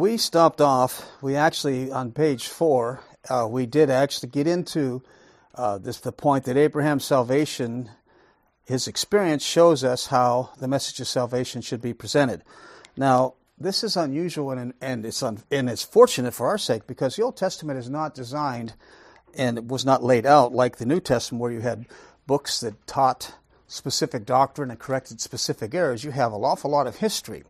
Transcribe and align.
We 0.00 0.16
stopped 0.16 0.62
off, 0.62 1.06
we 1.20 1.36
actually, 1.36 1.92
on 1.92 2.12
page 2.12 2.48
four, 2.48 3.02
uh, 3.28 3.46
we 3.46 3.66
did 3.66 3.90
actually 3.90 4.30
get 4.30 4.46
into 4.46 5.02
uh, 5.54 5.76
this 5.76 6.00
the 6.00 6.10
point 6.10 6.44
that 6.44 6.56
Abraham's 6.56 7.04
salvation, 7.04 7.90
his 8.64 8.88
experience 8.88 9.44
shows 9.44 9.84
us 9.84 10.06
how 10.06 10.52
the 10.58 10.68
message 10.68 11.00
of 11.00 11.06
salvation 11.06 11.60
should 11.60 11.82
be 11.82 11.92
presented. 11.92 12.42
Now, 12.96 13.34
this 13.58 13.84
is 13.84 13.94
unusual 13.94 14.52
and, 14.52 14.72
and 14.80 15.04
it's 15.04 15.22
un, 15.22 15.42
and 15.50 15.68
it's 15.68 15.82
fortunate 15.82 16.32
for 16.32 16.46
our 16.46 16.56
sake 16.56 16.86
because 16.86 17.16
the 17.16 17.22
Old 17.22 17.36
Testament 17.36 17.78
is 17.78 17.90
not 17.90 18.14
designed 18.14 18.72
and 19.36 19.70
was 19.70 19.84
not 19.84 20.02
laid 20.02 20.24
out 20.24 20.54
like 20.54 20.78
the 20.78 20.86
New 20.86 21.00
Testament 21.00 21.42
where 21.42 21.52
you 21.52 21.60
had 21.60 21.84
books 22.26 22.60
that 22.60 22.86
taught 22.86 23.34
specific 23.66 24.24
doctrine 24.24 24.70
and 24.70 24.80
corrected 24.80 25.20
specific 25.20 25.74
errors. 25.74 26.04
You 26.04 26.12
have 26.12 26.32
an 26.32 26.40
awful 26.40 26.70
lot 26.70 26.86
of 26.86 26.96
history. 26.96 27.44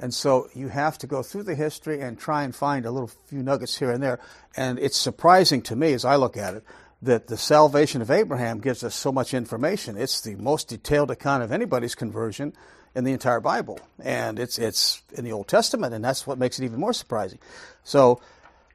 And 0.00 0.12
so 0.12 0.48
you 0.54 0.68
have 0.68 0.98
to 0.98 1.06
go 1.06 1.22
through 1.22 1.44
the 1.44 1.54
history 1.54 2.00
and 2.00 2.18
try 2.18 2.42
and 2.42 2.54
find 2.54 2.84
a 2.84 2.90
little 2.90 3.10
few 3.26 3.42
nuggets 3.42 3.78
here 3.78 3.90
and 3.90 4.02
there. 4.02 4.18
And 4.56 4.78
it's 4.78 4.96
surprising 4.96 5.62
to 5.62 5.76
me 5.76 5.92
as 5.92 6.04
I 6.04 6.16
look 6.16 6.36
at 6.36 6.54
it 6.54 6.64
that 7.02 7.26
the 7.26 7.36
salvation 7.36 8.02
of 8.02 8.10
Abraham 8.10 8.60
gives 8.60 8.82
us 8.82 8.94
so 8.94 9.12
much 9.12 9.34
information. 9.34 9.96
It's 9.96 10.20
the 10.22 10.36
most 10.36 10.68
detailed 10.68 11.10
account 11.10 11.42
of 11.42 11.52
anybody's 11.52 11.94
conversion 11.94 12.54
in 12.94 13.04
the 13.04 13.12
entire 13.12 13.40
Bible. 13.40 13.78
And 14.02 14.38
it's, 14.38 14.58
it's 14.58 15.02
in 15.12 15.24
the 15.24 15.32
Old 15.32 15.48
Testament, 15.48 15.94
and 15.94 16.04
that's 16.04 16.26
what 16.26 16.38
makes 16.38 16.58
it 16.58 16.64
even 16.64 16.80
more 16.80 16.92
surprising. 16.92 17.38
So 17.82 18.20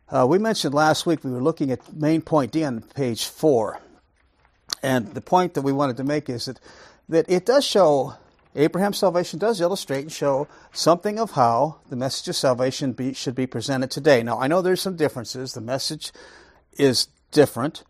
uh, 0.10 0.28
we 0.30 0.38
mentioned 0.38 0.74
last 0.74 1.06
week 1.06 1.24
we 1.24 1.32
were 1.32 1.42
looking 1.42 1.72
at 1.72 1.94
main 1.94 2.22
point 2.22 2.52
D 2.52 2.64
on 2.64 2.82
page 2.82 3.26
four. 3.26 3.80
And 4.84 5.14
the 5.14 5.22
point 5.22 5.56
that 5.56 5.62
we 5.62 5.74
wanted 5.74 5.98
to 5.98 6.04
make 6.04 6.30
is 6.30 6.46
that, 6.46 6.60
that 7.10 7.30
it 7.30 7.46
does 7.46 7.66
show 7.66 8.16
Abraham's 8.56 8.98
salvation 8.98 9.38
does 9.38 9.62
illustrate 9.62 10.02
and 10.02 10.12
show 10.12 10.48
something 10.72 11.20
of 11.20 11.32
how 11.32 11.80
the 11.90 11.96
message 11.96 12.30
of 12.30 12.36
salvation 12.36 12.94
be, 12.94 13.14
should 13.14 13.36
be 13.36 13.46
presented 13.46 13.92
today. 13.92 14.24
Now, 14.24 14.40
I 14.40 14.48
know 14.48 14.62
there's 14.62 14.82
some 14.82 14.96
differences. 14.96 15.54
The 15.54 15.62
message 15.62 16.12
is 16.74 17.08
different, 17.32 17.84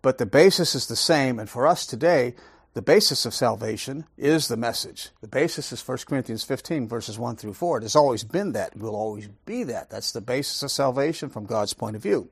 but 0.00 0.18
the 0.18 0.26
basis 0.26 0.74
is 0.74 0.86
the 0.86 0.96
same. 0.96 1.38
And 1.38 1.50
for 1.50 1.66
us 1.66 1.84
today, 1.84 2.34
the 2.72 2.82
basis 2.82 3.26
of 3.26 3.34
salvation 3.34 4.06
is 4.16 4.48
the 4.48 4.56
message. 4.56 5.10
The 5.20 5.28
basis 5.28 5.70
is 5.72 5.86
1 5.86 5.98
Corinthians 6.06 6.44
15, 6.44 6.88
verses 6.88 7.18
1 7.18 7.36
through 7.36 7.54
4. 7.54 7.78
It 7.78 7.82
has 7.82 7.96
always 7.96 8.24
been 8.24 8.52
that. 8.52 8.74
It 8.74 8.80
will 8.80 8.96
always 8.96 9.28
be 9.44 9.64
that. 9.64 9.90
That's 9.90 10.12
the 10.12 10.20
basis 10.22 10.62
of 10.62 10.70
salvation 10.70 11.28
from 11.28 11.46
God's 11.46 11.74
point 11.74 11.96
of 11.96 12.02
view. 12.02 12.30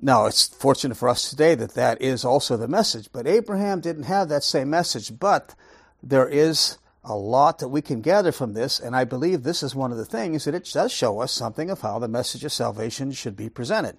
Now, 0.00 0.26
it's 0.26 0.48
fortunate 0.48 0.96
for 0.96 1.08
us 1.08 1.28
today 1.28 1.54
that 1.54 1.74
that 1.74 2.00
is 2.00 2.24
also 2.24 2.56
the 2.56 2.68
message, 2.68 3.10
but 3.12 3.26
Abraham 3.26 3.80
didn't 3.80 4.04
have 4.04 4.30
that 4.30 4.42
same 4.42 4.70
message, 4.70 5.18
but 5.18 5.54
there 6.02 6.28
is 6.28 6.78
a 7.04 7.16
lot 7.16 7.58
that 7.58 7.68
we 7.68 7.82
can 7.82 8.00
gather 8.00 8.32
from 8.32 8.54
this, 8.54 8.78
and 8.78 8.94
I 8.94 9.04
believe 9.04 9.42
this 9.42 9.62
is 9.62 9.74
one 9.74 9.90
of 9.90 9.98
the 9.98 10.04
things 10.04 10.44
that 10.44 10.54
it 10.54 10.70
does 10.72 10.92
show 10.92 11.20
us 11.20 11.32
something 11.32 11.70
of 11.70 11.80
how 11.80 11.98
the 11.98 12.08
message 12.08 12.44
of 12.44 12.52
salvation 12.52 13.12
should 13.12 13.36
be 13.36 13.48
presented. 13.48 13.96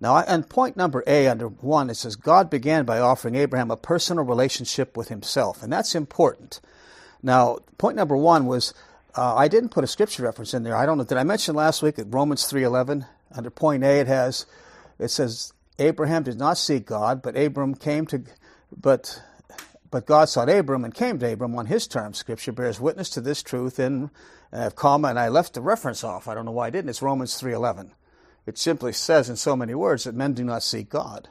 Now, 0.00 0.18
and 0.18 0.48
point 0.48 0.76
number 0.76 1.02
A 1.06 1.26
under 1.26 1.48
one, 1.48 1.90
it 1.90 1.96
says 1.96 2.16
God 2.16 2.50
began 2.50 2.84
by 2.84 3.00
offering 3.00 3.34
Abraham 3.34 3.70
a 3.70 3.76
personal 3.76 4.24
relationship 4.24 4.96
with 4.96 5.08
himself, 5.08 5.62
and 5.62 5.72
that's 5.72 5.94
important. 5.94 6.60
Now, 7.22 7.58
point 7.78 7.96
number 7.96 8.16
one 8.16 8.46
was 8.46 8.74
uh, 9.16 9.34
I 9.34 9.48
didn't 9.48 9.70
put 9.70 9.84
a 9.84 9.88
scripture 9.88 10.22
reference 10.22 10.54
in 10.54 10.62
there. 10.62 10.76
I 10.76 10.86
don't 10.86 10.98
know. 10.98 11.04
Did 11.04 11.18
I 11.18 11.24
mention 11.24 11.56
last 11.56 11.82
week 11.82 11.98
at 11.98 12.12
Romans 12.12 12.44
three 12.44 12.62
eleven 12.62 13.06
under 13.34 13.50
point 13.50 13.82
A 13.82 14.00
it 14.00 14.06
has 14.06 14.46
it 14.98 15.08
says 15.08 15.52
Abraham 15.78 16.22
did 16.22 16.38
not 16.38 16.58
seek 16.58 16.86
God, 16.86 17.22
but 17.22 17.36
Abram 17.36 17.74
came 17.74 18.06
to, 18.06 18.22
but 18.76 19.20
but 19.90 20.06
God 20.06 20.28
sought 20.28 20.50
Abram 20.50 20.84
and 20.84 20.94
came 20.94 21.18
to 21.18 21.32
Abram 21.32 21.56
on 21.56 21.66
his 21.66 21.86
terms. 21.86 22.18
Scripture 22.18 22.52
bears 22.52 22.80
witness 22.80 23.10
to 23.10 23.20
this 23.20 23.42
truth 23.42 23.78
in 23.78 24.10
uh, 24.52 24.70
comma, 24.70 25.08
and 25.08 25.18
I 25.18 25.28
left 25.28 25.54
the 25.54 25.60
reference 25.60 26.04
off. 26.04 26.28
I 26.28 26.34
don't 26.34 26.44
know 26.44 26.52
why 26.52 26.66
I 26.66 26.70
didn't. 26.70 26.90
It's 26.90 27.02
Romans 27.02 27.40
3.11. 27.40 27.90
It 28.46 28.58
simply 28.58 28.92
says 28.92 29.28
in 29.28 29.36
so 29.36 29.56
many 29.56 29.74
words 29.74 30.04
that 30.04 30.14
men 30.14 30.32
do 30.32 30.44
not 30.44 30.62
seek 30.62 30.88
God. 30.88 31.28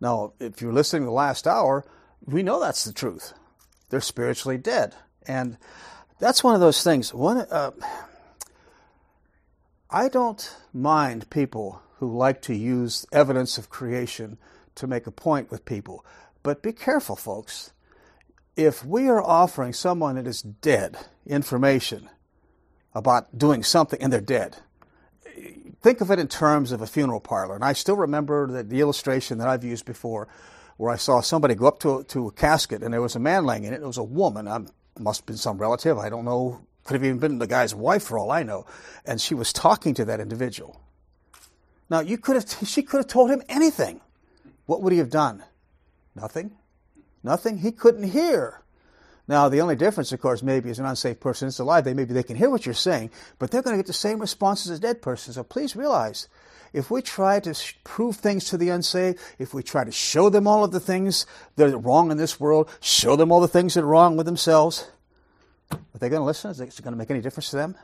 Now, 0.00 0.32
if 0.40 0.60
you're 0.60 0.72
listening 0.72 1.02
to 1.02 1.06
the 1.06 1.12
last 1.12 1.46
hour, 1.46 1.84
we 2.24 2.42
know 2.42 2.60
that's 2.60 2.84
the 2.84 2.92
truth. 2.92 3.32
They're 3.90 4.00
spiritually 4.00 4.58
dead. 4.58 4.94
And 5.26 5.56
that's 6.18 6.42
one 6.42 6.54
of 6.54 6.60
those 6.60 6.82
things. 6.82 7.14
One, 7.14 7.38
uh, 7.38 7.70
I 9.90 10.08
don't 10.08 10.56
mind 10.72 11.30
people 11.30 11.82
who 11.98 12.16
like 12.16 12.42
to 12.42 12.54
use 12.54 13.06
evidence 13.12 13.58
of 13.58 13.70
creation 13.70 14.38
to 14.74 14.86
make 14.86 15.06
a 15.06 15.12
point 15.12 15.50
with 15.50 15.64
people. 15.64 16.04
But 16.42 16.62
be 16.62 16.72
careful, 16.72 17.14
folks. 17.14 17.72
If 18.56 18.84
we 18.84 19.08
are 19.08 19.22
offering 19.22 19.72
someone 19.72 20.16
that 20.16 20.26
is 20.26 20.42
dead 20.42 20.98
information 21.26 22.10
about 22.94 23.38
doing 23.38 23.62
something 23.62 24.00
and 24.02 24.12
they're 24.12 24.20
dead, 24.20 24.58
think 25.80 26.00
of 26.00 26.10
it 26.10 26.18
in 26.18 26.28
terms 26.28 26.70
of 26.70 26.82
a 26.82 26.86
funeral 26.86 27.20
parlor. 27.20 27.54
And 27.54 27.64
I 27.64 27.72
still 27.72 27.96
remember 27.96 28.46
the, 28.46 28.62
the 28.62 28.80
illustration 28.80 29.38
that 29.38 29.48
I've 29.48 29.64
used 29.64 29.86
before 29.86 30.28
where 30.76 30.92
I 30.92 30.96
saw 30.96 31.20
somebody 31.20 31.54
go 31.54 31.66
up 31.66 31.80
to 31.80 31.98
a, 31.98 32.04
to 32.04 32.28
a 32.28 32.32
casket 32.32 32.82
and 32.82 32.92
there 32.92 33.00
was 33.00 33.16
a 33.16 33.20
man 33.20 33.44
laying 33.44 33.64
in 33.64 33.72
it. 33.72 33.82
It 33.82 33.86
was 33.86 33.98
a 33.98 34.02
woman. 34.02 34.46
I 34.46 34.60
must 34.98 35.20
have 35.20 35.26
been 35.26 35.36
some 35.36 35.58
relative. 35.58 35.98
I 35.98 36.08
don't 36.08 36.24
know. 36.24 36.60
Could 36.84 36.94
have 36.94 37.04
even 37.04 37.18
been 37.18 37.38
the 37.38 37.46
guy's 37.46 37.74
wife 37.74 38.02
for 38.02 38.18
all 38.18 38.30
I 38.30 38.42
know. 38.42 38.66
And 39.06 39.20
she 39.20 39.34
was 39.34 39.52
talking 39.52 39.94
to 39.94 40.04
that 40.06 40.20
individual. 40.20 40.80
Now, 41.88 42.00
you 42.00 42.18
could 42.18 42.36
have, 42.36 42.68
she 42.68 42.82
could 42.82 42.98
have 42.98 43.06
told 43.06 43.30
him 43.30 43.42
anything. 43.48 44.00
What 44.66 44.82
would 44.82 44.92
he 44.92 44.98
have 44.98 45.10
done? 45.10 45.44
Nothing. 46.14 46.52
Nothing. 47.22 47.58
He 47.58 47.72
couldn't 47.72 48.10
hear. 48.10 48.62
Now, 49.28 49.48
the 49.48 49.60
only 49.60 49.76
difference, 49.76 50.12
of 50.12 50.20
course, 50.20 50.42
maybe 50.42 50.68
is 50.68 50.78
an 50.78 50.84
unsafe 50.84 51.20
person 51.20 51.48
is 51.48 51.58
alive. 51.58 51.84
They 51.84 51.94
maybe 51.94 52.12
they 52.12 52.24
can 52.24 52.36
hear 52.36 52.50
what 52.50 52.66
you're 52.66 52.74
saying, 52.74 53.10
but 53.38 53.50
they're 53.50 53.62
going 53.62 53.74
to 53.74 53.78
get 53.78 53.86
the 53.86 53.92
same 53.92 54.18
responses 54.18 54.70
as 54.70 54.78
a 54.78 54.82
dead 54.82 55.00
person. 55.00 55.32
So 55.32 55.44
please 55.44 55.76
realize, 55.76 56.28
if 56.72 56.90
we 56.90 57.02
try 57.02 57.38
to 57.40 57.54
prove 57.84 58.16
things 58.16 58.46
to 58.46 58.56
the 58.56 58.70
unsaved, 58.70 59.20
if 59.38 59.54
we 59.54 59.62
try 59.62 59.84
to 59.84 59.92
show 59.92 60.28
them 60.28 60.48
all 60.48 60.64
of 60.64 60.72
the 60.72 60.80
things 60.80 61.24
that 61.56 61.72
are 61.72 61.78
wrong 61.78 62.10
in 62.10 62.16
this 62.16 62.40
world, 62.40 62.68
show 62.80 63.14
them 63.14 63.30
all 63.30 63.40
the 63.40 63.48
things 63.48 63.74
that 63.74 63.84
are 63.84 63.86
wrong 63.86 64.16
with 64.16 64.26
themselves, 64.26 64.90
are 65.70 65.98
they 65.98 66.08
going 66.08 66.20
to 66.20 66.26
listen? 66.26 66.50
Is 66.50 66.60
it 66.60 66.82
going 66.82 66.92
to 66.92 66.98
make 66.98 67.10
any 67.10 67.20
difference 67.20 67.50
to 67.50 67.56
them? 67.56 67.76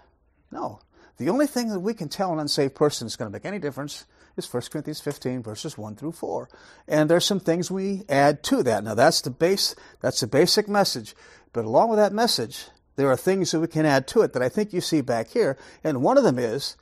No. 0.50 0.80
The 1.18 1.30
only 1.30 1.46
thing 1.46 1.68
that 1.68 1.80
we 1.80 1.94
can 1.94 2.08
tell 2.08 2.32
an 2.32 2.38
unsaved 2.38 2.74
person 2.74 3.06
is 3.06 3.16
going 3.16 3.30
to 3.30 3.32
make 3.32 3.44
any 3.44 3.58
difference 3.58 4.06
is 4.38 4.52
1 4.52 4.62
Corinthians 4.70 5.00
15 5.00 5.42
verses 5.42 5.76
1 5.76 5.96
through 5.96 6.12
4. 6.12 6.48
And 6.86 7.10
there's 7.10 7.24
some 7.24 7.40
things 7.40 7.70
we 7.70 8.04
add 8.08 8.42
to 8.44 8.62
that. 8.62 8.84
Now 8.84 8.94
that's 8.94 9.20
the 9.20 9.30
base 9.30 9.74
that's 10.00 10.20
the 10.20 10.26
basic 10.26 10.68
message. 10.68 11.14
But 11.52 11.64
along 11.64 11.90
with 11.90 11.98
that 11.98 12.12
message, 12.12 12.66
there 12.96 13.10
are 13.10 13.16
things 13.16 13.50
that 13.50 13.60
we 13.60 13.68
can 13.68 13.86
add 13.86 14.06
to 14.08 14.22
it 14.22 14.32
that 14.32 14.42
I 14.42 14.48
think 14.48 14.72
you 14.72 14.80
see 14.80 15.00
back 15.00 15.28
here. 15.28 15.56
And 15.84 16.02
one 16.02 16.18
of 16.18 16.24
them 16.24 16.38
is 16.38 16.76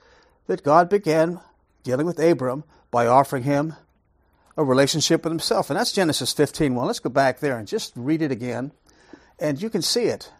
that 0.46 0.62
God 0.62 0.88
began 0.88 1.40
dealing 1.82 2.06
with 2.06 2.18
Abram 2.18 2.64
by 2.90 3.06
offering 3.06 3.42
him 3.42 3.74
a 4.56 4.64
relationship 4.64 5.24
with 5.24 5.32
himself. 5.32 5.70
And 5.70 5.78
that's 5.78 5.92
Genesis 5.92 6.32
15. 6.32 6.74
Well, 6.74 6.86
let's 6.86 7.00
go 7.00 7.10
back 7.10 7.40
there 7.40 7.58
and 7.58 7.68
just 7.68 7.92
read 7.94 8.22
it 8.22 8.32
again. 8.32 8.72
And 9.38 9.60
you 9.60 9.68
can 9.68 9.82
see 9.82 10.04
it. 10.04 10.32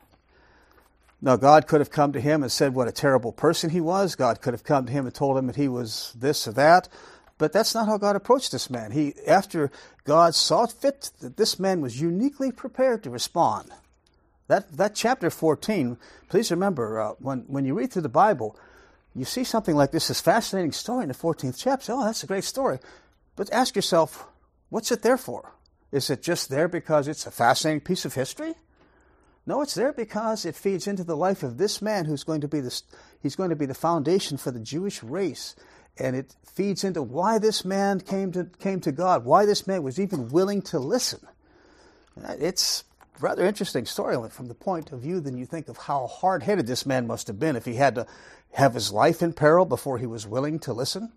Now, 1.21 1.37
God 1.37 1.67
could 1.67 1.81
have 1.81 1.91
come 1.91 2.13
to 2.13 2.21
him 2.21 2.43
and 2.43 2.53
said 2.53 2.75
what 2.75 2.89
a 2.89 2.93
terrible 2.93 3.33
person 3.33 3.71
he 3.71 3.81
was. 3.81 4.15
God 4.15 4.41
could 4.41 4.53
have 4.53 4.65
come 4.65 4.87
to 4.87 4.93
him 4.93 5.07
and 5.07 5.15
told 5.15 5.39
him 5.39 5.47
that 5.47 5.57
he 5.57 5.69
was 5.69 6.13
this 6.19 6.47
or 6.47 6.53
that. 6.53 6.89
But 7.39 7.53
that's 7.53 7.75
not 7.75 7.87
how 7.87 7.99
God 7.99 8.17
approached 8.17 8.53
this 8.53 8.71
man. 8.71 8.93
He, 8.93 9.15
after 9.27 9.71
God 10.05 10.35
saw 10.35 10.67
fit 10.67 11.11
that 11.21 11.37
this 11.37 11.59
man 11.59 11.81
was 11.81 12.01
uniquely 12.01 12.53
prepared 12.53 13.03
to 13.03 13.11
respond. 13.11 13.71
That, 14.49 14.77
that 14.77 14.95
chapter 14.95 15.29
14, 15.29 15.99
please 16.29 16.51
remember, 16.51 17.01
uh, 17.01 17.13
when, 17.19 17.41
when 17.49 17.65
you 17.65 17.75
read 17.75 17.93
through 17.93 18.03
the 18.03 18.09
Bible, 18.09 18.57
you 19.15 19.25
see 19.25 19.45
something 19.45 19.75
like 19.75 19.91
this, 19.91 20.09
this 20.09 20.21
fascinating 20.21 20.73
story 20.73 21.03
in 21.03 21.09
the 21.09 21.15
14th 21.15 21.57
chapter. 21.59 21.93
Oh, 21.93 22.05
that's 22.05 22.23
a 22.23 22.27
great 22.27 22.45
story. 22.45 22.79
But 23.35 23.53
ask 23.53 23.75
yourself, 23.75 24.27
what's 24.69 24.93
it 24.93 25.03
there 25.03 25.19
for? 25.19 25.53
Is 25.91 26.11
it 26.11 26.23
just 26.23 26.49
there 26.49 26.69
because 26.69 27.09
it's 27.09 27.27
a 27.27 27.31
fascinating 27.31 27.81
piece 27.81 28.05
of 28.05 28.15
history? 28.15 28.55
No, 29.47 29.63
it's 29.63 29.75
there 29.75 29.93
because 29.93 30.45
it 30.45 30.57
feeds 30.57 30.89
into 30.89 31.05
the 31.05 31.17
life 31.17 31.45
of 31.45 31.57
this 31.57 31.81
man 31.81 32.05
who's 32.05 32.25
going 32.25 32.41
to 32.41 32.49
be 32.49 32.61
the, 32.61 32.83
he's 33.23 33.37
going 33.37 33.51
to 33.51 33.57
be 33.57 33.67
the 33.67 33.75
foundation 33.75 34.37
for 34.37 34.51
the 34.51 34.59
Jewish 34.59 35.03
race. 35.05 35.55
And 35.99 36.17
it 36.17 36.35
feeds 36.45 36.83
into 36.83 37.01
why 37.03 37.39
this 37.39 37.65
man 37.65 38.01
came 38.01 38.33
to, 38.33 38.45
came 38.59 38.81
to 38.81 38.93
God, 38.93 39.25
why 39.25 39.47
this 39.47 39.67
man 39.67 39.85
was 39.85 40.01
even 40.01 40.29
willing 40.29 40.63
to 40.63 40.81
listen. 40.81 41.21
Uh, 42.23 42.35
it's 42.41 42.85
a 43.17 43.21
rather 43.21 43.47
interesting 43.47 43.87
story 43.87 44.17
from 44.31 44.49
the 44.49 44.55
point 44.55 44.91
of 44.91 45.01
view 45.01 45.21
than 45.21 45.39
you 45.39 45.47
think 45.47 45.69
of 45.69 45.77
how 45.77 46.09
hard 46.09 46.43
headed 46.43 46.67
this 46.67 46.85
man 46.85 47.07
must 47.07 47.29
have 47.29 47.39
been 47.39 47.57
if 47.57 47.65
he 47.65 47.75
had 47.75 47.95
to 47.95 48.07
have 48.53 48.75
his 48.75 48.93
life 48.93 49.23
in 49.23 49.33
peril 49.33 49.65
before 49.65 49.99
he 49.99 50.07
was 50.07 50.27
willing 50.27 50.59
to 50.59 50.73
listen. 50.73 51.13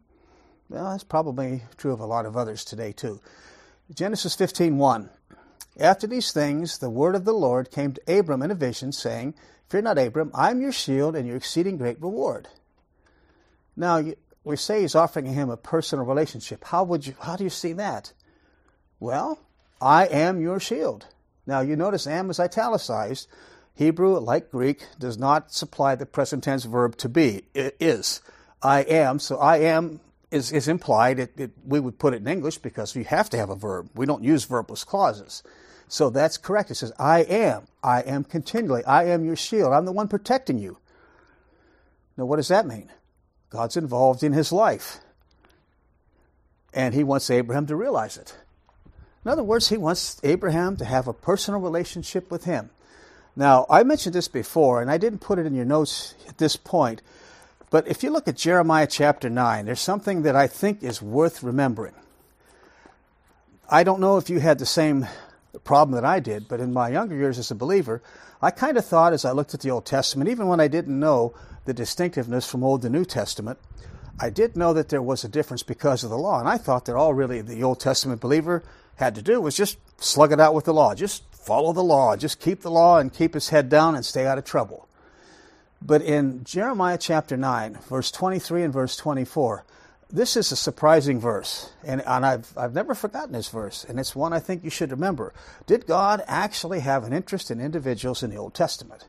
Well, 0.69 0.91
that's 0.91 1.03
probably 1.03 1.63
true 1.77 1.93
of 1.93 1.99
a 1.99 2.05
lot 2.05 2.27
of 2.27 2.37
others 2.37 2.63
today, 2.63 2.91
too. 2.91 3.19
Genesis 3.93 4.35
15 4.35 4.77
1. 4.77 5.09
After 5.79 6.07
these 6.07 6.31
things, 6.31 6.77
the 6.77 6.89
word 6.89 7.15
of 7.15 7.25
the 7.25 7.33
Lord 7.33 7.71
came 7.71 7.93
to 7.93 8.19
Abram 8.19 8.41
in 8.41 8.51
a 8.51 8.55
vision, 8.55 8.91
saying, 8.91 9.33
Fear 9.69 9.83
not, 9.83 9.97
Abram, 9.97 10.31
I 10.33 10.51
am 10.51 10.61
your 10.61 10.71
shield 10.71 11.15
and 11.15 11.27
your 11.27 11.37
exceeding 11.37 11.77
great 11.77 12.01
reward. 12.01 12.47
Now, 13.75 14.03
we 14.43 14.55
say 14.57 14.81
he's 14.81 14.95
offering 14.95 15.27
him 15.27 15.49
a 15.49 15.57
personal 15.57 16.05
relationship. 16.05 16.65
How 16.65 16.83
would 16.83 17.07
you? 17.07 17.15
How 17.21 17.35
do 17.35 17.43
you 17.43 17.49
see 17.49 17.73
that? 17.73 18.11
Well, 18.99 19.39
I 19.81 20.07
am 20.07 20.41
your 20.41 20.59
shield. 20.59 21.05
Now, 21.45 21.61
you 21.61 21.75
notice 21.75 22.07
"am" 22.07 22.29
is 22.29 22.39
italicized. 22.39 23.27
Hebrew, 23.75 24.17
like 24.19 24.51
Greek, 24.51 24.85
does 24.99 25.17
not 25.17 25.53
supply 25.53 25.95
the 25.95 26.05
present 26.05 26.43
tense 26.43 26.65
verb 26.65 26.97
to 26.97 27.07
be. 27.07 27.43
It 27.53 27.77
is. 27.79 28.21
I 28.61 28.81
am. 28.81 29.19
So 29.19 29.37
I 29.37 29.57
am 29.59 30.01
is, 30.31 30.51
is 30.51 30.67
implied. 30.67 31.19
It, 31.19 31.33
it, 31.37 31.51
we 31.65 31.79
would 31.79 31.97
put 31.97 32.13
it 32.13 32.21
in 32.21 32.27
English 32.27 32.57
because 32.57 32.95
we 32.95 33.03
have 33.05 33.29
to 33.29 33.37
have 33.37 33.49
a 33.49 33.55
verb. 33.55 33.89
We 33.95 34.05
don't 34.05 34.23
use 34.23 34.45
verbless 34.45 34.85
clauses. 34.85 35.43
So 35.89 36.11
that's 36.11 36.37
correct. 36.37 36.69
It 36.71 36.75
says, 36.75 36.93
I 36.97 37.21
am. 37.21 37.63
I 37.83 38.01
am 38.01 38.23
continually. 38.23 38.85
I 38.85 39.05
am 39.05 39.25
your 39.25 39.35
shield. 39.35 39.73
I'm 39.73 39.85
the 39.85 39.91
one 39.91 40.07
protecting 40.07 40.59
you. 40.59 40.77
Now, 42.15 42.25
what 42.25 42.35
does 42.35 42.47
that 42.49 42.67
mean? 42.67 42.91
God's 43.49 43.75
involved 43.75 44.23
in 44.23 44.31
his 44.31 44.51
life. 44.51 44.99
And 46.73 46.93
he 46.93 47.03
wants 47.03 47.31
Abraham 47.31 47.65
to 47.65 47.75
realize 47.75 48.17
it. 48.17 48.35
In 49.25 49.31
other 49.31 49.43
words, 49.43 49.69
he 49.69 49.77
wants 49.77 50.21
Abraham 50.23 50.77
to 50.77 50.85
have 50.85 51.07
a 51.07 51.13
personal 51.13 51.59
relationship 51.59 52.29
with 52.29 52.43
him. 52.43 52.69
Now, 53.35 53.65
I 53.67 53.81
mentioned 53.83 54.13
this 54.13 54.27
before, 54.27 54.81
and 54.81 54.91
I 54.91 54.97
didn't 54.97 55.19
put 55.19 55.39
it 55.39 55.47
in 55.47 55.55
your 55.55 55.65
notes 55.65 56.13
at 56.27 56.37
this 56.37 56.55
point, 56.55 57.01
but 57.71 57.87
if 57.87 58.03
you 58.03 58.11
look 58.11 58.27
at 58.27 58.37
Jeremiah 58.37 58.87
chapter 58.87 59.29
9, 59.29 59.65
there's 59.65 59.79
something 59.79 60.21
that 60.21 60.35
I 60.35 60.47
think 60.47 60.83
is 60.83 61.01
worth 61.01 61.41
remembering. 61.41 61.93
I 63.69 63.83
don't 63.83 63.99
know 63.99 64.17
if 64.17 64.29
you 64.29 64.39
had 64.39 64.59
the 64.59 64.65
same 64.65 65.07
problem 65.63 65.95
that 65.95 66.05
I 66.05 66.19
did, 66.19 66.47
but 66.47 66.59
in 66.59 66.73
my 66.73 66.89
younger 66.89 67.15
years 67.15 67.39
as 67.39 67.51
a 67.51 67.55
believer, 67.55 68.01
I 68.41 68.51
kind 68.51 68.77
of 68.77 68.85
thought 68.85 69.13
as 69.13 69.25
I 69.25 69.31
looked 69.31 69.53
at 69.53 69.61
the 69.61 69.71
Old 69.71 69.85
Testament, 69.85 70.29
even 70.29 70.47
when 70.47 70.59
I 70.59 70.67
didn't 70.67 70.99
know 70.99 71.33
the 71.65 71.73
distinctiveness 71.73 72.49
from 72.49 72.63
Old 72.63 72.81
to 72.83 72.89
New 72.89 73.05
Testament, 73.05 73.59
I 74.19 74.29
did 74.29 74.55
know 74.55 74.73
that 74.73 74.89
there 74.89 75.01
was 75.01 75.23
a 75.23 75.29
difference 75.29 75.63
because 75.63 76.03
of 76.03 76.09
the 76.09 76.17
law. 76.17 76.39
And 76.39 76.49
I 76.49 76.57
thought 76.57 76.85
that 76.85 76.95
all 76.95 77.13
really 77.13 77.41
the 77.41 77.63
Old 77.63 77.79
Testament 77.79 78.21
believer 78.21 78.63
had 78.97 79.15
to 79.15 79.21
do 79.21 79.39
was 79.39 79.55
just 79.55 79.77
slug 79.97 80.31
it 80.31 80.39
out 80.39 80.53
with 80.53 80.65
the 80.65 80.73
law. 80.73 80.93
Just 80.93 81.23
follow 81.33 81.71
the 81.71 81.83
law. 81.83 82.17
Just 82.17 82.39
keep 82.39 82.61
the 82.61 82.71
law 82.71 82.99
and 82.99 83.13
keep 83.13 83.33
his 83.33 83.49
head 83.49 83.69
down 83.69 83.95
and 83.95 84.05
stay 84.05 84.25
out 84.25 84.37
of 84.37 84.43
trouble. 84.43 84.87
But 85.81 86.01
in 86.01 86.43
Jeremiah 86.43 86.97
chapter 86.97 87.37
9, 87.37 87.79
verse 87.87 88.11
23 88.11 88.63
and 88.63 88.73
verse 88.73 88.97
24, 88.97 89.65
this 90.11 90.35
is 90.35 90.51
a 90.51 90.55
surprising 90.55 91.19
verse, 91.19 91.71
and, 91.83 92.01
and 92.05 92.25
I've, 92.25 92.51
I've 92.57 92.73
never 92.73 92.95
forgotten 92.95 93.31
this 93.31 93.49
verse, 93.49 93.85
and 93.87 93.99
it's 93.99 94.15
one 94.15 94.33
I 94.33 94.39
think 94.39 94.63
you 94.63 94.71
should 94.71 94.89
remember. 94.91 95.33
Did 95.67 95.85
God 95.85 96.23
actually 96.27 96.79
have 96.79 97.03
an 97.03 97.13
interest 97.13 97.51
in 97.51 97.61
individuals 97.61 98.23
in 98.23 98.31
the 98.31 98.37
Old 98.37 98.55
Testament? 98.55 99.07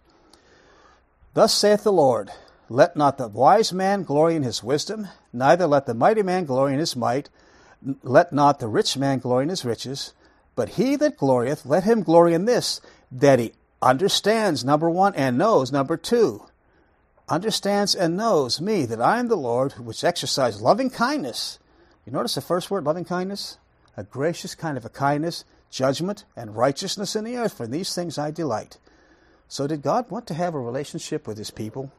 Thus 1.32 1.54
saith 1.54 1.84
the 1.84 1.92
Lord 1.92 2.30
Let 2.68 2.96
not 2.96 3.16
the 3.16 3.28
wise 3.28 3.72
man 3.72 4.02
glory 4.02 4.36
in 4.36 4.42
his 4.42 4.62
wisdom, 4.62 5.08
neither 5.32 5.66
let 5.66 5.86
the 5.86 5.94
mighty 5.94 6.22
man 6.22 6.44
glory 6.44 6.74
in 6.74 6.80
his 6.80 6.94
might, 6.94 7.30
let 8.02 8.32
not 8.32 8.58
the 8.58 8.68
rich 8.68 8.98
man 8.98 9.20
glory 9.20 9.44
in 9.44 9.48
his 9.48 9.64
riches, 9.64 10.12
but 10.54 10.70
he 10.70 10.96
that 10.96 11.16
glorieth, 11.16 11.64
let 11.64 11.84
him 11.84 12.02
glory 12.02 12.34
in 12.34 12.44
this, 12.44 12.82
that 13.10 13.38
he 13.38 13.52
understands, 13.80 14.66
number 14.66 14.90
one, 14.90 15.14
and 15.14 15.38
knows, 15.38 15.72
number 15.72 15.96
two, 15.96 16.44
understands 17.30 17.94
and 17.94 18.16
knows 18.16 18.60
me, 18.60 18.84
that 18.86 19.00
I 19.00 19.18
am 19.18 19.28
the 19.28 19.36
Lord, 19.36 19.72
which 19.74 20.04
exercise 20.04 20.60
loving 20.60 20.90
kindness. 20.90 21.58
You 22.04 22.12
notice 22.12 22.34
the 22.34 22.40
first 22.40 22.70
word, 22.70 22.84
loving 22.84 23.04
kindness? 23.04 23.56
A 23.96 24.02
gracious 24.02 24.54
kind 24.54 24.76
of 24.76 24.84
a 24.84 24.90
kindness, 24.90 25.44
judgment, 25.70 26.24
and 26.36 26.56
righteousness 26.56 27.14
in 27.14 27.24
the 27.24 27.36
earth, 27.36 27.56
for 27.56 27.64
in 27.64 27.70
these 27.70 27.94
things 27.94 28.18
I 28.18 28.30
delight. 28.30 28.78
So, 29.48 29.66
did 29.66 29.82
God 29.82 30.10
want 30.10 30.26
to 30.28 30.34
have 30.34 30.54
a 30.54 30.60
relationship 30.60 31.26
with 31.26 31.38
his 31.38 31.50
people? 31.50 31.92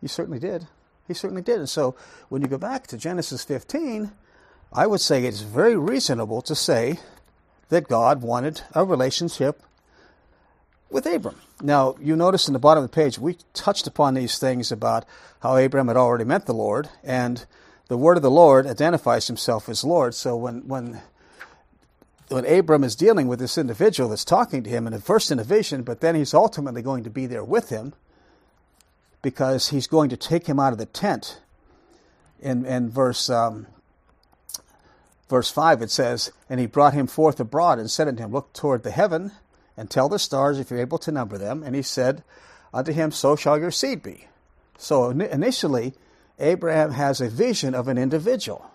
He 0.00 0.08
certainly 0.08 0.38
did. 0.38 0.66
He 1.06 1.14
certainly 1.14 1.42
did. 1.42 1.58
And 1.58 1.68
so, 1.68 1.94
when 2.28 2.42
you 2.42 2.48
go 2.48 2.58
back 2.58 2.86
to 2.88 2.96
Genesis 2.96 3.44
15, 3.44 4.12
I 4.72 4.86
would 4.86 5.00
say 5.00 5.24
it's 5.24 5.40
very 5.40 5.76
reasonable 5.76 6.42
to 6.42 6.54
say 6.54 6.98
that 7.68 7.88
God 7.88 8.22
wanted 8.22 8.62
a 8.74 8.84
relationship 8.84 9.62
with 10.92 11.06
Abram. 11.06 11.36
Now, 11.62 11.96
you 12.00 12.14
notice 12.14 12.48
in 12.48 12.52
the 12.52 12.58
bottom 12.58 12.84
of 12.84 12.90
the 12.90 12.94
page, 12.94 13.18
we 13.18 13.38
touched 13.54 13.86
upon 13.86 14.14
these 14.14 14.38
things 14.38 14.70
about 14.70 15.04
how 15.40 15.56
Abram 15.56 15.88
had 15.88 15.96
already 15.96 16.24
met 16.24 16.46
the 16.46 16.54
Lord, 16.54 16.88
and 17.02 17.44
the 17.88 17.96
word 17.96 18.16
of 18.16 18.22
the 18.22 18.30
Lord 18.30 18.66
identifies 18.66 19.26
himself 19.26 19.68
as 19.68 19.84
Lord. 19.84 20.14
So 20.14 20.36
when, 20.36 20.68
when, 20.68 21.00
when 22.28 22.46
Abram 22.46 22.84
is 22.84 22.94
dealing 22.94 23.26
with 23.26 23.38
this 23.38 23.58
individual 23.58 24.10
that's 24.10 24.24
talking 24.24 24.62
to 24.62 24.70
him, 24.70 24.86
and 24.86 24.94
at 24.94 25.02
first 25.02 25.30
in 25.30 25.38
a 25.38 25.44
vision, 25.44 25.82
but 25.82 26.00
then 26.00 26.14
he's 26.14 26.34
ultimately 26.34 26.82
going 26.82 27.04
to 27.04 27.10
be 27.10 27.26
there 27.26 27.44
with 27.44 27.70
him 27.70 27.94
because 29.22 29.68
he's 29.68 29.86
going 29.86 30.10
to 30.10 30.16
take 30.16 30.46
him 30.46 30.60
out 30.60 30.72
of 30.72 30.78
the 30.78 30.86
tent. 30.86 31.40
In, 32.40 32.66
in 32.66 32.90
verse 32.90 33.30
um, 33.30 33.68
verse 35.28 35.48
5 35.48 35.80
it 35.80 35.90
says, 35.90 36.32
And 36.50 36.58
he 36.58 36.66
brought 36.66 36.92
him 36.92 37.06
forth 37.06 37.38
abroad 37.38 37.78
and 37.78 37.90
said 37.90 38.08
unto 38.08 38.24
him, 38.24 38.32
Look 38.32 38.52
toward 38.52 38.82
the 38.82 38.90
heaven 38.90 39.32
and 39.76 39.90
tell 39.90 40.08
the 40.08 40.18
stars 40.18 40.58
if 40.58 40.70
you're 40.70 40.80
able 40.80 40.98
to 40.98 41.12
number 41.12 41.38
them. 41.38 41.62
And 41.62 41.74
he 41.74 41.82
said 41.82 42.22
unto 42.72 42.92
him, 42.92 43.10
So 43.10 43.36
shall 43.36 43.58
your 43.58 43.70
seed 43.70 44.02
be. 44.02 44.26
So 44.78 45.10
initially, 45.10 45.94
Abraham 46.38 46.92
has 46.92 47.20
a 47.20 47.28
vision 47.28 47.74
of 47.74 47.88
an 47.88 47.98
individual 47.98 48.70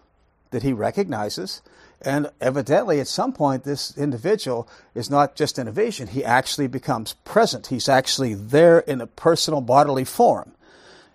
that 0.51 0.63
he 0.63 0.73
recognizes. 0.73 1.61
And 2.01 2.29
evidently, 2.39 2.99
at 2.99 3.07
some 3.07 3.33
point, 3.33 3.63
this 3.63 3.97
individual 3.97 4.67
is 4.93 5.09
not 5.09 5.35
just 5.35 5.57
in 5.57 5.67
a 5.67 5.71
vision, 5.71 6.07
he 6.07 6.23
actually 6.23 6.67
becomes 6.67 7.13
present. 7.25 7.67
He's 7.67 7.89
actually 7.89 8.35
there 8.35 8.79
in 8.79 9.01
a 9.01 9.07
personal 9.07 9.61
bodily 9.61 10.05
form. 10.05 10.53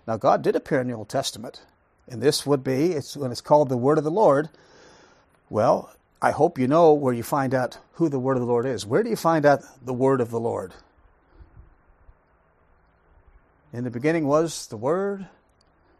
Now, 0.05 0.17
God 0.17 0.41
did 0.41 0.55
appear 0.55 0.81
in 0.81 0.87
the 0.87 0.95
Old 0.95 1.07
Testament, 1.07 1.61
and 2.07 2.21
this 2.21 2.45
would 2.45 2.63
be, 2.63 2.91
it's, 2.91 3.15
when 3.15 3.31
it's 3.31 3.41
called 3.41 3.69
the 3.69 3.77
Word 3.77 3.97
of 3.97 4.03
the 4.03 4.11
Lord, 4.11 4.49
well, 5.49 5.89
I 6.23 6.31
hope 6.31 6.57
you 6.57 6.67
know 6.67 6.93
where 6.93 7.13
you 7.13 7.21
find 7.21 7.53
out 7.53 7.77
who 7.93 8.09
the 8.09 8.17
word 8.17 8.37
of 8.37 8.41
the 8.41 8.47
Lord 8.47 8.65
is. 8.65 8.83
Where 8.83 9.03
do 9.03 9.09
you 9.11 9.15
find 9.15 9.45
out 9.45 9.61
the 9.85 9.93
word 9.93 10.21
of 10.21 10.31
the 10.31 10.39
Lord? 10.39 10.73
In 13.73 13.83
the 13.83 13.89
beginning 13.89 14.27
was 14.27 14.67
the 14.67 14.77
Word, 14.77 15.27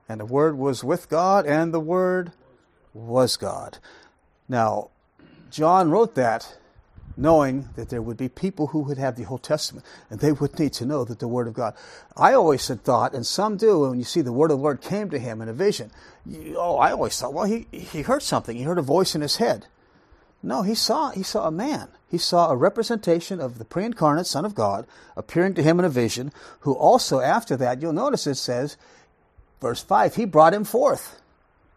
and 0.08 0.20
the 0.20 0.26
Word 0.26 0.60
was 0.60 0.84
with 0.84 1.10
God, 1.10 1.48
and 1.48 1.74
the 1.74 1.80
Word 1.80 2.32
was 2.94 3.36
God. 3.36 3.80
Now, 4.48 4.92
John 5.50 5.90
wrote 5.90 6.14
that 6.14 6.56
knowing 7.18 7.70
that 7.76 7.90
there 7.90 8.02
would 8.02 8.18
be 8.18 8.30
people 8.30 8.68
who 8.68 8.80
would 8.82 9.00
have 9.00 9.16
the 9.16 9.26
Old 9.26 9.42
Testament, 9.42 9.86
and 10.12 10.20
they 10.20 10.32
would 10.32 10.58
need 10.60 10.74
to 10.74 10.86
know 10.86 11.04
that 11.04 11.18
the 11.18 11.28
Word 11.28 11.48
of 11.48 11.56
God. 11.56 11.74
I 12.16 12.34
always 12.34 12.68
had 12.68 12.84
thought, 12.84 13.16
and 13.16 13.26
some 13.26 13.58
do, 13.58 13.80
when 13.80 13.98
you 13.98 14.06
see 14.06 14.22
the 14.22 14.32
Word 14.32 14.52
of 14.52 14.60
the 14.60 14.64
Lord 14.64 14.82
came 14.82 15.10
to 15.10 15.18
him 15.18 15.42
in 15.42 15.50
a 15.50 15.54
vision, 15.54 15.90
you, 16.28 16.56
oh, 16.60 16.78
I 16.78 16.92
always 16.92 17.20
thought, 17.20 17.34
well, 17.34 17.46
he, 17.46 17.66
he 17.72 18.04
heard 18.04 18.22
something. 18.22 18.56
He 18.56 18.64
heard 18.64 18.78
a 18.78 18.84
voice 18.84 19.16
in 19.16 19.22
his 19.22 19.38
head. 19.38 19.66
No, 20.44 20.62
he 20.62 20.76
saw 20.76 21.10
he 21.12 21.24
saw 21.24 21.48
a 21.48 21.52
man. 21.52 21.88
He 22.10 22.18
saw 22.18 22.52
a 22.52 22.56
representation 22.56 23.40
of 23.40 23.58
the 23.58 23.66
pre-incarnate 23.66 24.28
Son 24.28 24.46
of 24.46 24.54
God 24.54 24.86
appearing 25.16 25.56
to 25.56 25.64
him 25.64 25.80
in 25.80 25.86
a 25.86 25.90
vision, 25.90 26.32
who 26.60 26.74
also 26.74 27.22
after 27.22 27.56
that, 27.58 27.82
you'll 27.82 27.94
notice 27.94 28.28
it 28.28 28.36
says, 28.36 28.78
verse 29.62 29.82
5, 29.82 30.16
he 30.16 30.26
brought 30.26 30.54
him 30.54 30.64
forth. 30.64 31.20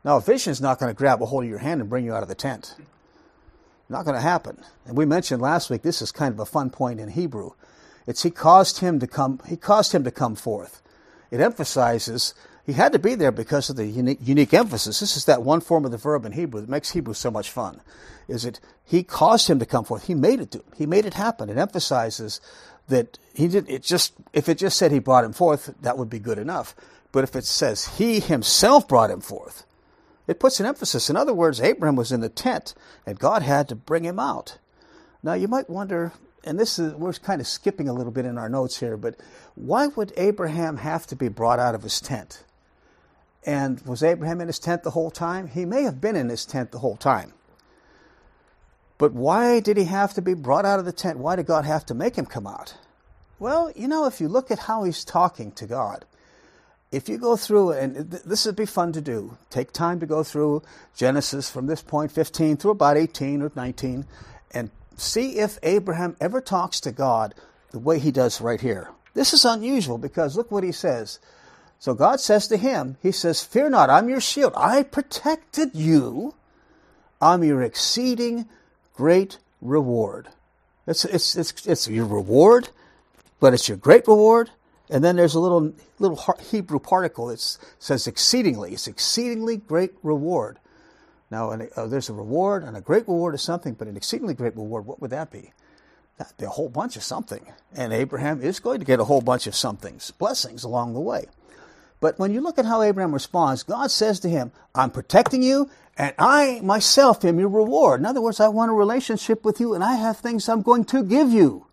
Now, 0.05 0.19
a 0.19 0.21
vision 0.21 0.51
is 0.51 0.61
not 0.61 0.79
going 0.79 0.91
to 0.91 0.99
grab 0.99 1.23
a 1.23 1.27
hold 1.27 1.45
of 1.45 1.51
your 1.51 1.61
hand 1.61 1.81
and 1.81 1.89
bring 1.89 2.05
you 2.05 2.13
out 2.13 2.23
of 2.23 2.29
the 2.29 2.35
tent. 2.35 2.75
Not 3.89 4.05
going 4.05 4.15
to 4.17 4.21
happen. 4.21 4.63
And 4.85 4.97
we 4.97 5.07
mentioned 5.07 5.41
last 5.41 5.71
week 5.71 5.83
this 5.83 6.03
is 6.03 6.13
kind 6.13 6.35
of 6.35 6.41
a 6.41 6.45
fun 6.45 6.71
point 6.71 7.01
in 7.01 7.09
Hebrew. 7.09 7.53
It's 8.07 8.23
he 8.23 8.31
caused 8.31 8.79
him 8.79 9.01
to 9.01 9.07
come 9.07 9.41
he 9.49 9.57
caused 9.57 9.93
him 9.93 10.05
to 10.05 10.11
come 10.11 10.35
forth. 10.35 10.83
It 11.31 11.41
emphasizes 11.41 12.35
he 12.67 12.73
had 12.73 12.93
to 12.93 12.99
be 12.99 13.15
there 13.15 13.31
because 13.31 13.71
of 13.71 13.77
the 13.77 13.87
unique, 13.87 14.19
unique 14.21 14.53
emphasis. 14.53 14.99
This 14.99 15.17
is 15.17 15.25
that 15.27 15.45
one 15.45 15.61
form 15.61 15.85
of 15.85 15.93
the 15.93 15.97
verb 15.97 16.25
in 16.25 16.33
Hebrew 16.33 16.61
that 16.61 16.69
makes 16.69 16.91
Hebrew 16.91 17.15
so 17.15 17.31
much 17.31 17.49
fun. 17.49 17.81
Is 18.27 18.45
it 18.45 18.59
he 18.85 19.05
caused 19.05 19.49
him 19.49 19.61
to 19.61 19.67
come 19.67 19.85
forth? 19.85 20.09
He 20.09 20.15
made 20.15 20.41
it. 20.41 20.51
To, 20.51 20.65
he 20.77 20.85
made 20.85 21.07
it 21.07 21.15
happen. 21.15 21.49
It 21.49 21.59
emphasizes 21.59 22.41
that 22.89 23.21
he 23.35 23.47
did. 23.47 23.71
It 23.71 23.85
just 23.85 24.15
if 24.33 24.49
it 24.49 24.59
just 24.59 24.77
said 24.77 24.91
he 24.91 24.99
brought 24.99 25.25
him 25.25 25.33
forth, 25.33 25.75
that 25.81 25.97
would 25.97 26.11
be 26.11 26.19
good 26.19 26.39
enough. 26.39 26.75
But 27.13 27.23
if 27.23 27.37
it 27.37 27.45
says 27.45 27.87
he 27.99 28.19
himself 28.19 28.89
brought 28.89 29.13
him 29.13 29.21
forth, 29.21 29.65
it 30.27 30.41
puts 30.41 30.59
an 30.59 30.67
emphasis. 30.67 31.09
In 31.09 31.17
other 31.17 31.33
words, 31.33 31.61
Abraham 31.61 31.95
was 31.95 32.11
in 32.11 32.21
the 32.21 32.29
tent, 32.29 32.75
and 33.07 33.17
God 33.17 33.43
had 33.43 33.69
to 33.69 33.77
bring 33.77 34.03
him 34.03 34.19
out. 34.19 34.59
Now 35.23 35.35
you 35.35 35.47
might 35.47 35.71
wonder, 35.71 36.13
and 36.43 36.59
this 36.59 36.81
is 36.81 36.95
we're 36.95 37.13
kind 37.13 37.41
of 37.41 37.47
skipping 37.47 37.89
a 37.89 37.93
little 37.93 38.13
bit 38.13 38.27
in 38.27 38.39
our 38.39 38.49
notes 38.49 38.81
here, 38.81 38.97
but 38.97 39.15
why 39.55 39.87
would 39.87 40.13
Abraham 40.17 40.79
have 40.79 41.07
to 41.07 41.15
be 41.15 41.29
brought 41.29 41.61
out 41.61 41.77
of 41.77 41.85
his 41.85 42.01
tent? 42.01 42.43
And 43.47 43.81
was 43.87 44.03
Abraham 44.03 44.41
in 44.41 44.49
his 44.49 44.59
tent 44.59 44.83
the 44.83 44.91
whole 44.91 45.11
time? 45.11 45.47
He 45.47 45.65
may 45.65 45.85
have 45.85 46.01
been 46.01 46.17
in 46.17 46.29
his 46.29 46.45
tent 46.45 46.73
the 46.73 46.81
whole 46.81 46.97
time. 46.97 47.33
But 48.99 49.13
why 49.13 49.61
did 49.61 49.77
he 49.77 49.85
have 49.85 50.15
to 50.15 50.23
be 50.23 50.35
brought 50.35 50.65
out 50.65 50.81
of 50.81 50.85
the 50.85 50.93
tent? 50.93 51.19
Why 51.19 51.37
did 51.37 51.47
God 51.47 51.65
have 51.65 51.87
to 51.87 51.95
make 51.95 52.17
him 52.17 52.27
come 52.27 52.47
out? 52.47 52.77
Well, 53.39 53.71
you 53.77 53.87
know, 53.87 54.07
if 54.07 54.21
you 54.21 54.29
look 54.29 54.51
at 54.51 54.61
how 54.61 54.83
he's 54.85 55.05
talking 55.05 55.53
to 55.53 55.67
God, 55.67 56.05
if 56.91 57.09
you 57.09 57.19
go 57.19 57.37
through, 57.37 57.73
and 57.73 57.95
this 58.11 58.47
would 58.47 58.57
be 58.57 58.67
fun 58.67 58.93
to 58.93 59.01
do, 59.01 59.37
take 59.51 59.73
time 59.73 60.01
to 60.01 60.07
go 60.07 60.23
through 60.23 60.63
Genesis 60.97 61.51
from 61.51 61.67
this 61.67 61.83
point 61.83 62.11
15 62.11 62.57
through 62.57 62.71
about 62.71 62.97
18 62.97 63.43
or 63.43 63.53
19, 63.55 64.07
and 64.53 64.71
see 64.97 65.39
if 65.39 65.59
Abraham 65.63 66.17
ever 66.21 66.41
talks 66.41 66.81
to 66.81 66.93
God 66.93 67.35
the 67.73 67.79
way 67.79 67.99
he 67.99 68.11
does 68.11 68.41
right 68.41 68.61
here. 68.61 68.89
This 69.15 69.35
is 69.35 69.45
unusual 69.45 69.99
because 69.99 70.37
look 70.37 70.51
what 70.51 70.65
he 70.65 70.73
says. 70.73 71.19
So 71.79 71.95
God 71.95 72.21
says 72.21 72.49
to 72.49 72.57
him, 72.57 72.97
He 73.03 73.13
says, 73.13 73.45
Fear 73.45 73.71
not, 73.71 73.91
I'm 73.91 74.09
your 74.09 74.21
shield. 74.21 74.53
I 74.57 74.83
protected 74.83 75.75
you. 75.75 76.35
I'm 77.21 77.45
your 77.45 77.63
exceeding 77.63 78.47
great 78.95 79.39
reward. 79.61 80.29
It's, 80.87 81.05
it's, 81.05 81.37
it's, 81.37 81.67
it's 81.67 81.89
your 81.89 82.07
reward. 82.07 82.69
but 83.41 83.55
it's 83.55 83.69
your 83.69 83.77
great 83.77 84.07
reward. 84.07 84.51
And 84.89 85.03
then 85.03 85.17
there's 85.17 85.35
a 85.35 85.41
little 85.41 85.73
little 85.99 86.23
Hebrew 86.51 86.79
particle 86.79 87.27
that 87.27 87.41
says 87.79 88.07
exceedingly. 88.07 88.73
It's 88.73 88.87
exceedingly 88.87 89.57
great 89.57 89.95
reward. 90.03 90.59
Now, 91.31 91.51
uh, 91.51 91.87
there's 91.87 92.09
a 92.09 92.13
reward, 92.13 92.63
and 92.63 92.77
a 92.77 92.81
great 92.81 93.09
reward 93.09 93.35
is 93.35 93.43
something, 93.43 93.75
but 93.75 93.89
an 93.89 93.97
exceedingly 93.97 94.35
great 94.35 94.55
reward, 94.55 94.87
what 94.87 95.01
would 95.01 95.11
that 95.11 95.33
be? 95.33 95.53
That'd 96.19 96.37
be 96.37 96.45
a 96.45 96.51
whole 96.51 96.69
bunch 96.69 96.97
of 96.97 97.03
something. 97.03 97.45
And 97.75 97.93
Abraham 97.93 98.41
is 98.41 98.61
going 98.61 98.79
to 98.79 98.87
get 98.87 99.01
a 99.01 99.05
whole 99.05 99.21
bunch 99.21 99.49
of 99.49 99.57
somethings, 99.57 100.13
blessings 100.13 100.63
along 100.63 100.95
the 100.95 101.01
way. 101.01 101.27
But 102.01 102.19
when 102.19 102.33
you 102.33 102.41
look 102.41 102.59
at 102.59 102.67
how 102.67 102.83
Abraham 102.83 103.13
responds, 103.13 103.63
God 103.63 103.91
says 103.91 104.21
to 104.21 104.29
him, 104.29 104.53
I'm 104.75 104.91
protecting 104.91 105.43
you, 105.43 105.71
and 105.97 106.15
I 106.19 106.61
myself 106.63 107.25
am 107.25 107.39
your 107.39 107.49
reward. 107.49 108.01
In 108.01 108.07
other 108.07 108.21
words, 108.21 108.39
I 108.39 108.49
want 108.49 108.71
a 108.71 108.75
relationship 108.75 109.45
with 109.45 109.61
you, 109.61 109.75
and 109.75 109.83
I 109.83 109.95
have 109.95 110.19
things 110.19 110.49
I'm 110.49 110.63
going 110.63 110.85
to 110.87 111.03
give 111.03 111.31
you. 111.31 111.67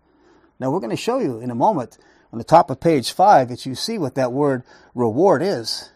Now, 0.58 0.70
we're 0.70 0.80
going 0.80 0.90
to 0.90 0.96
show 0.96 1.18
you 1.18 1.40
in 1.40 1.50
a 1.50 1.54
moment 1.54 1.98
on 2.32 2.38
the 2.38 2.44
top 2.44 2.70
of 2.70 2.80
page 2.80 3.12
5 3.12 3.48
that 3.48 3.66
you 3.66 3.74
see 3.74 3.98
what 3.98 4.14
that 4.14 4.32
word 4.32 4.62
reward 4.94 5.42
is. 5.42 5.90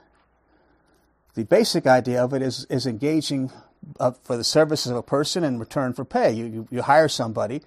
The 1.34 1.44
basic 1.44 1.86
idea 1.86 2.22
of 2.22 2.34
it 2.34 2.42
is, 2.42 2.66
is 2.68 2.86
engaging 2.86 3.50
for 3.96 4.36
the 4.36 4.44
services 4.44 4.90
of 4.90 4.96
a 4.96 5.02
person 5.02 5.44
in 5.44 5.58
return 5.58 5.92
for 5.92 6.04
pay. 6.04 6.32
You, 6.32 6.46
you, 6.46 6.68
you 6.70 6.82
hire 6.82 7.08
somebody, 7.08 7.62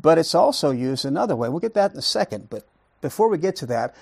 but 0.00 0.16
it's 0.16 0.34
also 0.34 0.70
used 0.70 1.04
another 1.04 1.36
way. 1.36 1.48
We'll 1.48 1.60
get 1.60 1.74
that 1.74 1.92
in 1.92 1.98
a 1.98 2.02
second. 2.02 2.48
But 2.50 2.66
before 3.00 3.28
we 3.28 3.38
get 3.38 3.56
to 3.56 3.66
that, 3.66 3.94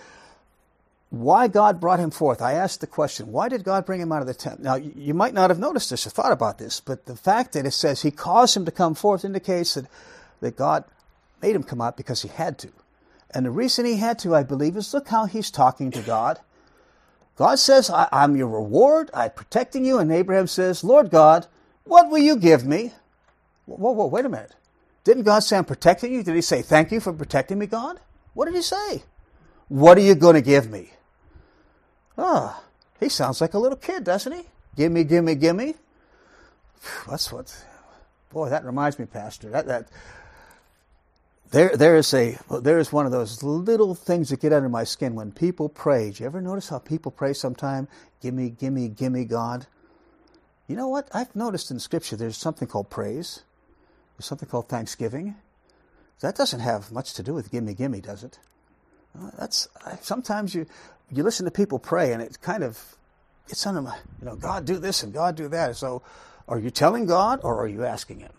why 1.13 1.47
God 1.47 1.79
brought 1.79 2.01
him 2.01 2.11
forth. 2.11 2.41
I 2.41 2.55
asked 2.55 2.81
the 2.81 2.87
question, 2.87 3.33
why 3.33 3.51
did 3.51 3.65
God 3.65 3.85
bring 3.85 4.01
him 4.01 4.13
out 4.13 4.23
of 4.23 4.27
the 4.27 4.33
tent? 4.33 4.61
Now, 4.61 4.77
you 4.77 5.13
might 5.13 5.35
not 5.35 5.51
have 5.51 5.59
noticed 5.59 5.91
this 5.91 6.07
or 6.07 6.11
thought 6.11 6.33
about 6.33 6.57
this, 6.57 6.81
but 6.81 7.05
the 7.05 7.15
fact 7.15 7.53
that 7.53 7.67
it 7.67 7.73
says 7.73 8.01
he 8.01 8.11
caused 8.11 8.57
him 8.57 8.65
to 8.65 8.71
come 8.71 8.95
forth 8.95 9.23
indicates 9.23 9.75
that, 9.75 9.85
that 10.41 10.57
God 10.57 10.85
made 11.43 11.55
him 11.55 11.65
come 11.65 11.83
out 11.83 11.99
because 11.99 12.23
he 12.23 12.29
had 12.29 12.57
to. 12.61 12.71
And 13.31 13.45
the 13.45 13.51
reason 13.51 13.85
he 13.85 13.97
had 13.97 14.19
to, 14.21 14.35
I 14.35 14.43
believe, 14.43 14.75
is 14.75 14.95
look 14.95 15.09
how 15.09 15.27
he's 15.27 15.51
talking 15.51 15.91
to 15.91 16.01
God. 16.01 16.41
God 17.37 17.59
says, 17.59 17.91
I, 17.91 18.09
am 18.11 18.35
your 18.35 18.49
reward, 18.49 19.11
I'm 19.13 19.33
protecting 19.33 19.85
you. 19.85 19.99
And 19.99 20.11
Abraham 20.11 20.47
says, 20.47 20.83
Lord 20.83 21.11
God, 21.11 21.47
what 21.85 22.09
will 22.09 22.21
you 22.21 22.37
give 22.37 22.65
me? 22.65 22.93
Whoa, 23.67 23.93
whoa, 23.93 24.07
wait 24.07 24.25
a 24.25 24.31
minute. 24.31 24.55
Didn't 25.05 25.25
God 25.25 25.41
say, 25.41 25.59
I'm 25.59 25.67
protecting 25.67 26.15
you? 26.15 26.23
Did 26.23 26.37
he 26.37 26.41
say, 26.41 26.63
Thank 26.63 26.91
you 26.91 27.01
for 27.01 27.13
protecting 27.13 27.59
me, 27.59 27.67
God? 27.67 28.01
What 28.33 28.47
did 28.47 28.55
he 28.55 28.63
say? 28.63 29.03
What 29.69 29.99
are 29.99 30.03
you 30.03 30.15
going 30.15 30.37
to 30.37 30.41
give 30.41 30.71
me? 30.71 30.93
Oh, 32.17 32.63
he 33.01 33.09
sounds 33.09 33.41
like 33.41 33.55
a 33.55 33.59
little 33.59 33.77
kid, 33.77 34.05
doesn't 34.05 34.33
he? 34.33 34.43
Gimme, 34.77 35.05
gimme, 35.05 35.35
gimme. 35.35 35.75
That's 37.09 37.33
what. 37.33 37.65
Boy, 38.31 38.49
that 38.49 38.65
reminds 38.65 38.99
me, 38.99 39.07
Pastor. 39.07 39.51
That 39.51 39.67
that. 39.67 39.89
There, 41.51 41.77
there 41.77 41.97
is 41.97 42.15
a, 42.15 42.39
there 42.63 42.79
is 42.79 42.93
one 42.93 43.05
of 43.05 43.13
those 43.13 43.43
little 43.43 43.95
things 43.95 44.31
that 44.31 44.41
get 44.41 44.55
under 44.55 44.71
my 44.71 44.85
skin 44.85 45.15
when 45.15 45.33
people 45.33 45.69
pray. 45.69 46.11
Do 46.11 46.23
you 46.23 46.27
ever 46.27 46.41
notice 46.41 46.71
how 46.71 46.79
people 46.79 47.13
pray 47.13 47.35
sometime? 47.35 47.89
Gimme, 48.23 48.49
gimme, 48.51 48.89
gimme, 48.89 49.27
God. 49.27 49.67
You 50.67 50.77
know 50.77 50.89
what? 50.89 51.09
I've 51.13 51.37
noticed 51.37 51.71
in 51.71 51.79
Scripture 51.79 52.17
there's 52.17 52.39
something 52.39 52.67
called 52.67 52.89
praise. 52.89 53.43
There's 54.17 54.25
something 54.25 54.49
called 54.49 54.71
thanksgiving. 54.71 55.35
That 56.21 56.37
doesn't 56.37 56.61
have 56.61 56.91
much 56.91 57.13
to 57.15 57.23
do 57.23 57.35
with 57.35 57.51
gimme, 57.51 57.75
gimme, 57.75 58.01
does 58.01 58.23
it? 58.25 58.39
That's 59.39 59.69
sometimes 60.01 60.55
you 60.55 60.67
you 61.11 61.23
listen 61.23 61.45
to 61.45 61.51
people 61.51 61.79
pray, 61.79 62.13
and 62.13 62.23
it 62.23 62.41
kind 62.41 62.63
of 62.63 62.97
it's 63.49 63.67
under 63.67 63.83
my, 63.83 63.97
you 64.21 64.27
know, 64.27 64.37
God 64.37 64.65
do 64.65 64.79
this 64.79 65.03
and 65.03 65.13
God 65.13 65.35
do 65.35 65.49
that. 65.49 65.77
So, 65.77 66.03
are 66.49 66.59
you 66.59 66.71
telling 66.71 67.07
God 67.07 67.41
or 67.43 67.61
are 67.61 67.69
you 67.69 67.85
asking 67.85 68.21
Him? 68.21 68.33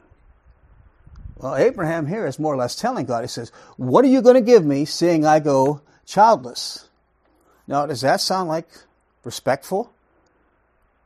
Well, 1.38 1.55
Abraham 1.55 2.08
here 2.08 2.25
is 2.25 2.39
more 2.39 2.53
or 2.53 2.58
less 2.58 2.75
telling 2.75 3.05
God. 3.05 3.22
He 3.22 3.27
says, 3.27 3.51
"What 3.77 4.05
are 4.05 4.10
you 4.10 4.22
going 4.22 4.36
to 4.36 4.41
give 4.41 4.65
me, 4.65 4.86
seeing 4.86 5.25
I 5.25 5.39
go 5.39 5.82
childless?" 6.05 6.89
Now, 7.67 7.86
does 7.86 8.01
that 8.01 8.22
sound 8.22 8.50
like 8.50 8.67
respectful? 9.24 9.91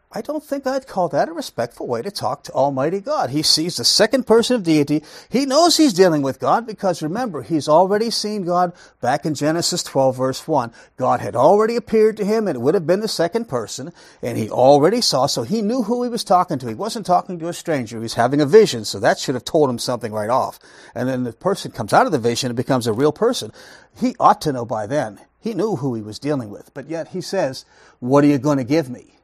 I 0.10 0.22
don't 0.22 0.44
think 0.44 0.66
I'd 0.66 0.88
call 0.88 1.10
that 1.10 1.28
a 1.28 1.34
respectful 1.34 1.86
way 1.86 2.02
to 2.02 2.10
talk 2.10 2.44
to 2.44 2.54
Almighty 2.54 3.02
God. 3.02 3.30
He 3.30 3.42
sees 3.42 3.76
the 3.76 3.84
second 3.84 4.26
person 4.26 4.56
of 4.56 4.64
deity. 4.64 5.04
He 5.30 5.46
knows 5.46 5.76
he's 5.76 5.92
dealing 5.92 6.22
with 6.22 6.40
God 6.40 6.66
because 6.66 7.02
remember, 7.02 7.42
he's 7.42 7.68
already 7.68 8.10
seen 8.10 8.46
God 8.46 8.72
back 9.02 9.26
in 9.26 9.36
Genesis 9.36 9.84
12 9.84 10.16
verse 10.16 10.48
1. 10.48 10.72
God 10.96 11.20
had 11.20 11.36
already 11.36 11.76
appeared 11.76 12.16
to 12.18 12.26
him 12.26 12.48
and 12.48 12.56
it 12.56 12.62
would 12.62 12.74
have 12.74 12.88
been 12.88 13.02
the 13.02 13.10
second 13.10 13.50
person 13.50 13.92
and 14.22 14.38
he 14.38 14.50
already 14.50 15.02
saw, 15.02 15.26
so 15.26 15.44
he 15.44 15.62
knew 15.62 15.84
who 15.84 16.04
he 16.04 16.10
was 16.10 16.24
talking 16.24 16.58
to. 16.60 16.70
He 16.70 16.74
wasn't 16.74 17.06
talking 17.06 17.38
to 17.40 17.50
a 17.50 17.54
stranger. 17.54 17.98
He 17.98 18.04
was 18.04 18.14
having 18.14 18.40
a 18.40 18.46
vision, 18.46 18.86
so 18.86 19.02
that 19.02 19.20
should 19.20 19.36
have 19.36 19.44
told 19.46 19.70
him 19.70 19.78
something 19.78 20.14
right 20.14 20.30
off. 20.30 20.58
And 20.96 21.10
then 21.10 21.26
the 21.26 21.34
person 21.34 21.72
comes 21.72 21.92
out 21.92 22.06
of 22.06 22.14
the 22.14 22.18
vision 22.18 22.50
and 22.50 22.56
becomes 22.56 22.88
a 22.88 22.94
real 22.94 23.12
person. 23.12 23.52
He 24.00 24.16
ought 24.22 24.40
to 24.42 24.54
know 24.54 24.64
by 24.64 24.88
then. 24.88 25.20
He 25.42 25.54
knew 25.54 25.76
who 25.76 25.96
he 25.96 26.02
was 26.02 26.18
dealing 26.18 26.50
with, 26.50 26.74
but 26.74 26.88
yet 26.88 27.10
he 27.10 27.20
says, 27.20 27.66
what 28.00 28.24
are 28.24 28.28
you 28.28 28.38
going 28.38 28.58
to 28.58 28.64
give 28.64 28.90
me? 28.90 29.17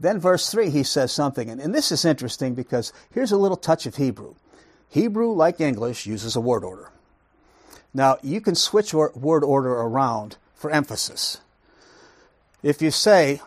Then, 0.00 0.18
verse 0.18 0.50
3, 0.50 0.70
he 0.70 0.82
says 0.82 1.12
something, 1.12 1.50
and, 1.50 1.60
and 1.60 1.74
this 1.74 1.92
is 1.92 2.06
interesting 2.06 2.54
because 2.54 2.90
here's 3.12 3.32
a 3.32 3.36
little 3.36 3.56
touch 3.56 3.84
of 3.84 3.96
Hebrew. 3.96 4.34
Hebrew, 4.88 5.32
like 5.32 5.60
English, 5.60 6.06
uses 6.06 6.34
a 6.34 6.40
word 6.40 6.64
order. 6.64 6.90
Now, 7.92 8.16
you 8.22 8.40
can 8.40 8.54
switch 8.54 8.94
word 8.94 9.44
order 9.44 9.72
around 9.72 10.38
for 10.54 10.70
emphasis. 10.70 11.38
If 12.62 12.80
you 12.80 12.90
say, 12.90 13.42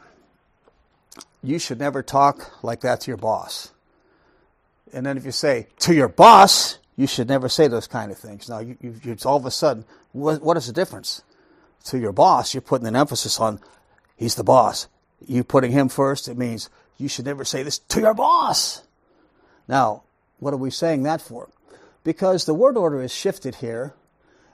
you 1.41 1.57
should 1.57 1.79
never 1.79 2.03
talk 2.03 2.63
like 2.63 2.81
that 2.81 3.01
to 3.01 3.11
your 3.11 3.17
boss. 3.17 3.71
And 4.93 5.05
then 5.05 5.17
if 5.17 5.25
you 5.25 5.31
say, 5.31 5.67
to 5.79 5.93
your 5.95 6.07
boss, 6.07 6.77
you 6.95 7.07
should 7.07 7.27
never 7.27 7.49
say 7.49 7.67
those 7.67 7.87
kind 7.87 8.11
of 8.11 8.17
things. 8.17 8.47
Now, 8.47 8.59
you, 8.59 8.77
you, 8.79 9.17
all 9.25 9.37
of 9.37 9.45
a 9.45 9.51
sudden, 9.51 9.85
what, 10.11 10.43
what 10.43 10.55
is 10.55 10.67
the 10.67 10.73
difference? 10.73 11.23
To 11.85 11.97
your 11.97 12.11
boss, 12.11 12.53
you're 12.53 12.61
putting 12.61 12.87
an 12.87 12.95
emphasis 12.95 13.39
on, 13.39 13.59
he's 14.15 14.35
the 14.35 14.43
boss 14.43 14.87
you 15.27 15.43
putting 15.43 15.71
him 15.71 15.89
first, 15.89 16.27
it 16.27 16.37
means 16.37 16.69
you 16.97 17.07
should 17.07 17.25
never 17.25 17.45
say 17.45 17.63
this 17.63 17.79
to 17.79 18.01
your 18.01 18.13
boss. 18.13 18.83
Now, 19.67 20.03
what 20.39 20.53
are 20.53 20.57
we 20.57 20.69
saying 20.69 21.03
that 21.03 21.21
for? 21.21 21.49
Because 22.03 22.45
the 22.45 22.53
word 22.53 22.77
order 22.77 23.01
is 23.01 23.13
shifted 23.13 23.55
here, 23.55 23.93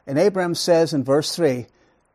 and 0.05 0.17
Abraham 0.17 0.55
says 0.55 0.93
in 0.93 1.03
verse 1.03 1.35
3 1.35 1.65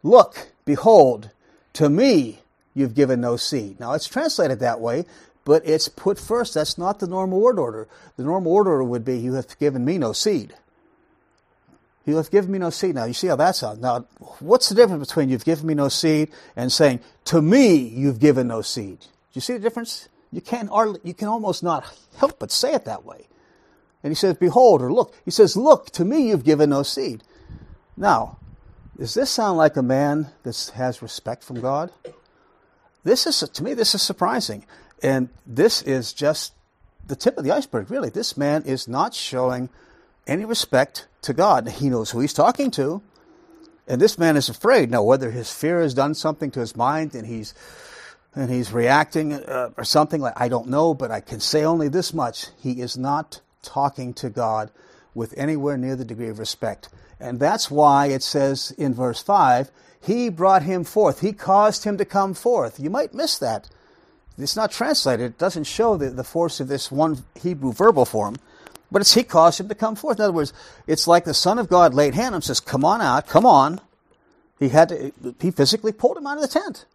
Look, 0.02 0.48
behold, 0.64 1.30
to 1.74 1.88
me 1.88 2.40
you've 2.74 2.94
given 2.94 3.20
no 3.20 3.36
seed. 3.36 3.80
Now, 3.80 3.94
it's 3.94 4.08
translated 4.08 4.60
that 4.60 4.80
way, 4.80 5.04
but 5.44 5.66
it's 5.66 5.88
put 5.88 6.18
first. 6.18 6.54
That's 6.54 6.78
not 6.78 7.00
the 7.00 7.06
normal 7.06 7.40
word 7.40 7.58
order. 7.58 7.88
The 8.16 8.24
normal 8.24 8.52
word 8.52 8.66
order 8.66 8.84
would 8.84 9.04
be, 9.04 9.18
You 9.18 9.34
have 9.34 9.58
given 9.58 9.84
me 9.84 9.98
no 9.98 10.12
seed. 10.12 10.54
You 12.06 12.16
have 12.16 12.30
given 12.30 12.50
me 12.50 12.58
no 12.58 12.70
seed. 12.70 12.94
Now, 12.94 13.04
you 13.04 13.14
see 13.14 13.28
how 13.28 13.36
that 13.36 13.56
sounds. 13.56 13.80
Now, 13.80 14.06
what's 14.40 14.68
the 14.68 14.74
difference 14.74 15.08
between 15.08 15.30
you've 15.30 15.44
given 15.44 15.66
me 15.66 15.74
no 15.74 15.88
seed 15.88 16.30
and 16.54 16.70
saying, 16.70 17.00
to 17.26 17.40
me, 17.40 17.76
you've 17.76 18.20
given 18.20 18.48
no 18.48 18.60
seed? 18.60 19.00
Do 19.00 19.06
you 19.32 19.40
see 19.40 19.54
the 19.54 19.60
difference? 19.60 20.08
You 20.30 20.40
can, 20.40 20.68
you 21.02 21.14
can 21.14 21.28
almost 21.28 21.62
not 21.62 21.84
help 22.16 22.38
but 22.38 22.50
say 22.50 22.74
it 22.74 22.84
that 22.84 23.04
way. 23.04 23.26
And 24.02 24.10
he 24.10 24.14
says, 24.14 24.36
behold, 24.36 24.82
or 24.82 24.92
look. 24.92 25.14
He 25.24 25.30
says, 25.30 25.56
look, 25.56 25.86
to 25.92 26.04
me, 26.04 26.28
you've 26.28 26.44
given 26.44 26.70
no 26.70 26.82
seed. 26.82 27.22
Now, 27.96 28.38
does 28.98 29.14
this 29.14 29.30
sound 29.30 29.56
like 29.56 29.76
a 29.76 29.82
man 29.82 30.28
that 30.42 30.72
has 30.74 31.00
respect 31.00 31.42
from 31.42 31.60
God? 31.60 31.90
This 33.02 33.26
is, 33.26 33.48
to 33.48 33.64
me, 33.64 33.72
this 33.72 33.94
is 33.94 34.02
surprising. 34.02 34.66
And 35.02 35.30
this 35.46 35.80
is 35.82 36.12
just 36.12 36.52
the 37.06 37.16
tip 37.16 37.38
of 37.38 37.44
the 37.44 37.50
iceberg, 37.50 37.90
really. 37.90 38.10
This 38.10 38.36
man 38.36 38.62
is 38.64 38.86
not 38.88 39.14
showing 39.14 39.68
any 40.26 40.44
respect 40.44 41.06
to 41.24 41.34
God. 41.34 41.68
He 41.68 41.90
knows 41.90 42.10
who 42.10 42.20
he's 42.20 42.32
talking 42.32 42.70
to. 42.72 43.02
And 43.86 44.00
this 44.00 44.18
man 44.18 44.36
is 44.36 44.48
afraid. 44.48 44.90
Now, 44.90 45.02
whether 45.02 45.30
his 45.30 45.52
fear 45.52 45.82
has 45.82 45.92
done 45.92 46.14
something 46.14 46.50
to 46.52 46.60
his 46.60 46.74
mind 46.76 47.14
and 47.14 47.26
he's 47.26 47.54
and 48.34 48.50
he's 48.50 48.72
reacting 48.72 49.32
uh, 49.32 49.70
or 49.76 49.84
something 49.84 50.20
like 50.20 50.34
I 50.36 50.48
don't 50.48 50.68
know, 50.68 50.94
but 50.94 51.10
I 51.10 51.20
can 51.20 51.40
say 51.40 51.64
only 51.64 51.88
this 51.88 52.12
much: 52.12 52.48
he 52.58 52.80
is 52.80 52.96
not 52.96 53.40
talking 53.62 54.12
to 54.14 54.30
God 54.30 54.70
with 55.14 55.34
anywhere 55.36 55.76
near 55.76 55.96
the 55.96 56.04
degree 56.04 56.28
of 56.28 56.38
respect, 56.38 56.88
and 57.20 57.38
that's 57.38 57.70
why 57.70 58.06
it 58.06 58.22
says 58.22 58.72
in 58.76 58.94
verse 58.94 59.22
five, 59.22 59.70
"He 60.00 60.28
brought 60.28 60.62
him 60.62 60.84
forth; 60.84 61.20
he 61.20 61.32
caused 61.32 61.84
him 61.84 61.96
to 61.98 62.04
come 62.04 62.34
forth." 62.34 62.80
You 62.80 62.90
might 62.90 63.14
miss 63.14 63.38
that. 63.38 63.68
It's 64.36 64.56
not 64.56 64.72
translated; 64.72 65.26
it 65.26 65.38
doesn't 65.38 65.64
show 65.64 65.96
the, 65.96 66.10
the 66.10 66.24
force 66.24 66.58
of 66.58 66.68
this 66.68 66.90
one 66.90 67.24
Hebrew 67.40 67.72
verbal 67.72 68.04
form. 68.04 68.36
But 68.94 69.00
it's 69.00 69.14
he 69.14 69.24
caused 69.24 69.58
him 69.58 69.68
to 69.70 69.74
come 69.74 69.96
forth. 69.96 70.20
In 70.20 70.22
other 70.22 70.32
words, 70.32 70.52
it's 70.86 71.08
like 71.08 71.24
the 71.24 71.34
Son 71.34 71.58
of 71.58 71.68
God 71.68 71.94
laid 71.94 72.14
hand 72.14 72.28
on 72.28 72.34
him 72.34 72.42
says, 72.42 72.60
Come 72.60 72.84
on 72.84 73.02
out, 73.02 73.26
come 73.26 73.44
on. 73.44 73.80
He 74.60 74.68
had 74.68 74.90
to, 74.90 75.12
he 75.40 75.50
physically 75.50 75.90
pulled 75.90 76.16
him 76.16 76.28
out 76.28 76.36
of 76.36 76.42
the 76.42 76.46
tent. 76.46 76.86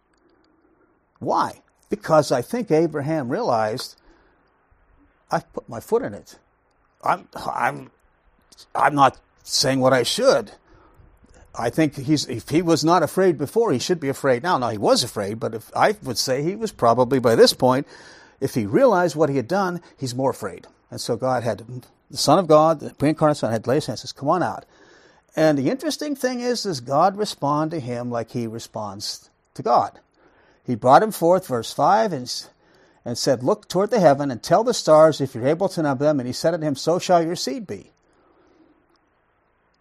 Why? 1.18 1.60
Because 1.90 2.32
I 2.32 2.40
think 2.40 2.70
Abraham 2.70 3.28
realized 3.28 3.96
I've 5.30 5.52
put 5.52 5.68
my 5.68 5.78
foot 5.78 6.00
in 6.00 6.14
it. 6.14 6.38
I'm 7.04 7.28
I'm 7.36 7.90
I'm 8.74 8.94
not 8.94 9.20
saying 9.42 9.80
what 9.80 9.92
I 9.92 10.02
should. 10.02 10.52
I 11.54 11.68
think 11.68 11.96
he's 11.96 12.26
if 12.28 12.48
he 12.48 12.62
was 12.62 12.82
not 12.82 13.02
afraid 13.02 13.36
before, 13.36 13.72
he 13.72 13.78
should 13.78 14.00
be 14.00 14.08
afraid 14.08 14.42
now. 14.42 14.56
Now 14.56 14.70
he 14.70 14.78
was 14.78 15.04
afraid, 15.04 15.38
but 15.38 15.54
if 15.54 15.70
I 15.76 15.96
would 16.02 16.16
say 16.16 16.42
he 16.42 16.56
was 16.56 16.72
probably 16.72 17.18
by 17.18 17.34
this 17.34 17.52
point, 17.52 17.86
if 18.40 18.54
he 18.54 18.64
realized 18.64 19.16
what 19.16 19.28
he 19.28 19.36
had 19.36 19.48
done, 19.48 19.82
he's 19.98 20.14
more 20.14 20.30
afraid. 20.30 20.66
And 20.90 21.00
so 21.00 21.16
God 21.16 21.42
had, 21.42 21.64
the 22.10 22.16
Son 22.16 22.38
of 22.38 22.48
God, 22.48 22.80
the 22.80 22.94
pre-incarnate 22.94 23.36
Son, 23.36 23.52
had 23.52 23.66
laid 23.66 23.84
hands 23.84 24.00
says, 24.00 24.12
come 24.12 24.28
on 24.28 24.42
out. 24.42 24.64
And 25.36 25.56
the 25.56 25.70
interesting 25.70 26.16
thing 26.16 26.40
is, 26.40 26.64
does 26.64 26.80
God 26.80 27.16
respond 27.16 27.70
to 27.70 27.80
him 27.80 28.10
like 28.10 28.32
he 28.32 28.46
responds 28.46 29.30
to 29.54 29.62
God? 29.62 30.00
He 30.64 30.74
brought 30.74 31.02
him 31.02 31.12
forth, 31.12 31.46
verse 31.46 31.72
5, 31.72 32.12
and, 32.12 32.46
and 33.04 33.16
said, 33.16 33.42
Look 33.42 33.68
toward 33.68 33.90
the 33.90 34.00
heaven 34.00 34.30
and 34.30 34.42
tell 34.42 34.64
the 34.64 34.74
stars 34.74 35.20
if 35.20 35.34
you're 35.34 35.46
able 35.46 35.68
to 35.70 35.82
number 35.82 36.04
them. 36.04 36.20
And 36.20 36.26
he 36.26 36.32
said 36.32 36.54
unto 36.54 36.66
him, 36.66 36.74
So 36.74 36.98
shall 36.98 37.22
your 37.22 37.36
seed 37.36 37.66
be. 37.66 37.92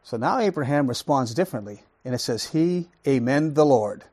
So 0.04 0.18
now 0.18 0.40
Abraham 0.40 0.88
responds 0.88 1.34
differently. 1.34 1.84
And 2.06 2.16
it 2.16 2.20
says, 2.20 2.48
He, 2.48 2.90
Amen 3.08 3.56
the 3.56 3.66
Lord. 3.66 4.04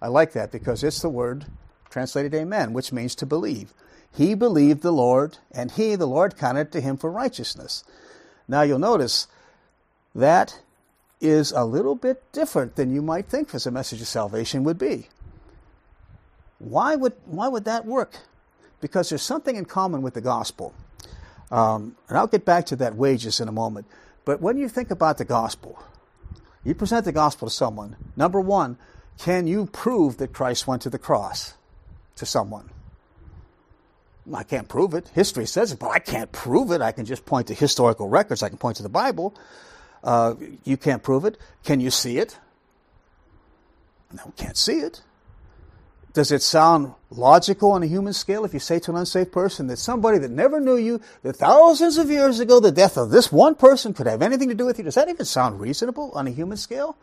I 0.00 0.08
like 0.08 0.32
that 0.32 0.52
because 0.52 0.82
it's 0.82 1.02
the 1.02 1.08
word 1.08 1.46
translated 1.90 2.34
Amen, 2.34 2.72
which 2.72 2.92
means 2.92 3.14
to 3.16 3.26
believe. 3.26 3.72
He 4.14 4.34
believed 4.34 4.82
the 4.82 4.92
Lord, 4.92 5.38
and 5.50 5.72
he, 5.72 5.96
the 5.96 6.06
Lord, 6.06 6.36
counted 6.36 6.70
to 6.72 6.80
him 6.80 6.96
for 6.96 7.10
righteousness. 7.10 7.82
Now 8.46 8.62
you'll 8.62 8.78
notice 8.78 9.26
that 10.14 10.60
is 11.20 11.50
a 11.52 11.64
little 11.64 11.96
bit 11.96 12.22
different 12.32 12.76
than 12.76 12.94
you 12.94 13.02
might 13.02 13.26
think 13.26 13.54
as 13.54 13.66
a 13.66 13.70
message 13.70 14.00
of 14.00 14.06
salvation 14.06 14.62
would 14.62 14.78
be. 14.78 15.08
Why 16.58 16.94
would, 16.94 17.14
why 17.24 17.48
would 17.48 17.64
that 17.64 17.86
work? 17.86 18.14
Because 18.80 19.08
there's 19.08 19.22
something 19.22 19.56
in 19.56 19.64
common 19.64 20.02
with 20.02 20.14
the 20.14 20.20
gospel. 20.20 20.74
Um, 21.50 21.96
and 22.08 22.16
I'll 22.16 22.26
get 22.26 22.44
back 22.44 22.66
to 22.66 22.76
that 22.76 22.94
wages 22.94 23.40
in 23.40 23.48
a 23.48 23.52
moment. 23.52 23.86
But 24.24 24.40
when 24.40 24.56
you 24.56 24.68
think 24.68 24.90
about 24.90 25.18
the 25.18 25.24
gospel, 25.24 25.82
you 26.62 26.74
present 26.74 27.04
the 27.04 27.12
gospel 27.12 27.48
to 27.48 27.54
someone. 27.54 27.96
Number 28.16 28.40
one, 28.40 28.78
can 29.18 29.46
you 29.46 29.66
prove 29.66 30.18
that 30.18 30.32
Christ 30.32 30.66
went 30.66 30.82
to 30.82 30.90
the 30.90 30.98
cross 30.98 31.54
to 32.16 32.26
someone? 32.26 32.70
I 34.32 34.42
can't 34.42 34.68
prove 34.68 34.94
it. 34.94 35.08
History 35.08 35.46
says 35.46 35.72
it, 35.72 35.78
but 35.78 35.90
I 35.90 35.98
can't 35.98 36.32
prove 36.32 36.70
it. 36.70 36.80
I 36.80 36.92
can 36.92 37.04
just 37.04 37.26
point 37.26 37.48
to 37.48 37.54
historical 37.54 38.08
records. 38.08 38.42
I 38.42 38.48
can 38.48 38.58
point 38.58 38.78
to 38.78 38.82
the 38.82 38.88
Bible. 38.88 39.34
Uh, 40.02 40.34
you 40.64 40.76
can't 40.76 41.02
prove 41.02 41.24
it. 41.24 41.38
Can 41.62 41.80
you 41.80 41.90
see 41.90 42.18
it? 42.18 42.38
No, 44.12 44.32
can't 44.36 44.56
see 44.56 44.78
it. 44.78 45.02
Does 46.14 46.30
it 46.30 46.42
sound 46.42 46.94
logical 47.10 47.72
on 47.72 47.82
a 47.82 47.86
human 47.86 48.12
scale 48.12 48.44
if 48.44 48.54
you 48.54 48.60
say 48.60 48.78
to 48.78 48.92
an 48.92 48.96
unsafe 48.96 49.32
person 49.32 49.66
that 49.66 49.78
somebody 49.78 50.18
that 50.18 50.30
never 50.30 50.60
knew 50.60 50.76
you, 50.76 51.00
that 51.22 51.34
thousands 51.34 51.98
of 51.98 52.08
years 52.08 52.38
ago 52.38 52.60
the 52.60 52.70
death 52.70 52.96
of 52.96 53.10
this 53.10 53.32
one 53.32 53.56
person 53.56 53.92
could 53.92 54.06
have 54.06 54.22
anything 54.22 54.48
to 54.48 54.54
do 54.54 54.64
with 54.64 54.78
you? 54.78 54.84
Does 54.84 54.94
that 54.94 55.08
even 55.08 55.26
sound 55.26 55.60
reasonable 55.60 56.12
on 56.14 56.28
a 56.28 56.30
human 56.30 56.56
scale? 56.56 56.96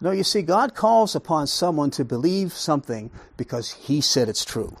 No, 0.00 0.10
you 0.10 0.24
see, 0.24 0.40
God 0.40 0.74
calls 0.74 1.14
upon 1.14 1.48
someone 1.48 1.90
to 1.92 2.04
believe 2.04 2.54
something 2.54 3.10
because 3.36 3.72
He 3.72 4.00
said 4.00 4.28
it's 4.28 4.44
true. 4.44 4.74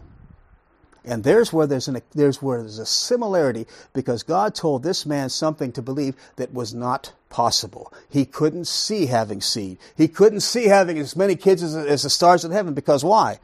And 1.08 1.24
there's 1.24 1.54
where 1.54 1.66
there's, 1.66 1.88
an, 1.88 2.02
there's 2.14 2.42
where 2.42 2.60
there's 2.60 2.78
a 2.78 2.84
similarity 2.84 3.66
because 3.94 4.22
God 4.22 4.54
told 4.54 4.82
this 4.82 5.06
man 5.06 5.30
something 5.30 5.72
to 5.72 5.80
believe 5.80 6.14
that 6.36 6.52
was 6.52 6.74
not 6.74 7.14
possible. 7.30 7.90
He 8.10 8.26
couldn't 8.26 8.66
see 8.66 9.06
having 9.06 9.40
seed. 9.40 9.78
He 9.96 10.06
couldn't 10.06 10.40
see 10.40 10.66
having 10.66 10.98
as 10.98 11.16
many 11.16 11.34
kids 11.34 11.62
as, 11.62 11.74
as 11.74 12.02
the 12.02 12.10
stars 12.10 12.44
in 12.44 12.50
heaven 12.50 12.74
because 12.74 13.02
why? 13.02 13.40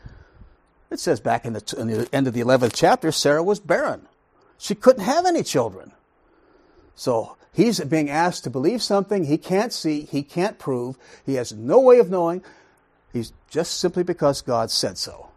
It 0.91 1.01
says 1.01 1.21
back 1.21 1.47
in 1.47 1.55
the, 1.55 1.75
in 1.79 1.89
the 1.89 2.09
end 2.15 2.27
of 2.27 2.35
the 2.35 2.43
11th 2.43 2.73
chapter, 2.75 3.11
Sarah 3.11 3.43
was 3.43 3.61
barren. 3.61 4.07
She 4.59 4.75
couldn't 4.75 5.05
have 5.05 5.25
any 5.25 5.43
children. 5.43 5.93
So 6.95 7.39
he's 7.55 7.81
being 7.81 8.11
asked 8.11 8.45
to 8.45 8.51
believe 8.51 8.83
something 8.83 9.25
he 9.25 9.39
can't 9.39 9.73
see, 9.73 10.03
he 10.03 10.23
can't 10.23 10.59
prove, 10.59 10.99
he 11.25 11.35
has 11.37 11.53
no 11.55 11.81
way 11.81 11.99
of 11.99 12.11
knowing. 12.11 12.45
He's 13.11 13.33
just 13.49 13.81
simply 13.81 14.03
because 14.03 14.43
God 14.43 14.71
said 14.71 14.99
so. 14.99 15.31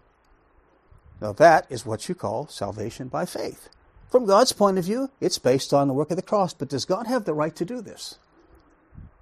Now, 1.19 1.33
that 1.33 1.65
is 1.69 1.85
what 1.85 2.07
you 2.07 2.15
call 2.15 2.47
salvation 2.47 3.07
by 3.07 3.25
faith. 3.25 3.69
From 4.09 4.25
God's 4.25 4.53
point 4.53 4.77
of 4.77 4.85
view, 4.85 5.09
it's 5.19 5.39
based 5.39 5.73
on 5.73 5.87
the 5.87 5.93
work 5.93 6.11
of 6.11 6.17
the 6.17 6.23
cross, 6.23 6.53
but 6.53 6.69
does 6.69 6.85
God 6.85 7.07
have 7.07 7.25
the 7.25 7.33
right 7.33 7.55
to 7.55 7.65
do 7.65 7.81
this? 7.81 8.17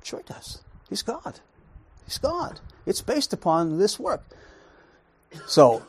Sure, 0.04 0.20
he 0.20 0.34
does. 0.34 0.62
He's 0.90 1.02
God. 1.02 1.40
He's 2.06 2.18
God. 2.18 2.60
It's 2.86 3.02
based 3.02 3.34
upon 3.34 3.80
this 3.80 4.00
work. 4.00 4.24
So, 5.48 5.88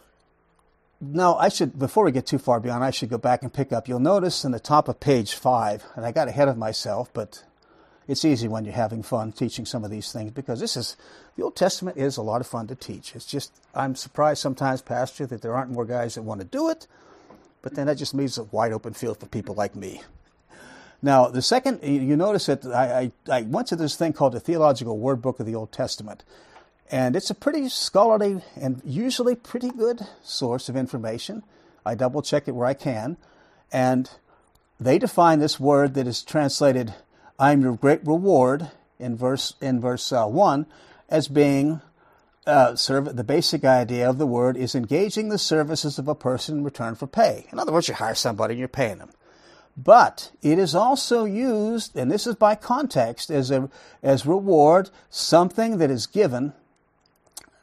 now 1.01 1.37
I 1.37 1.51
should, 1.51 1.79
before 1.79 2.05
we 2.05 2.13
get 2.13 2.27
too 2.27 2.39
far 2.39 2.59
beyond, 2.59 2.83
I 2.83 2.91
should 2.91 3.11
go 3.11 3.19
back 3.19 3.43
and 3.43 3.53
pick 3.53 3.73
up. 3.73 3.87
You'll 3.87 4.01
notice 4.01 4.45
in 4.45 4.53
the 4.53 4.61
top 4.61 4.89
of 4.89 4.99
page 4.99 5.35
five, 5.35 5.85
and 5.95 6.07
I 6.07 6.13
got 6.13 6.29
ahead 6.29 6.49
of 6.49 6.57
myself, 6.57 7.11
but 7.13 7.45
it's 8.09 8.25
easy 8.25 8.49
when 8.49 8.65
you're 8.65 8.75
having 8.75 9.03
fun 9.03 9.33
teaching 9.33 9.67
some 9.67 9.85
of 9.85 9.91
these 9.91 10.13
things 10.13 10.31
because 10.31 10.61
this 10.61 10.77
is 10.77 10.97
the 11.37 11.43
Old 11.43 11.57
Testament 11.57 11.97
is 11.97 12.17
a 12.17 12.23
lot 12.23 12.41
of 12.41 12.47
fun 12.47 12.67
to 12.69 12.75
teach. 12.75 13.15
It's 13.15 13.27
just 13.27 13.53
I'm 13.75 13.97
surprised 13.97 14.41
sometimes, 14.41 14.83
Pastor, 14.83 15.27
that 15.27 15.43
there 15.43 15.55
aren't 15.55 15.73
more 15.73 15.85
guys 15.85 16.15
that 16.15 16.23
want 16.23 16.41
to 16.41 16.47
do 16.47 16.69
it, 16.69 16.87
but 17.63 17.75
then 17.75 17.87
that 17.87 17.97
just 17.97 18.15
leaves 18.15 18.39
a 18.39 18.45
wide 18.45 18.73
open 18.73 18.95
field 18.95 19.19
for 19.19 19.27
people 19.27 19.55
like 19.55 19.75
me. 19.75 20.03
Now, 21.03 21.29
the 21.29 21.43
second, 21.43 21.83
you 21.83 22.17
notice 22.17 22.47
that 22.47 22.65
I, 22.67 23.13
I, 23.29 23.39
I 23.39 23.43
went 23.43 23.69
to 23.69 23.77
this 23.77 23.97
thing 23.97 24.13
called 24.13 24.33
the 24.33 24.41
Theological 24.41 24.99
Word 24.99 25.21
Book 25.21 25.41
of 25.41 25.47
the 25.47 25.55
Old 25.55 25.71
Testament, 25.71 26.25
and 26.91 27.15
it's 27.15 27.31
a 27.31 27.35
pretty 27.35 27.69
scholarly 27.69 28.41
and 28.57 28.81
usually 28.85 29.35
pretty 29.35 29.71
good 29.71 30.07
source 30.23 30.69
of 30.69 30.77
information. 30.77 31.43
I 31.85 31.95
double 31.95 32.23
check 32.23 32.49
it 32.49 32.53
where 32.53 32.67
I 32.67 32.75
can, 32.75 33.19
and 33.71 34.11
they 34.81 34.99
define 34.99 35.39
this 35.39 35.61
word 35.61 35.95
that 35.95 36.07
is 36.07 36.23
translated 36.23 36.95
I 37.39 37.53
am 37.53 37.63
your 37.63 37.77
great 37.77 38.07
reward 38.07 38.71
in 38.99 39.17
verse 39.17 39.55
in 39.61 39.81
verse 39.81 40.11
uh, 40.13 40.27
one 40.27 40.67
as 41.09 41.29
being 41.29 41.81
uh, 42.47 42.77
serve, 42.77 43.17
the 43.17 43.25
basic 43.25 43.65
idea 43.65 44.09
of 44.09 44.19
the 44.19 44.27
word 44.27 44.57
is 44.57 44.75
engaging 44.75 45.29
the 45.29 45.39
services 45.39 45.99
of 45.99 46.09
a 46.09 46.15
person 46.15 46.59
in 46.59 46.65
return 46.65 46.95
for 46.95 47.07
pay. 47.07 47.47
In 47.51 47.59
other 47.59 47.73
words, 47.73 47.89
you 47.89 47.95
hire 47.95 48.15
somebody 48.15 48.53
and 48.53 48.59
you're 48.59 48.69
paying 48.69 48.99
them. 48.99 49.11
But 49.77 50.31
it 50.43 50.59
is 50.59 50.75
also 50.75 51.25
used, 51.25 51.97
and 51.97 52.11
this 52.11 52.27
is 52.27 52.37
by 52.37 52.55
context, 52.55 53.31
as 53.31 53.51
a 53.51 53.69
as 54.03 54.25
reward, 54.25 54.91
something 55.11 55.79
that 55.79 55.91
is 55.91 56.07
given 56.07 56.55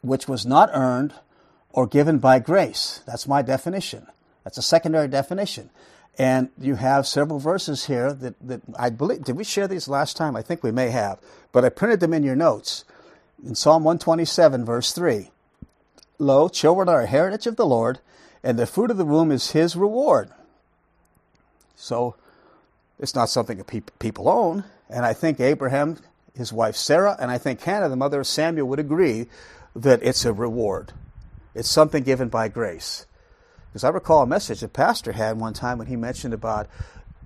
which 0.02 0.28
was 0.28 0.46
not 0.46 0.70
earned 0.72 1.14
or 1.72 1.86
given 1.86 2.18
by 2.18 2.38
grace. 2.38 3.00
That's 3.06 3.26
my 3.26 3.42
definition. 3.42 4.06
That's 4.44 4.58
a 4.58 4.62
secondary 4.62 5.08
definition. 5.08 5.70
And 6.16 6.50
you 6.60 6.76
have 6.76 7.06
several 7.06 7.38
verses 7.38 7.86
here 7.86 8.12
that, 8.12 8.34
that 8.40 8.60
I 8.78 8.90
believe, 8.90 9.24
did 9.24 9.36
we 9.36 9.44
share 9.44 9.66
these 9.66 9.88
last 9.88 10.16
time? 10.16 10.36
I 10.36 10.42
think 10.42 10.62
we 10.62 10.70
may 10.70 10.90
have, 10.90 11.18
but 11.50 11.64
I 11.64 11.70
printed 11.70 12.00
them 12.00 12.14
in 12.14 12.22
your 12.22 12.36
notes. 12.36 12.84
In 13.44 13.54
Psalm 13.54 13.82
127, 13.82 14.64
verse 14.64 14.92
3 14.92 15.30
Lo, 16.18 16.48
children 16.48 16.88
are 16.88 17.02
a 17.02 17.06
heritage 17.06 17.46
of 17.46 17.56
the 17.56 17.66
Lord, 17.66 17.98
and 18.42 18.58
the 18.58 18.66
fruit 18.66 18.90
of 18.90 18.96
the 18.96 19.04
womb 19.04 19.32
is 19.32 19.50
his 19.50 19.74
reward. 19.74 20.30
So 21.74 22.14
it's 22.98 23.14
not 23.14 23.28
something 23.28 23.58
that 23.58 23.98
people 23.98 24.28
own. 24.28 24.64
And 24.88 25.04
I 25.04 25.12
think 25.12 25.40
Abraham, 25.40 25.98
his 26.34 26.52
wife 26.52 26.76
Sarah, 26.76 27.16
and 27.18 27.30
I 27.30 27.38
think 27.38 27.60
Hannah, 27.60 27.88
the 27.88 27.96
mother 27.96 28.20
of 28.20 28.26
Samuel, 28.26 28.68
would 28.68 28.78
agree 28.78 29.26
that 29.74 30.02
it's 30.02 30.24
a 30.24 30.32
reward. 30.32 30.92
It's 31.54 31.68
something 31.68 32.04
given 32.04 32.28
by 32.28 32.48
grace. 32.48 33.06
Because 33.74 33.82
I 33.82 33.88
recall 33.88 34.22
a 34.22 34.26
message 34.26 34.62
a 34.62 34.68
pastor 34.68 35.10
had 35.10 35.36
one 35.36 35.52
time 35.52 35.78
when 35.78 35.88
he 35.88 35.96
mentioned 35.96 36.32
about 36.32 36.68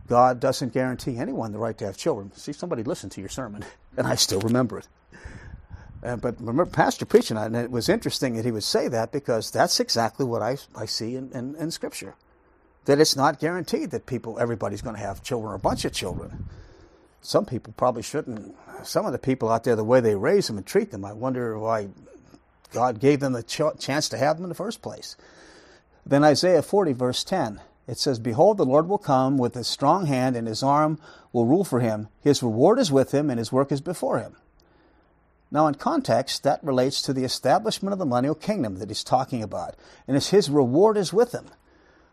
God 0.06 0.40
doesn't 0.40 0.72
guarantee 0.72 1.18
anyone 1.18 1.52
the 1.52 1.58
right 1.58 1.76
to 1.76 1.84
have 1.84 1.98
children. 1.98 2.32
See, 2.32 2.54
somebody 2.54 2.82
listened 2.82 3.12
to 3.12 3.20
your 3.20 3.28
sermon, 3.28 3.66
and 3.98 4.06
I 4.06 4.14
still 4.14 4.40
remember 4.40 4.78
it. 4.78 4.88
Uh, 6.02 6.16
but 6.16 6.40
remember, 6.40 6.64
Pastor 6.64 7.04
preaching 7.04 7.36
on 7.36 7.42
it, 7.42 7.46
and 7.48 7.56
it 7.56 7.70
was 7.70 7.90
interesting 7.90 8.36
that 8.36 8.46
he 8.46 8.50
would 8.50 8.64
say 8.64 8.88
that 8.88 9.12
because 9.12 9.50
that's 9.50 9.78
exactly 9.78 10.24
what 10.24 10.40
I, 10.40 10.56
I 10.74 10.86
see 10.86 11.16
in, 11.16 11.30
in, 11.32 11.54
in 11.56 11.70
Scripture. 11.70 12.14
That 12.86 12.98
it's 12.98 13.14
not 13.14 13.40
guaranteed 13.40 13.90
that 13.90 14.06
people, 14.06 14.38
everybody's 14.38 14.80
going 14.80 14.96
to 14.96 15.02
have 15.02 15.22
children 15.22 15.52
or 15.52 15.54
a 15.54 15.58
bunch 15.58 15.84
of 15.84 15.92
children. 15.92 16.46
Some 17.20 17.44
people 17.44 17.74
probably 17.76 18.02
shouldn't. 18.02 18.56
Some 18.84 19.04
of 19.04 19.12
the 19.12 19.18
people 19.18 19.50
out 19.50 19.64
there, 19.64 19.76
the 19.76 19.84
way 19.84 20.00
they 20.00 20.14
raise 20.14 20.46
them 20.46 20.56
and 20.56 20.64
treat 20.64 20.92
them, 20.92 21.04
I 21.04 21.12
wonder 21.12 21.58
why 21.58 21.88
God 22.72 23.00
gave 23.00 23.20
them 23.20 23.34
the 23.34 23.42
ch- 23.42 23.78
chance 23.78 24.08
to 24.08 24.16
have 24.16 24.36
them 24.36 24.44
in 24.46 24.48
the 24.48 24.54
first 24.54 24.80
place. 24.80 25.14
Then 26.08 26.24
Isaiah 26.24 26.62
40, 26.62 26.94
verse 26.94 27.22
10, 27.22 27.60
it 27.86 27.98
says, 27.98 28.18
Behold, 28.18 28.56
the 28.56 28.64
Lord 28.64 28.88
will 28.88 28.98
come 28.98 29.36
with 29.36 29.54
a 29.56 29.62
strong 29.62 30.06
hand, 30.06 30.36
and 30.36 30.48
his 30.48 30.62
arm 30.62 30.98
will 31.34 31.44
rule 31.44 31.64
for 31.64 31.80
him. 31.80 32.08
His 32.22 32.42
reward 32.42 32.78
is 32.78 32.90
with 32.90 33.12
him, 33.12 33.28
and 33.28 33.38
his 33.38 33.52
work 33.52 33.70
is 33.70 33.82
before 33.82 34.18
him. 34.18 34.34
Now, 35.50 35.66
in 35.66 35.74
context, 35.74 36.42
that 36.42 36.64
relates 36.64 37.02
to 37.02 37.12
the 37.12 37.24
establishment 37.24 37.92
of 37.92 37.98
the 37.98 38.06
millennial 38.06 38.34
kingdom 38.34 38.78
that 38.78 38.88
he's 38.88 39.04
talking 39.04 39.42
about. 39.42 39.76
And 40.06 40.16
it's 40.16 40.30
his 40.30 40.48
reward 40.48 40.96
is 40.96 41.12
with 41.12 41.32
him. 41.32 41.46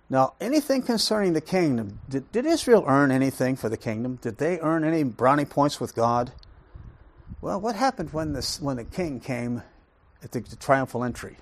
Now, 0.10 0.34
anything 0.40 0.82
concerning 0.82 1.34
the 1.34 1.42
kingdom, 1.42 2.00
did, 2.08 2.32
did 2.32 2.46
Israel 2.46 2.84
earn 2.88 3.12
anything 3.12 3.56
for 3.56 3.70
the 3.70 3.78
kingdom? 3.78 4.20
Did 4.22 4.38
they 4.38 4.60
earn 4.60 4.84
any 4.84 5.04
brownie 5.04 5.46
points 5.46 5.80
with 5.80 5.96
God? 5.96 6.32
Well, 7.42 7.60
what 7.60 7.76
happened 7.76 8.14
when, 8.14 8.34
this, 8.34 8.62
when 8.62 8.78
the 8.78 8.84
king 8.84 9.20
came 9.20 9.64
at 10.22 10.32
the, 10.32 10.42
the 10.42 10.56
triumphal 10.56 11.04
entry? 11.04 11.38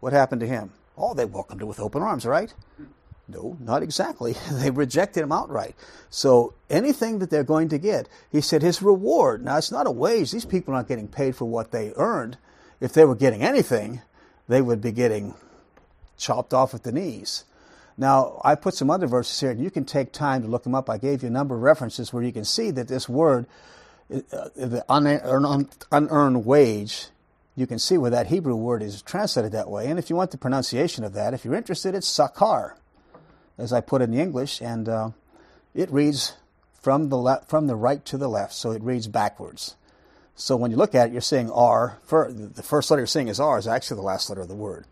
What 0.00 0.12
happened 0.12 0.40
to 0.40 0.46
him? 0.46 0.72
Oh, 0.96 1.14
they 1.14 1.24
welcomed 1.24 1.62
him 1.62 1.68
with 1.68 1.80
open 1.80 2.02
arms, 2.02 2.26
right? 2.26 2.52
No, 3.28 3.56
not 3.60 3.82
exactly. 3.82 4.34
they 4.52 4.70
rejected 4.70 5.22
him 5.22 5.32
outright. 5.32 5.74
So 6.10 6.54
anything 6.68 7.18
that 7.20 7.30
they're 7.30 7.44
going 7.44 7.68
to 7.70 7.78
get, 7.78 8.08
he 8.30 8.40
said 8.40 8.62
his 8.62 8.82
reward. 8.82 9.44
Now, 9.44 9.56
it's 9.56 9.72
not 9.72 9.86
a 9.86 9.90
wage. 9.90 10.32
These 10.32 10.44
people 10.44 10.74
aren't 10.74 10.88
getting 10.88 11.08
paid 11.08 11.36
for 11.36 11.46
what 11.46 11.70
they 11.70 11.92
earned. 11.96 12.36
If 12.80 12.92
they 12.92 13.04
were 13.04 13.14
getting 13.14 13.42
anything, 13.42 14.02
they 14.48 14.60
would 14.60 14.80
be 14.80 14.92
getting 14.92 15.34
chopped 16.18 16.52
off 16.52 16.74
at 16.74 16.82
the 16.82 16.92
knees. 16.92 17.44
Now, 17.96 18.40
I 18.44 18.54
put 18.54 18.74
some 18.74 18.90
other 18.90 19.06
verses 19.06 19.38
here, 19.38 19.50
and 19.50 19.60
you 19.60 19.70
can 19.70 19.84
take 19.84 20.12
time 20.12 20.42
to 20.42 20.48
look 20.48 20.64
them 20.64 20.74
up. 20.74 20.90
I 20.90 20.98
gave 20.98 21.22
you 21.22 21.28
a 21.28 21.32
number 21.32 21.54
of 21.54 21.62
references 21.62 22.12
where 22.12 22.22
you 22.22 22.32
can 22.32 22.44
see 22.44 22.70
that 22.70 22.88
this 22.88 23.08
word 23.08 23.46
uh, 24.12 24.48
the 24.54 24.84
unearned, 24.88 25.68
unearned 25.90 26.44
wage, 26.44 27.06
you 27.54 27.66
can 27.66 27.78
see 27.78 27.98
where 27.98 28.10
that 28.10 28.28
Hebrew 28.28 28.56
word 28.56 28.82
is 28.82 29.02
translated 29.02 29.52
that 29.52 29.70
way. 29.70 29.88
And 29.88 29.98
if 29.98 30.08
you 30.08 30.16
want 30.16 30.30
the 30.30 30.38
pronunciation 30.38 31.04
of 31.04 31.12
that, 31.14 31.34
if 31.34 31.44
you're 31.44 31.54
interested, 31.54 31.94
it's 31.94 32.08
sakar, 32.08 32.74
as 33.58 33.72
I 33.72 33.80
put 33.80 34.00
in 34.00 34.10
the 34.10 34.20
English, 34.20 34.62
and 34.62 34.88
uh, 34.88 35.10
it 35.74 35.90
reads 35.90 36.34
from 36.80 37.10
the 37.10 37.16
le- 37.16 37.42
from 37.46 37.66
the 37.66 37.76
right 37.76 38.04
to 38.06 38.16
the 38.16 38.28
left, 38.28 38.54
so 38.54 38.70
it 38.70 38.82
reads 38.82 39.06
backwards. 39.06 39.76
So 40.34 40.56
when 40.56 40.70
you 40.70 40.78
look 40.78 40.94
at 40.94 41.08
it, 41.08 41.12
you're 41.12 41.20
seeing 41.20 41.50
R. 41.50 41.98
For, 42.04 42.32
the 42.32 42.62
first 42.62 42.90
letter 42.90 43.00
you're 43.00 43.06
seeing 43.06 43.28
is 43.28 43.38
R 43.38 43.58
is 43.58 43.68
actually 43.68 43.96
the 43.96 44.02
last 44.02 44.30
letter 44.30 44.40
of 44.40 44.48
the 44.48 44.54
word. 44.54 44.86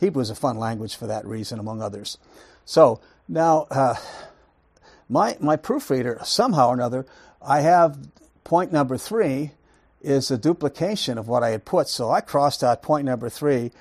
Hebrew 0.00 0.20
is 0.20 0.30
a 0.30 0.34
fun 0.34 0.58
language 0.58 0.96
for 0.96 1.06
that 1.06 1.24
reason, 1.24 1.60
among 1.60 1.80
others. 1.80 2.18
So 2.64 3.00
now, 3.28 3.68
uh, 3.70 3.94
my 5.08 5.36
my 5.40 5.56
proofreader 5.56 6.18
somehow 6.24 6.68
or 6.68 6.74
another, 6.74 7.06
I 7.40 7.60
have 7.60 7.98
point 8.42 8.72
number 8.72 8.98
three 8.98 9.52
is 10.00 10.30
a 10.30 10.38
duplication 10.38 11.18
of 11.18 11.28
what 11.28 11.42
I 11.42 11.50
had 11.50 11.64
put. 11.64 11.88
So 11.88 12.10
I 12.10 12.20
crossed 12.20 12.64
out 12.64 12.82
point 12.82 13.04
number 13.04 13.28
three 13.28 13.72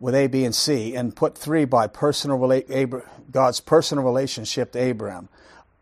with 0.00 0.14
A, 0.14 0.26
B, 0.26 0.44
and 0.44 0.54
C 0.54 0.94
and 0.94 1.14
put 1.14 1.36
three 1.36 1.64
by 1.64 1.86
personal 1.86 2.38
rela- 2.38 3.02
God's 3.30 3.60
personal 3.60 4.04
relationship 4.04 4.72
to 4.72 4.78
Abraham. 4.78 5.28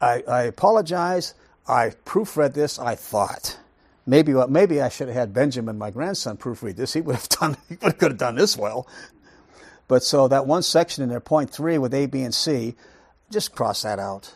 I, 0.00 0.22
I 0.28 0.42
apologize. 0.44 1.34
I 1.66 1.92
proofread 2.04 2.54
this. 2.54 2.78
I 2.78 2.94
thought 2.94 3.58
maybe 4.06 4.32
well, 4.34 4.48
maybe 4.48 4.80
I 4.80 4.88
should 4.88 5.08
have 5.08 5.16
had 5.16 5.34
Benjamin, 5.34 5.78
my 5.78 5.90
grandson, 5.90 6.36
proofread 6.36 6.76
this. 6.76 6.92
He 6.94 7.00
would 7.00 7.16
have 7.16 7.28
done. 7.40 7.56
He 7.68 7.74
would 7.76 7.82
have, 7.82 7.98
could 7.98 8.12
have 8.12 8.18
done 8.18 8.36
this 8.36 8.56
well. 8.56 8.88
But 9.88 10.02
so 10.02 10.28
that 10.28 10.46
one 10.46 10.62
section 10.62 11.04
in 11.04 11.10
there, 11.10 11.20
point 11.20 11.50
three 11.50 11.78
with 11.78 11.94
A, 11.94 12.06
B, 12.06 12.22
and 12.22 12.34
C, 12.34 12.74
just 13.30 13.54
cross 13.54 13.82
that 13.82 13.98
out. 13.98 14.34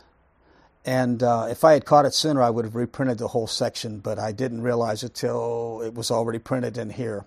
And 0.85 1.23
uh, 1.23 1.49
if 1.51 1.63
I 1.63 1.75
had 1.75 1.85
caught 1.85 2.07
it 2.07 2.15
sooner, 2.15 2.43
I 2.43 2.51
would 2.51 2.65
have 2.65 2.75
reprinted 2.75 3.19
the 3.19 3.29
whole 3.29 3.47
section, 3.47 3.99
but 3.99 4.19
I 4.19 4.33
didn't 4.33 4.63
realize 4.63 5.03
it 5.03 5.15
till 5.15 5.83
it 5.85 5.95
was 5.95 6.11
already 6.11 6.39
printed 6.39 6.79
in 6.79 6.91
here. 6.91 7.27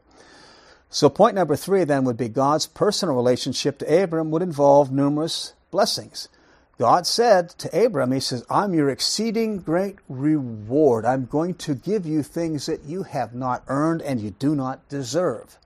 So, 0.89 1.09
point 1.09 1.35
number 1.35 1.55
three 1.55 1.83
then 1.83 2.03
would 2.03 2.17
be 2.17 2.29
God's 2.29 2.67
personal 2.67 3.15
relationship 3.15 3.79
to 3.79 4.03
Abram 4.03 4.31
would 4.31 4.41
involve 4.41 4.91
numerous 4.91 5.53
blessings. 5.71 6.29
God 6.79 7.05
said 7.05 7.49
to 7.49 7.85
Abram, 7.85 8.11
He 8.11 8.19
says, 8.19 8.43
I'm 8.49 8.73
your 8.73 8.89
exceeding 8.89 9.59
great 9.59 9.97
reward. 10.09 11.05
I'm 11.05 11.25
going 11.25 11.53
to 11.55 11.75
give 11.75 12.05
you 12.05 12.23
things 12.23 12.65
that 12.65 12.83
you 12.83 13.03
have 13.03 13.33
not 13.33 13.63
earned 13.67 14.01
and 14.01 14.19
you 14.19 14.31
do 14.31 14.55
not 14.55 14.87
deserve. 14.89 15.57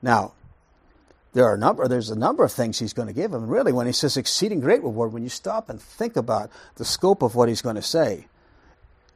Now, 0.00 0.32
there 1.32 1.44
are 1.44 1.54
a 1.54 1.58
number 1.58 1.88
there's 1.88 2.10
a 2.10 2.18
number 2.18 2.44
of 2.44 2.52
things 2.52 2.78
he's 2.78 2.92
going 2.92 3.08
to 3.08 3.14
give 3.14 3.32
him. 3.32 3.46
Really 3.46 3.72
when 3.72 3.86
he 3.86 3.92
says 3.92 4.16
exceeding 4.16 4.60
great 4.60 4.82
reward 4.82 5.12
when 5.12 5.22
you 5.22 5.28
stop 5.28 5.68
and 5.68 5.80
think 5.80 6.16
about 6.16 6.50
the 6.76 6.84
scope 6.84 7.22
of 7.22 7.34
what 7.34 7.48
he's 7.48 7.62
going 7.62 7.76
to 7.76 7.82
say 7.82 8.26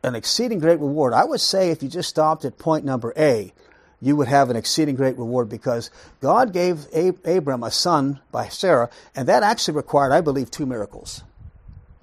an 0.06 0.14
exceeding 0.14 0.60
great 0.60 0.78
reward 0.78 1.12
i 1.12 1.24
would 1.24 1.40
say 1.40 1.70
if 1.70 1.82
you 1.82 1.88
just 1.88 2.08
stopped 2.08 2.44
at 2.44 2.56
point 2.58 2.84
number 2.84 3.12
a 3.16 3.52
you 4.00 4.14
would 4.14 4.28
have 4.28 4.50
an 4.50 4.56
exceeding 4.56 4.94
great 4.94 5.18
reward 5.18 5.48
because 5.48 5.90
god 6.20 6.52
gave 6.52 6.86
abram 7.24 7.64
a 7.64 7.70
son 7.70 8.20
by 8.30 8.48
sarah 8.48 8.88
and 9.14 9.28
that 9.28 9.42
actually 9.42 9.74
required 9.74 10.12
i 10.12 10.20
believe 10.20 10.50
two 10.50 10.66
miracles. 10.66 11.22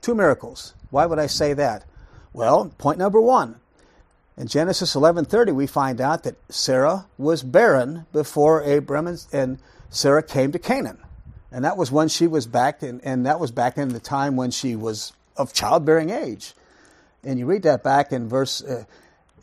Two 0.02 0.14
miracles. 0.14 0.74
Why 0.90 1.06
would 1.06 1.18
i 1.20 1.28
say 1.28 1.54
that? 1.54 1.86
Well 2.34 2.74
point 2.78 2.98
number 2.98 3.22
one 3.22 3.56
in 4.36 4.48
genesis 4.48 4.96
11.30 4.96 5.56
we 5.56 5.66
find 5.66 6.02
out 6.02 6.24
that 6.24 6.36
sarah 6.50 7.06
was 7.18 7.42
barren 7.42 8.06
before 8.12 8.62
abram 8.64 9.08
and, 9.08 9.26
and 9.32 9.60
Sarah 9.94 10.24
came 10.24 10.52
to 10.52 10.60
Canaan. 10.60 10.98
And 11.52 11.64
that 11.66 11.78
was 11.78 11.92
when 11.92 12.08
she 12.08 12.26
was 12.26 12.48
back, 12.48 12.82
in, 12.82 13.00
and 13.02 13.28
that 13.28 13.40
was 13.40 13.52
back 13.52 13.78
in 13.78 13.90
the 13.90 14.00
time 14.00 14.36
when 14.36 14.50
she 14.50 14.76
was 14.76 15.14
of 15.38 15.54
childbearing 15.54 16.10
age. 16.10 16.54
And 17.24 17.38
you 17.38 17.46
read 17.46 17.64
that 17.64 17.84
back 17.84 18.12
in 18.12 18.28
verse 18.28 18.64
uh, 18.64 18.86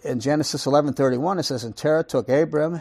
in 0.02 0.18
Genesis 0.18 0.66
11:31. 0.66 1.38
It 1.38 1.44
says, 1.44 1.62
"And 1.62 1.76
Terah 1.76 2.02
took 2.02 2.28
Abram, 2.28 2.80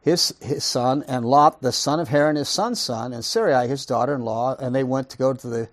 his 0.00 0.34
his 0.42 0.64
son, 0.64 1.04
and 1.06 1.24
Lot, 1.24 1.62
the 1.62 1.70
son 1.70 2.00
of 2.00 2.08
Haran, 2.08 2.34
his 2.34 2.48
son's 2.48 2.80
son, 2.80 3.12
and 3.12 3.24
Sarai, 3.24 3.68
his 3.68 3.86
daughter-in-law, 3.86 4.56
and 4.56 4.74
they 4.74 4.84
went 4.84 5.10
to 5.10 5.16
go 5.16 5.32
to 5.32 5.46
the. 5.46 5.68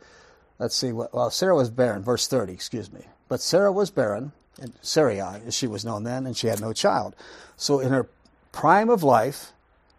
Let's 0.59 0.75
see. 0.75 0.91
Well, 0.91 1.31
Sarah 1.31 1.55
was 1.55 1.71
barren. 1.71 2.03
Verse 2.03 2.27
30. 2.27 2.53
Excuse 2.53 2.91
me. 2.91 3.01
But 3.27 3.41
Sarah 3.41 3.71
was 3.71 3.89
barren, 3.89 4.33
and 4.61 4.73
Sarai, 4.83 5.19
as 5.19 5.55
she 5.55 5.67
was 5.67 5.83
known 5.83 6.03
then, 6.03 6.27
and 6.27 6.37
she 6.37 6.47
had 6.47 6.61
no 6.61 6.73
child. 6.73 7.15
So 7.57 7.79
in 7.79 7.91
her 7.91 8.07
prime 8.51 8.89
of 8.89 9.01
life, 9.03 9.51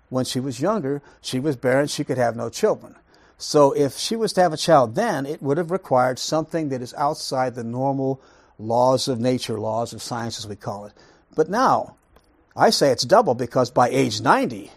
when 0.08 0.24
she 0.24 0.40
was 0.40 0.60
younger, 0.60 1.02
she 1.20 1.40
was 1.40 1.56
barren, 1.56 1.86
she 1.86 2.04
could 2.04 2.18
have 2.18 2.36
no 2.36 2.48
children. 2.48 2.96
So 3.36 3.72
if 3.72 3.96
she 3.96 4.16
was 4.16 4.32
to 4.34 4.42
have 4.42 4.52
a 4.52 4.56
child 4.56 4.94
then, 4.94 5.24
it 5.24 5.40
would 5.40 5.58
have 5.58 5.70
required 5.70 6.18
something 6.18 6.70
that 6.70 6.82
is 6.82 6.94
outside 6.94 7.54
the 7.54 7.64
normal 7.64 8.20
laws 8.58 9.06
of 9.06 9.20
nature, 9.20 9.58
laws 9.58 9.92
of 9.92 10.02
science, 10.02 10.38
as 10.38 10.46
we 10.46 10.56
call 10.56 10.86
it. 10.86 10.92
But 11.36 11.48
now, 11.48 11.96
I 12.56 12.70
say 12.70 12.90
it's 12.90 13.04
double 13.04 13.34
because 13.34 13.70
by 13.70 13.88
age 13.90 14.20
90, 14.20 14.72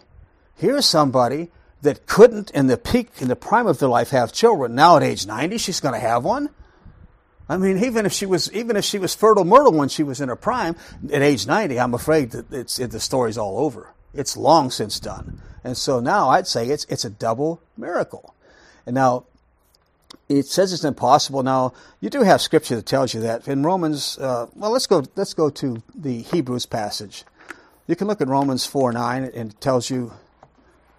here's 0.54 0.86
somebody 0.86 1.50
that 1.82 2.06
couldn't 2.06 2.52
in 2.52 2.68
the 2.68 2.76
peak, 2.76 3.10
in 3.18 3.26
the 3.26 3.34
prime 3.34 3.66
of 3.66 3.80
their 3.80 3.88
life, 3.88 4.10
have 4.10 4.32
children. 4.32 4.76
Now 4.76 4.96
at 4.96 5.02
age 5.02 5.26
90, 5.26 5.58
she's 5.58 5.80
going 5.80 5.94
to 5.94 6.00
have 6.00 6.22
one. 6.22 6.50
I 7.48 7.56
mean, 7.56 7.82
even 7.82 8.06
if 8.06 8.12
she 8.12 8.24
was, 8.24 8.50
even 8.52 8.76
if 8.76 8.84
she 8.84 8.98
was 8.98 9.14
fertile 9.14 9.44
myrtle 9.44 9.72
when 9.72 9.88
she 9.88 10.04
was 10.04 10.20
in 10.20 10.28
her 10.28 10.36
prime, 10.36 10.76
at 11.12 11.22
age 11.22 11.46
90, 11.46 11.80
I'm 11.80 11.92
afraid 11.92 12.30
that 12.30 12.52
it's, 12.52 12.78
it, 12.78 12.92
the 12.92 13.00
story's 13.00 13.36
all 13.36 13.58
over. 13.58 13.92
It's 14.14 14.36
long 14.36 14.70
since 14.70 15.00
done. 15.00 15.40
And 15.64 15.76
so 15.76 16.00
now 16.00 16.30
I'd 16.30 16.46
say 16.46 16.68
it's, 16.68 16.84
it's 16.86 17.04
a 17.04 17.10
double 17.10 17.60
miracle. 17.76 18.34
And 18.86 18.94
now, 18.94 19.24
it 20.28 20.46
says 20.46 20.72
it's 20.72 20.84
impossible. 20.84 21.42
Now, 21.42 21.72
you 22.00 22.10
do 22.10 22.22
have 22.22 22.40
scripture 22.40 22.76
that 22.76 22.86
tells 22.86 23.14
you 23.14 23.20
that. 23.20 23.46
In 23.48 23.62
Romans, 23.62 24.18
uh, 24.18 24.46
well, 24.54 24.70
let's 24.70 24.86
go, 24.86 25.04
let's 25.16 25.34
go 25.34 25.50
to 25.50 25.82
the 25.94 26.22
Hebrews 26.22 26.66
passage. 26.66 27.24
You 27.86 27.96
can 27.96 28.06
look 28.06 28.20
at 28.20 28.28
Romans 28.28 28.64
4 28.64 28.92
9, 28.92 29.24
and 29.24 29.50
it 29.50 29.60
tells 29.60 29.90
you, 29.90 30.12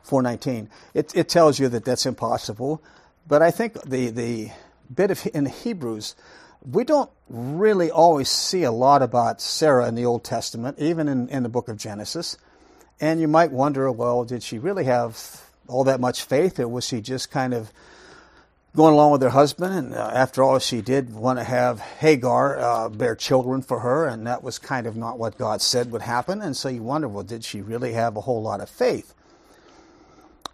419, 0.04 0.70
it, 0.94 1.16
it 1.16 1.30
tells 1.30 1.60
you 1.60 1.70
that 1.70 1.86
that's 1.86 2.06
impossible. 2.06 2.82
But 3.28 3.42
I 3.42 3.52
think 3.52 3.82
the, 3.84 4.10
the 4.10 4.52
bit 4.94 5.12
of 5.12 5.26
in 5.34 5.46
Hebrews, 5.46 6.16
we 6.70 6.84
don't 6.84 7.10
really 7.30 7.90
always 7.90 8.30
see 8.30 8.64
a 8.64 8.72
lot 8.72 9.02
about 9.02 9.42
Sarah 9.42 9.88
in 9.88 9.96
the 9.96 10.06
Old 10.06 10.24
Testament, 10.24 10.78
even 10.80 11.08
in, 11.08 11.30
in 11.30 11.44
the 11.44 11.50
book 11.50 11.70
of 11.70 11.78
Genesis. 11.78 12.38
And 13.00 13.20
you 13.20 13.28
might 13.28 13.52
wonder, 13.52 13.92
well, 13.92 14.24
did 14.24 14.44
she 14.44 14.60
really 14.60 14.86
have 14.86 15.42
all 15.68 15.86
that 15.86 16.00
much 16.00 16.24
faith, 16.24 16.60
or 16.60 16.68
was 16.68 16.86
she 16.86 17.02
just 17.02 17.32
kind 17.32 17.54
of 17.54 17.72
going 18.76 18.94
along 18.94 19.12
with 19.12 19.22
her 19.22 19.30
husband? 19.30 19.74
And 19.74 19.94
uh, 19.94 20.12
after 20.14 20.44
all, 20.44 20.60
she 20.60 20.82
did 20.82 21.14
want 21.14 21.40
to 21.40 21.44
have 21.44 21.80
Hagar 21.80 22.60
uh, 22.60 22.90
bear 22.90 23.16
children 23.16 23.62
for 23.62 23.80
her, 23.80 24.06
and 24.06 24.28
that 24.28 24.44
was 24.44 24.60
kind 24.60 24.88
of 24.88 24.96
not 24.96 25.18
what 25.18 25.38
God 25.38 25.62
said 25.62 25.92
would 25.92 26.02
happen. 26.02 26.42
And 26.42 26.56
so 26.56 26.70
you 26.70 26.84
wonder, 26.84 27.08
well, 27.08 27.24
did 27.24 27.44
she 27.44 27.62
really 27.62 27.94
have 27.94 28.16
a 28.16 28.22
whole 28.22 28.42
lot 28.42 28.62
of 28.62 28.70
faith? 28.70 29.14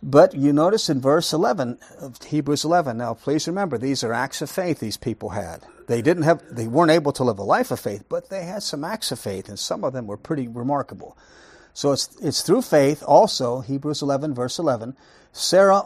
But 0.02 0.34
you 0.34 0.54
notice 0.54 0.90
in 0.90 1.02
verse 1.02 1.34
11 1.34 1.78
of 2.00 2.24
Hebrews 2.24 2.64
11. 2.64 2.98
Now, 2.98 3.14
please 3.16 3.48
remember, 3.48 3.78
these 3.78 4.02
are 4.04 4.14
acts 4.14 4.42
of 4.42 4.50
faith 4.50 4.80
these 4.80 4.96
people 4.96 5.30
had. 5.30 5.62
They 5.88 6.02
didn't 6.02 6.24
have, 6.24 6.42
they 6.50 6.68
weren't 6.68 6.92
able 6.92 7.12
to 7.14 7.24
live 7.24 7.38
a 7.38 7.44
life 7.44 7.72
of 7.72 7.82
faith, 7.82 8.06
but 8.08 8.30
they 8.30 8.46
had 8.46 8.64
some 8.64 8.86
acts 8.86 9.12
of 9.12 9.20
faith, 9.20 9.50
and 9.50 9.60
some 9.60 9.84
of 9.84 9.92
them 9.92 10.08
were 10.08 10.16
pretty 10.18 10.48
remarkable. 10.48 11.18
So 11.80 11.94
it's, 11.94 12.10
it's 12.22 12.42
through 12.42 12.64
faith 12.64 13.02
also, 13.08 13.62
Hebrews 13.62 14.02
11, 14.02 14.34
verse 14.34 14.60
11. 14.60 14.98
Sarah 15.32 15.84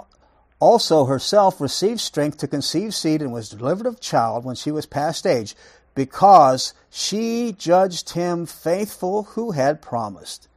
also 0.60 1.06
herself 1.06 1.62
received 1.62 2.00
strength 2.00 2.40
to 2.40 2.48
conceive 2.48 2.96
seed 2.96 3.22
and 3.22 3.32
was 3.32 3.48
delivered 3.48 3.86
of 3.86 4.00
child 4.00 4.44
when 4.44 4.56
she 4.56 4.72
was 4.72 4.88
past 4.88 5.28
age, 5.28 5.56
because 5.94 6.74
she 6.90 7.54
judged 7.56 8.10
him 8.14 8.48
faithful 8.48 9.22
who 9.36 9.52
had 9.52 9.84
promised. 9.84 10.48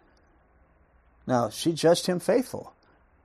Now, 1.26 1.50
she 1.50 1.74
judged 1.74 2.06
him 2.06 2.18
faithful. 2.18 2.72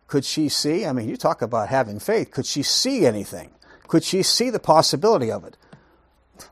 Could 0.08 0.26
she 0.26 0.50
see? 0.50 0.86
I 0.86 0.92
mean, 0.92 1.08
you 1.08 1.16
talk 1.16 1.42
about 1.42 1.70
having 1.70 1.98
faith. 1.98 2.32
Could 2.32 2.46
she 2.46 2.62
see 2.62 3.06
anything? 3.06 3.52
Could 3.88 4.04
she 4.04 4.22
see 4.22 4.50
the 4.50 4.60
possibility 4.60 5.32
of 5.32 5.46
it? 5.46 5.56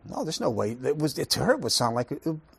No, 0.07 0.23
there's 0.23 0.39
no 0.39 0.49
way. 0.49 0.77
It 0.83 0.97
was 0.97 1.13
to 1.13 1.39
her 1.39 1.53
it 1.53 1.61
would 1.61 1.71
sound 1.71 1.95
like 1.95 2.11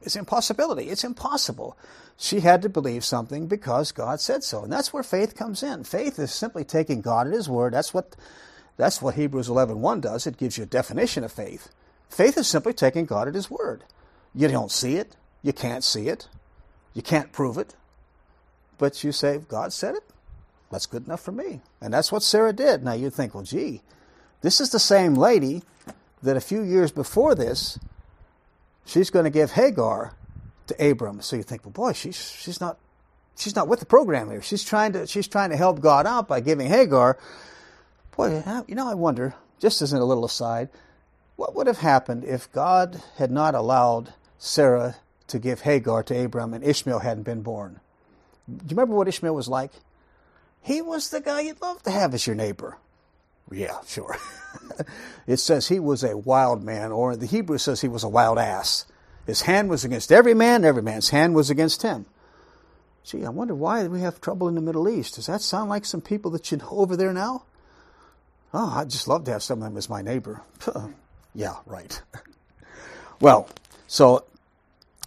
it's 0.03 0.17
impossibility. 0.17 0.89
It's 0.89 1.05
impossible. 1.05 1.77
She 2.17 2.41
had 2.41 2.63
to 2.63 2.69
believe 2.69 3.05
something 3.05 3.47
because 3.47 3.93
God 3.93 4.21
said 4.21 4.45
so, 4.45 4.65
and 4.65 4.73
that's 4.73 4.93
where 4.93 5.03
faith 5.03 5.37
comes 5.37 5.63
in. 5.63 5.85
Faith 5.85 6.19
is 6.19 6.33
simply 6.33 6.65
taking 6.65 7.01
God 7.01 7.27
at 7.27 7.33
His 7.33 7.49
word. 7.49 7.73
That's 7.73 7.95
what 7.95 8.15
that's 8.77 9.01
what 9.01 9.15
Hebrews 9.15 9.49
11:1 9.49 10.01
does. 10.01 10.27
It 10.27 10.37
gives 10.37 10.59
you 10.59 10.65
a 10.65 10.67
definition 10.67 11.25
of 11.25 11.33
faith. 11.33 11.71
Faith 12.09 12.37
is 12.37 12.47
simply 12.47 12.73
taking 12.73 13.07
God 13.07 13.29
at 13.29 13.35
His 13.35 13.51
word. 13.51 13.85
You 14.35 14.49
don't 14.49 14.71
see 14.71 14.97
it. 14.97 15.17
You 15.43 15.53
can't 15.53 15.85
see 15.85 16.09
it. 16.09 16.29
You 16.93 17.03
can't 17.03 17.33
prove 17.33 17.57
it. 17.57 17.75
But 18.79 19.05
you 19.05 19.13
say, 19.13 19.39
God 19.49 19.73
said 19.73 19.95
it. 19.95 20.05
That's 20.71 20.87
good 20.87 21.07
enough 21.07 21.21
for 21.21 21.33
me. 21.33 21.61
And 21.81 21.93
that's 21.93 22.13
what 22.13 22.23
Sarah 22.23 22.53
did. 22.53 22.85
Now 22.85 22.93
you 22.93 23.11
think, 23.11 23.35
well, 23.35 23.45
gee, 23.45 23.83
this 24.41 24.61
is 24.61 24.71
the 24.71 24.79
same 24.79 25.15
lady 25.15 25.63
that 26.23 26.37
a 26.37 26.41
few 26.41 26.63
years 26.63 26.93
before 26.93 27.35
this, 27.35 27.79
she's 28.85 29.11
going 29.11 29.25
to 29.25 29.31
give 29.31 29.53
Hagar 29.53 30.15
to 30.67 30.91
Abram. 30.91 31.21
So 31.21 31.37
you 31.37 31.43
think, 31.43 31.65
well, 31.65 31.73
boy, 31.73 31.93
she's 31.93 32.31
she's 32.33 32.61
not 32.61 32.79
she's 33.37 33.57
not 33.57 33.69
with 33.69 33.81
the 33.81 33.87
program 33.87 34.31
here. 34.31 34.43
She's 34.43 34.65
trying 34.65 34.93
to 34.93 35.07
she's 35.07 35.29
trying 35.29 35.51
to 35.51 35.57
help 35.57 35.81
God 35.81 36.07
out 36.07 36.29
by 36.29 36.41
giving 36.41 36.69
Hagar. 36.69 37.19
Boy, 38.17 38.43
you 38.67 38.75
know, 38.75 38.89
I 38.89 38.95
wonder. 38.95 39.35
Just 39.59 39.83
as 39.83 39.93
a 39.93 40.03
little 40.03 40.25
aside, 40.25 40.71
what 41.37 41.55
would 41.55 41.67
have 41.67 41.79
happened 41.79 42.25
if 42.25 42.51
God 42.51 43.03
had 43.17 43.31
not 43.31 43.55
allowed 43.55 44.15
Sarah 44.39 44.97
to 45.31 45.39
give 45.39 45.61
Hagar 45.61 46.03
to 46.05 46.25
Abram, 46.25 46.53
and 46.53 46.65
Ishmael 46.65 47.01
hadn't 47.01 47.23
been 47.23 47.43
born. 47.43 47.81
Do 48.49 48.65
you 48.65 48.71
remember 48.71 48.95
what 48.95 49.07
Ishmael 49.07 49.35
was 49.35 49.49
like? 49.49 49.71
He 50.61 50.83
was 50.83 51.11
the 51.11 51.21
guy 51.21 51.43
you'd 51.43 51.63
love 51.63 51.83
to 51.85 51.91
have 51.91 52.15
as 52.15 52.27
your 52.27 52.37
neighbor. 52.37 52.77
Yeah, 53.51 53.81
sure. 53.87 54.17
it 55.27 55.39
says 55.39 55.69
he 55.69 55.81
was 55.81 56.05
a 56.05 56.17
wild 56.17 56.63
man, 56.63 56.93
or 56.93 57.17
the 57.17 57.27
Hebrew 57.27 57.59
says 57.59 57.81
he 57.81 57.89
was 57.89 58.05
a 58.05 58.09
wild 58.09 58.39
ass. 58.39 58.87
His 59.27 59.43
hand 59.43 59.69
was 59.69 59.85
against 59.85 60.13
every 60.13 60.35
man, 60.35 60.65
every 60.65 60.83
man's 60.83 61.11
hand 61.11 61.35
was 61.35 61.51
against 61.51 61.83
him. 61.83 62.07
Gee, 63.05 63.25
I 63.25 63.31
wonder 63.31 63.55
why 63.55 63.87
we 63.87 64.01
have 64.01 64.21
trouble 64.21 64.49
in 64.49 64.55
the 64.55 64.61
Middle 64.61 64.89
East. 64.89 65.17
Does 65.17 65.27
that 65.27 65.41
sound 65.41 65.71
like 65.71 65.85
some 65.85 66.01
people 66.01 66.31
that 66.33 66.51
you 66.51 66.59
know 66.59 66.69
over 66.71 66.97
there 66.97 67.13
now? 67.13 67.45
Oh, 68.53 68.73
I'd 68.77 68.91
just 68.91 69.09
love 69.09 69.25
to 69.25 69.33
have 69.33 69.43
some 69.43 69.63
of 69.63 69.65
them 69.65 69.77
as 69.77 69.89
my 69.89 70.03
neighbor. 70.03 70.43
yeah, 71.35 71.57
right. 71.67 72.01
well, 73.21 73.49
so 73.87 74.25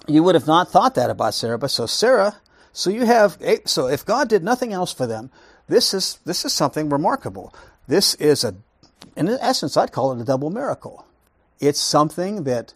you 0.07 0.23
would 0.23 0.35
have 0.35 0.47
not 0.47 0.71
thought 0.71 0.95
that 0.95 1.09
about 1.09 1.33
Sarah, 1.33 1.57
but 1.57 1.71
so 1.71 1.85
Sarah, 1.85 2.37
so 2.71 2.89
you 2.89 3.05
have 3.05 3.37
eh, 3.41 3.59
so 3.65 3.87
if 3.87 4.05
God 4.05 4.29
did 4.29 4.43
nothing 4.43 4.73
else 4.73 4.93
for 4.93 5.05
them, 5.05 5.29
this 5.67 5.93
is 5.93 6.19
this 6.25 6.45
is 6.45 6.53
something 6.53 6.89
remarkable. 6.89 7.53
This 7.87 8.15
is 8.15 8.43
a 8.43 8.55
in 9.15 9.27
essence 9.27 9.77
I'd 9.77 9.91
call 9.91 10.11
it 10.13 10.21
a 10.21 10.25
double 10.25 10.49
miracle. 10.49 11.05
It's 11.59 11.79
something 11.79 12.43
that 12.43 12.73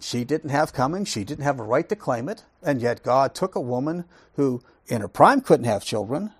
she 0.00 0.24
didn't 0.24 0.50
have 0.50 0.72
coming, 0.72 1.04
she 1.04 1.24
didn't 1.24 1.44
have 1.44 1.58
a 1.58 1.64
right 1.64 1.88
to 1.88 1.96
claim 1.96 2.28
it, 2.28 2.44
and 2.62 2.80
yet 2.80 3.02
God 3.02 3.34
took 3.34 3.54
a 3.54 3.60
woman 3.60 4.04
who 4.34 4.62
in 4.86 5.00
her 5.00 5.08
prime 5.08 5.40
couldn't 5.40 5.66
have 5.66 5.84
children, 5.84 6.32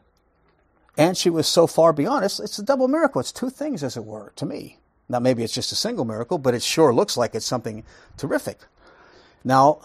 and 0.96 1.16
she 1.16 1.30
was 1.30 1.46
so 1.46 1.66
far 1.66 1.92
beyond 1.92 2.24
us. 2.24 2.40
It's 2.40 2.58
a 2.58 2.64
double 2.64 2.88
miracle. 2.88 3.20
It's 3.20 3.32
two 3.32 3.50
things, 3.50 3.82
as 3.82 3.96
it 3.96 4.04
were, 4.04 4.32
to 4.36 4.46
me. 4.46 4.78
Now, 5.08 5.18
maybe 5.18 5.42
it's 5.42 5.54
just 5.54 5.72
a 5.72 5.76
single 5.76 6.04
miracle, 6.04 6.38
but 6.38 6.54
it 6.54 6.62
sure 6.62 6.94
looks 6.94 7.16
like 7.16 7.34
it's 7.34 7.46
something 7.46 7.84
terrific. 8.16 8.60
Now, 9.44 9.80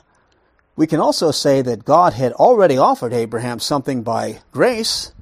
we 0.76 0.88
can 0.88 1.00
also 1.00 1.32
say 1.32 1.62
that 1.62 1.86
God 1.86 2.14
had 2.14 2.34
already 2.34 2.78
offered 2.78 3.14
Abraham 3.14 3.60
something 3.60 4.04
by 4.04 4.40
grace 4.52 5.14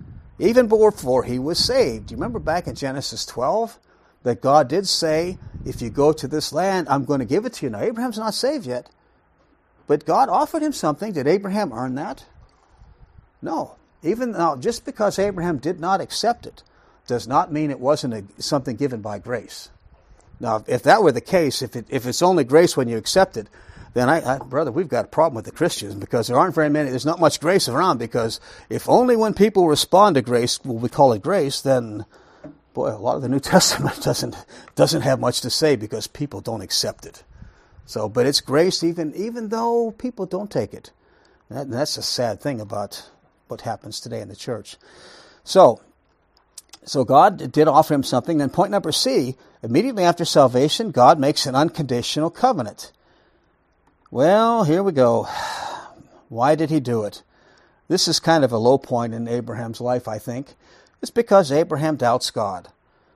even 0.42 0.68
before 0.68 1.24
he 1.24 1.38
was 1.38 1.64
saved. 1.64 2.08
Do 2.08 2.14
you 2.14 2.18
remember 2.18 2.40
back 2.40 2.68
in 2.68 2.76
Genesis 2.76 3.26
12 3.28 3.78
that 4.24 4.42
God 4.42 4.68
did 4.68 4.88
say, 4.88 5.38
If 5.66 5.82
you 5.82 5.90
go 5.90 6.12
to 6.12 6.28
this 6.28 6.52
land, 6.52 6.90
I'm 6.90 7.06
going 7.06 7.20
to 7.20 7.26
give 7.26 7.46
it 7.46 7.54
to 7.54 7.66
you? 7.66 7.70
Now, 7.70 7.82
Abraham's 7.82 8.18
not 8.18 8.34
saved 8.34 8.66
yet, 8.66 8.90
but 9.88 10.06
God 10.06 10.30
offered 10.30 10.64
him 10.64 10.74
something. 10.74 11.14
Did 11.14 11.28
Abraham 11.28 11.72
earn 11.72 11.96
that? 11.96 12.26
No. 13.42 13.76
Even 14.04 14.32
now, 14.32 14.56
just 14.56 14.84
because 14.84 15.20
Abraham 15.20 15.58
did 15.60 15.80
not 15.80 16.02
accept 16.02 16.48
it 16.48 16.64
does 17.06 17.28
not 17.28 17.52
mean 17.52 17.70
it 17.70 17.80
wasn't 17.80 18.14
a, 18.14 18.24
something 18.42 18.76
given 18.76 19.02
by 19.02 19.20
grace. 19.20 19.70
Now, 20.40 20.64
if 20.66 20.82
that 20.84 21.04
were 21.04 21.12
the 21.12 21.22
case, 21.22 21.62
if, 21.62 21.76
it, 21.76 21.86
if 21.90 22.08
it's 22.08 22.24
only 22.24 22.44
grace 22.44 22.76
when 22.76 22.88
you 22.88 22.98
accept 22.98 23.38
it, 23.38 23.48
then 23.94 24.10
I, 24.10 24.36
I, 24.36 24.38
brother, 24.38 24.72
we've 24.72 24.88
got 24.88 25.06
a 25.06 25.10
problem 25.10 25.36
with 25.36 25.46
the 25.46 25.52
Christians 25.52 25.96
because 25.96 26.28
there 26.28 26.40
aren't 26.40 26.56
very 26.56 26.70
many, 26.70 26.90
there's 26.90 27.06
not 27.06 27.20
much 27.20 27.40
grace 27.40 27.68
around 27.68 27.98
because 27.98 28.40
if 28.70 28.88
only 28.88 29.16
when 29.16 29.34
people 29.34 29.68
respond 29.68 30.16
to 30.16 30.22
grace 30.22 30.64
will 30.64 30.78
we 30.78 30.90
call 30.90 31.12
it 31.14 31.22
grace, 31.22 31.62
then 31.62 32.06
boy, 32.74 32.90
a 32.90 32.96
lot 32.96 33.16
of 33.16 33.22
the 33.22 33.30
New 33.30 33.40
Testament 33.42 34.02
doesn't, 34.02 34.36
doesn't 34.76 35.02
have 35.02 35.20
much 35.20 35.42
to 35.42 35.50
say 35.50 35.76
because 35.76 36.08
people 36.08 36.42
don't 36.42 36.62
accept 36.62 37.06
it. 37.06 37.24
So, 37.86 38.08
but 38.08 38.26
it's 38.26 38.40
grace 38.40 38.84
even, 38.84 39.14
even 39.16 39.50
though 39.50 39.92
people 39.92 40.26
don't 40.26 40.50
take 40.50 40.74
it. 40.74 40.92
That, 41.50 41.70
that's 41.70 41.98
a 41.98 42.04
sad 42.04 42.40
thing 42.40 42.62
about 42.62 43.10
what 43.50 43.62
happens 43.62 44.00
today 44.00 44.22
in 44.22 44.30
the 44.30 44.36
church. 44.36 44.78
So, 45.44 45.82
so 46.86 47.04
God 47.04 47.52
did 47.52 47.68
offer 47.68 47.94
him 47.94 48.04
something. 48.04 48.38
Then 48.38 48.50
point 48.50 48.72
number 48.72 48.94
C, 48.94 49.36
immediately 49.62 50.04
after 50.04 50.24
salvation, 50.24 50.92
God 50.92 51.20
makes 51.20 51.46
an 51.46 51.56
unconditional 51.56 52.30
covenant. 52.30 52.94
Well, 54.12 54.66
here 54.66 54.84
we 54.84 54.92
go. 54.92 55.24
Why 56.28 56.56
did 56.56 56.70
he 56.70 56.82
do 56.82 57.06
it? 57.06 57.24
This 57.88 58.10
is 58.10 58.20
kind 58.20 58.44
of 58.44 58.52
a 58.52 58.58
low 58.58 58.78
point 58.78 59.14
in 59.14 59.30
Abraham's 59.30 59.80
life, 59.80 60.06
I 60.06 60.20
think. 60.20 60.56
It's 61.02 61.12
because 61.12 61.50
Abraham 61.50 61.96
doubts 61.96 62.30
God. 62.30 62.68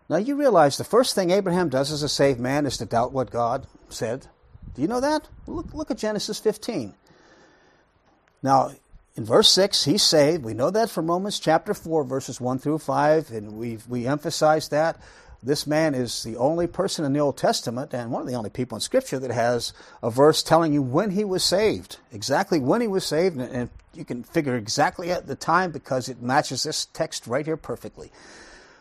Now, 0.08 0.16
you 0.16 0.38
realize 0.38 0.78
the 0.78 0.86
first 0.86 1.14
thing 1.14 1.32
Abraham 1.32 1.68
does 1.68 1.92
as 1.92 2.02
a 2.02 2.08
saved 2.08 2.40
man 2.40 2.66
is 2.66 2.78
to 2.78 2.86
doubt 2.86 3.12
what 3.12 3.30
God 3.30 3.68
said. 3.90 4.28
Do 4.74 4.82
you 4.82 4.88
know 4.88 5.02
that? 5.02 5.28
Look, 5.48 5.74
look 5.74 5.92
at 5.92 5.98
Genesis 5.98 6.40
15. 6.40 6.94
Now, 8.42 8.72
in 9.18 9.26
verse 9.26 9.50
6, 9.50 9.84
he's 9.84 10.04
saved. 10.04 10.46
We 10.46 10.54
know 10.54 10.70
that 10.70 10.90
from 10.90 11.08
Romans 11.08 11.40
chapter 11.40 11.74
4, 11.74 12.06
verses 12.06 12.40
1 12.40 12.60
through 12.60 12.80
5, 12.80 13.32
and 13.32 13.58
we 13.58 13.80
we 13.90 14.08
emphasize 14.08 14.70
that. 14.70 14.98
This 15.46 15.68
man 15.68 15.94
is 15.94 16.24
the 16.24 16.38
only 16.38 16.66
person 16.66 17.06
in 17.06 17.14
the 17.14 17.20
Old 17.20 17.38
Testament 17.38 17.94
and 17.94 18.10
one 18.10 18.24
of 18.24 18.28
the 18.28 18.34
only 18.34 18.50
people 18.50 18.76
in 18.76 18.82
Scripture 18.82 19.20
that 19.20 19.30
has 19.30 19.74
a 20.02 20.10
verse 20.10 20.42
telling 20.42 20.74
you 20.74 20.82
when 20.82 21.12
he 21.12 21.24
was 21.24 21.44
saved, 21.44 21.98
exactly 22.12 22.60
when 22.60 22.82
he 22.82 22.88
was 22.88 23.06
saved, 23.06 23.38
and 23.38 23.70
you 23.94 24.04
can 24.04 24.24
figure 24.24 24.56
exactly 24.56 25.12
at 25.12 25.28
the 25.28 25.36
time 25.36 25.70
because 25.70 26.10
it 26.10 26.20
matches 26.20 26.64
this 26.64 26.88
text 26.88 27.28
right 27.28 27.46
here 27.46 27.58
perfectly. 27.58 28.12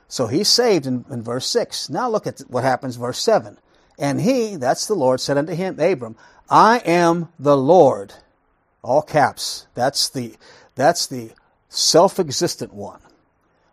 So 0.09 0.27
he's 0.27 0.49
saved 0.49 0.87
in, 0.87 1.05
in 1.11 1.23
verse 1.23 1.47
6. 1.49 1.91
Now 1.91 2.09
look 2.09 2.27
at 2.27 2.41
what 2.49 2.65
happens, 2.65 2.97
verse 2.97 3.19
7. 3.19 3.59
And 3.99 4.23
he, 4.23 4.57
that's 4.57 4.87
the 4.87 4.95
Lord, 4.95 5.21
said 5.21 5.37
unto 5.37 5.55
him, 5.55 5.79
Abram, 5.79 6.17
I 6.49 6.79
am 6.79 7.29
the 7.39 7.59
Lord. 7.59 8.15
All 8.83 9.03
caps. 9.03 9.67
That's 9.75 10.09
the, 10.09 10.35
that's 10.77 11.07
the 11.07 11.33
self 11.69 12.19
existent 12.19 12.73
one. 12.73 13.01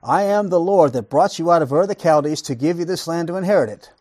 I 0.03 0.23
am 0.23 0.49
the 0.49 0.59
Lord 0.59 0.93
that 0.93 1.09
brought 1.09 1.37
you 1.37 1.51
out 1.51 1.61
of 1.61 1.71
Ur 1.71 1.85
the 1.85 1.95
Chaldees 1.99 2.41
to 2.43 2.55
give 2.55 2.79
you 2.79 2.85
this 2.85 3.07
land 3.07 3.27
to 3.27 3.35
inherit 3.35 3.69
it. 3.69 3.91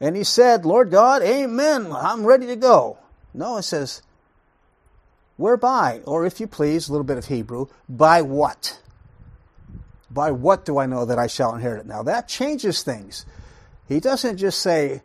And 0.00 0.16
he 0.16 0.24
said, 0.24 0.64
Lord 0.64 0.90
God, 0.90 1.22
amen, 1.22 1.92
I'm 1.92 2.26
ready 2.26 2.46
to 2.46 2.56
go. 2.56 2.98
No, 3.34 3.58
it 3.58 3.62
says, 3.62 4.02
whereby, 5.36 6.00
or 6.06 6.24
if 6.24 6.40
you 6.40 6.46
please, 6.46 6.88
a 6.88 6.92
little 6.92 7.04
bit 7.04 7.18
of 7.18 7.26
Hebrew, 7.26 7.66
by 7.88 8.22
what? 8.22 8.80
By 10.10 10.30
what 10.30 10.64
do 10.64 10.78
I 10.78 10.86
know 10.86 11.04
that 11.04 11.18
I 11.18 11.26
shall 11.26 11.54
inherit 11.54 11.80
it? 11.80 11.86
Now 11.86 12.02
that 12.02 12.28
changes 12.28 12.82
things. 12.82 13.26
He 13.88 14.00
doesn't 14.00 14.38
just 14.38 14.60
say, 14.60 15.02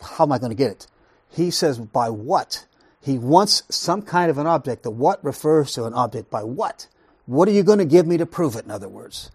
how 0.00 0.24
am 0.24 0.32
I 0.32 0.38
going 0.38 0.50
to 0.50 0.56
get 0.56 0.72
it? 0.72 0.86
He 1.30 1.50
says, 1.50 1.78
by 1.78 2.10
what? 2.10 2.66
He 3.00 3.18
wants 3.18 3.62
some 3.68 4.02
kind 4.02 4.30
of 4.30 4.38
an 4.38 4.46
object. 4.46 4.82
The 4.82 4.90
what 4.90 5.24
refers 5.24 5.72
to 5.72 5.84
an 5.84 5.94
object. 5.94 6.30
By 6.30 6.42
what? 6.42 6.88
What 7.26 7.48
are 7.48 7.52
you 7.52 7.62
going 7.62 7.78
to 7.78 7.84
give 7.84 8.06
me 8.06 8.16
to 8.18 8.26
prove 8.26 8.56
it, 8.56 8.64
in 8.64 8.70
other 8.70 8.88
words? 8.88 9.30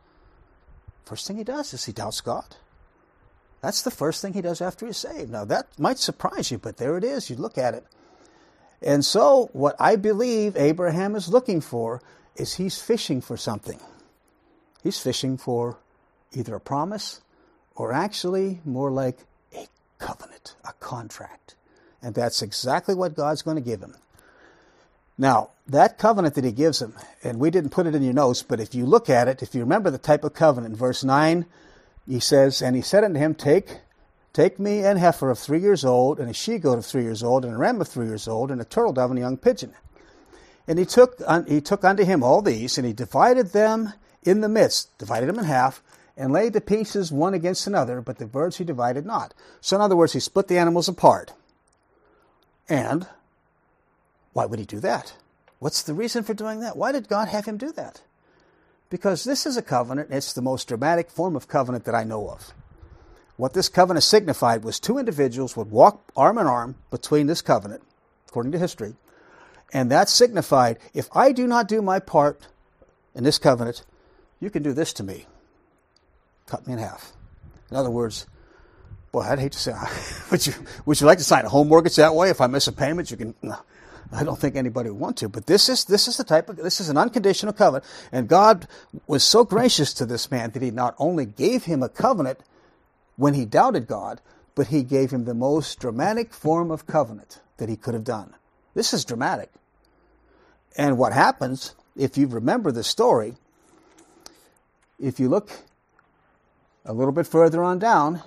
First 1.06 1.28
thing 1.28 1.38
he 1.38 1.44
does 1.44 1.74
is 1.74 1.86
he 1.86 1.92
doubts 1.92 2.22
God. 2.22 2.56
That's 3.62 3.82
the 3.82 3.92
first 3.92 4.22
thing 4.22 4.34
he 4.34 4.42
does 4.42 4.62
after 4.62 4.86
he's 4.86 4.98
saved. 4.98 5.32
Now, 5.32 5.44
that 5.46 5.68
might 5.78 5.98
surprise 5.98 6.52
you, 6.52 6.58
but 6.58 6.78
there 6.78 6.98
it 6.98 7.04
is. 7.04 7.30
You 7.30 7.36
look 7.36 7.58
at 7.58 7.74
it. 7.74 7.86
And 8.82 9.04
so, 9.04 9.50
what 9.52 9.76
I 9.80 9.96
believe 9.96 10.56
Abraham 10.56 11.16
is 11.16 11.28
looking 11.28 11.60
for 11.60 12.02
is 12.36 12.56
he's 12.56 12.82
fishing 12.82 13.20
for 13.22 13.36
something. 13.36 13.80
He's 14.82 15.00
fishing 15.00 15.38
for 15.38 15.78
either 16.32 16.56
a 16.56 16.62
promise 16.62 17.22
or 17.76 17.92
actually 17.92 18.62
more 18.64 18.92
like 18.92 19.20
a 19.54 19.68
covenant, 19.98 20.56
a 20.64 20.74
contract. 20.74 21.56
And 22.02 22.16
that's 22.16 22.42
exactly 22.42 22.96
what 22.96 23.16
God's 23.16 23.42
going 23.42 23.58
to 23.58 23.62
give 23.62 23.82
him. 23.82 23.96
Now, 25.20 25.52
that 25.68 26.00
covenant 26.00 26.34
that 26.36 26.46
he 26.46 26.52
gives 26.52 26.82
him, 26.82 26.96
and 27.24 27.40
we 27.40 27.52
didn't 27.52 27.70
put 27.70 27.86
it 27.86 27.94
in 27.94 28.02
your 28.02 28.14
notes, 28.14 28.42
but 28.42 28.60
if 28.60 28.74
you 28.74 28.88
look 28.88 29.08
at 29.10 29.28
it, 29.28 29.44
if 29.44 29.54
you 29.54 29.62
remember 29.62 29.92
the 29.92 30.00
type 30.00 30.24
of 30.24 30.34
covenant, 30.34 30.76
verse 30.76 31.04
9, 31.04 31.46
he 32.08 32.20
says, 32.20 32.62
And 32.62 32.76
he 32.76 32.82
said 32.82 33.04
unto 33.04 33.20
him, 33.20 33.36
Take 33.36 33.82
Take 34.32 34.60
me 34.60 34.86
an 34.86 34.98
heifer 34.98 35.30
of 35.32 35.40
three 35.40 35.60
years 35.60 35.84
old, 35.84 36.20
and 36.20 36.30
a 36.30 36.34
she 36.34 36.60
goat 36.60 36.78
of 36.78 36.86
three 36.86 37.04
years 37.04 37.24
old, 37.24 37.44
and 37.44 37.54
a 37.54 37.58
ram 37.58 37.82
of 37.82 37.88
three 37.88 38.06
years 38.06 38.28
old, 38.28 38.52
and 38.52 38.62
a 38.62 38.66
turtle 38.66 38.94
dove 38.94 39.10
and 39.10 39.18
a 39.18 39.22
young 39.22 39.38
pigeon. 39.38 39.74
And 40.68 40.78
he 40.78 40.86
took, 40.86 41.20
he 41.48 41.62
took 41.62 41.84
unto 41.84 42.06
him 42.06 42.24
all 42.24 42.42
these, 42.42 42.78
and 42.78 42.86
he 42.86 42.94
divided 42.94 43.48
them 43.48 43.94
in 44.24 44.42
the 44.42 44.50
midst, 44.50 44.96
divided 45.00 45.28
them 45.28 45.40
in 45.40 45.46
half, 45.46 45.82
and 46.16 46.32
laid 46.32 46.54
the 46.54 46.62
pieces 46.62 47.12
one 47.12 47.34
against 47.34 47.66
another, 47.66 48.02
but 48.02 48.18
the 48.18 48.28
birds 48.28 48.58
he 48.58 48.64
divided 48.64 49.06
not. 49.06 49.34
So, 49.62 49.76
in 49.76 49.82
other 49.82 49.96
words, 49.96 50.14
he 50.14 50.20
split 50.20 50.48
the 50.48 50.58
animals 50.58 50.88
apart. 50.88 51.34
And 52.68 53.08
why 54.40 54.46
would 54.46 54.60
he 54.60 54.66
do 54.66 54.80
that? 54.80 55.12
What's 55.60 55.82
the 55.82 55.94
reason 55.94 56.24
for 56.24 56.34
doing 56.34 56.62
that? 56.62 56.78
Why 56.78 56.94
did 56.94 57.10
God 57.10 57.28
have 57.28 57.44
him 57.44 57.58
do 57.58 57.74
that? 57.74 58.02
Because 58.90 59.26
this 59.26 59.46
is 59.46 59.58
a 59.58 59.62
covenant, 59.62 60.12
it's 60.12 60.32
the 60.32 60.42
most 60.42 60.70
dramatic 60.70 61.12
form 61.12 61.36
of 61.36 61.50
covenant 61.50 61.84
that 61.84 61.94
I 61.94 62.06
know 62.06 62.30
of. 62.30 62.54
What 63.36 63.52
this 63.52 63.68
covenant 63.68 64.06
signified 64.06 64.64
was 64.64 64.80
two 64.80 64.98
individuals 64.98 65.58
would 65.58 65.72
walk 65.72 66.10
arm 66.16 66.38
in 66.38 66.48
arm 66.48 66.76
between 66.90 67.28
this 67.28 67.42
covenant, 67.42 67.84
according 68.30 68.54
to 68.54 68.58
history, 68.58 68.96
and 69.74 69.92
that 69.92 70.08
signified 70.08 70.78
if 70.94 71.10
I 71.12 71.34
do 71.34 71.46
not 71.46 71.68
do 71.68 71.82
my 71.82 72.00
part 72.00 72.48
in 73.14 73.26
this 73.26 73.40
covenant, 73.40 73.84
you 74.40 74.50
can 74.50 74.64
do 74.64 74.72
this 74.72 74.94
to 74.94 75.04
me. 75.04 75.26
Cut 76.46 76.66
me 76.66 76.72
in 76.72 76.80
half. 76.80 77.12
In 77.70 77.76
other 77.76 77.92
words, 77.92 78.26
boy, 79.12 79.24
I'd 79.24 79.40
hate 79.40 79.52
to 79.52 79.60
say, 79.60 79.74
would 80.32 80.48
you, 80.48 80.54
would 80.86 81.02
you 81.02 81.08
like 81.08 81.18
to 81.18 81.26
sign 81.26 81.44
a 81.44 81.50
home 81.50 81.68
mortgage 81.68 81.98
that 81.98 82.16
way? 82.16 82.30
If 82.30 82.40
I 82.40 82.48
miss 82.48 82.70
a 82.70 82.72
payment, 82.72 83.12
you 83.12 83.18
can. 83.18 83.36
No. 83.42 83.58
I 84.12 84.24
don't 84.24 84.40
think 84.40 84.56
anybody 84.56 84.90
would 84.90 85.00
want 85.00 85.18
to, 85.18 85.30
but 85.30 85.46
this 85.46 85.70
is 85.70 85.86
this 85.86 86.08
is 86.08 86.18
the 86.18 86.24
type 86.24 86.50
of 86.50 86.58
this 86.58 86.82
is 86.82 86.90
an 86.90 86.98
unconditional 86.98 87.54
covenant, 87.54 87.86
and 88.12 88.28
God 88.28 88.68
was 89.06 89.24
so 89.24 89.46
gracious 89.46 89.94
to 89.96 90.06
this 90.06 90.32
man 90.32 90.52
that 90.52 90.64
He 90.64 90.72
not 90.72 90.96
only 90.98 91.26
gave 91.26 91.66
him 91.66 91.84
a 91.84 91.90
covenant 91.90 92.40
when 93.18 93.34
he 93.34 93.46
doubted 93.46 93.86
God, 93.86 94.22
but 94.56 94.68
He 94.68 94.82
gave 94.82 95.12
him 95.12 95.26
the 95.26 95.34
most 95.34 95.80
dramatic 95.80 96.34
form 96.34 96.72
of 96.72 96.88
covenant 96.88 97.42
that 97.60 97.70
he 97.70 97.76
could 97.76 97.94
have 97.94 98.04
done. 98.04 98.34
This 98.74 98.94
is 98.94 99.06
dramatic. 99.06 99.52
And 100.78 100.98
what 100.98 101.14
happens, 101.14 101.76
if 101.96 102.18
you 102.18 102.28
remember 102.28 102.72
the 102.72 102.84
story, 102.84 103.36
if 105.00 105.20
you 105.20 105.30
look 105.30 105.52
a 106.86 106.94
little 106.94 107.12
bit 107.12 107.28
further 107.28 107.64
on 107.64 107.78
down, 107.78 108.24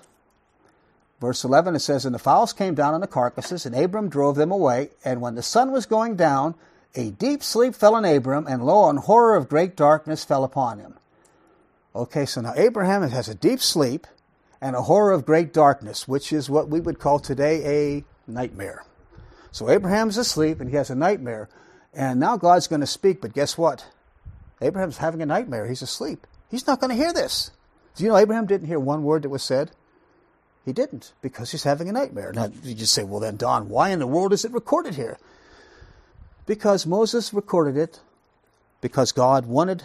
verse 1.23 1.45
11, 1.45 1.77
it 1.77 1.79
says, 1.79 2.05
And 2.05 2.15
the 2.15 2.19
fowls 2.19 2.53
came 2.53 2.75
down 2.75 2.95
on 2.95 3.01
the 3.01 3.07
carcasses, 3.07 3.65
and 3.65 3.77
Abram 3.77 4.09
drove 4.09 4.35
them 4.35 4.51
away. 4.51 4.91
And 5.05 5.21
when 5.21 5.37
the 5.37 5.43
sun 5.43 5.71
was 5.71 5.87
going 5.87 6.17
down, 6.17 6.57
a 6.97 7.13
deep 7.13 7.45
sleep 7.45 7.77
fell 7.77 7.95
on 7.95 8.05
Abram, 8.05 8.49
and 8.49 8.67
lo, 8.67 8.91
an 8.91 8.97
horror 8.97 9.37
of 9.37 9.49
great 9.49 9.77
darkness 9.77 10.25
fell 10.25 10.43
upon 10.43 10.81
him. 10.81 10.95
Okay, 11.95 12.27
so 12.27 12.41
now 12.41 12.53
Abraham 12.57 13.09
has 13.09 13.29
a 13.29 13.37
deep 13.37 13.61
sleep 13.61 14.07
and 14.61 14.75
a 14.75 14.83
horror 14.83 15.13
of 15.13 15.25
great 15.25 15.53
darkness, 15.53 16.09
which 16.09 16.33
is 16.33 16.51
what 16.51 16.69
we 16.69 16.81
would 16.81 16.99
call 16.99 17.21
today 17.21 17.99
a 17.99 18.05
nightmare. 18.31 18.85
So 19.53 19.71
Abraham's 19.71 20.17
asleep 20.17 20.61
and 20.61 20.71
he 20.71 20.77
has 20.77 20.91
a 20.91 20.95
nightmare, 20.97 21.49
and 21.95 22.19
now 22.19 22.37
God's 22.37 22.67
going 22.67 22.81
to 22.81 22.87
speak, 22.87 23.21
but 23.21 23.33
guess 23.33 23.57
what? 23.57 23.87
Abraham's 24.61 24.99
having 24.99 25.23
a 25.23 25.27
nightmare. 25.27 25.69
He's 25.69 25.83
asleep. 25.83 26.27
He's 26.51 26.67
not 26.67 26.81
going 26.81 26.91
to 26.91 26.97
hear 26.97 27.13
this. 27.13 27.53
Do 27.95 28.03
you 28.03 28.11
know 28.11 28.17
Abraham 28.17 28.47
didn't 28.47 28.67
hear 28.67 28.81
one 28.81 29.05
word 29.05 29.23
that 29.23 29.29
was 29.29 29.43
said? 29.45 29.71
He 30.65 30.73
didn't 30.73 31.13
because 31.23 31.51
he's 31.51 31.65
having 31.65 31.89
a 31.89 31.93
nightmare. 31.93 32.33
Now 32.33 32.51
you 32.63 32.75
just 32.75 32.95
say, 32.95 33.03
well, 33.03 33.21
then, 33.21 33.37
Don, 33.37 33.69
why 33.69 33.91
in 33.91 33.99
the 33.99 34.07
world 34.07 34.33
is 34.33 34.45
it 34.45 34.53
recorded 34.53 34.95
here? 34.95 35.19
Because 36.47 36.87
Moses 36.87 37.35
recorded 37.35 37.77
it 37.77 38.01
because 38.81 39.13
God 39.13 39.47
wanted 39.47 39.85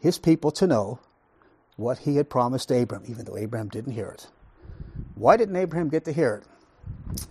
his 0.00 0.18
people 0.18 0.50
to 0.52 0.66
know 0.66 0.98
what 1.76 1.98
he 1.98 2.16
had 2.16 2.30
promised 2.30 2.70
Abraham, 2.70 3.06
even 3.08 3.24
though 3.24 3.36
Abraham 3.36 3.68
didn't 3.68 3.92
hear 3.92 4.08
it. 4.08 4.28
Why 5.14 5.36
didn't 5.36 5.56
Abraham 5.56 5.88
get 5.88 6.04
to 6.04 6.12
hear 6.12 6.42
it? 6.42 7.24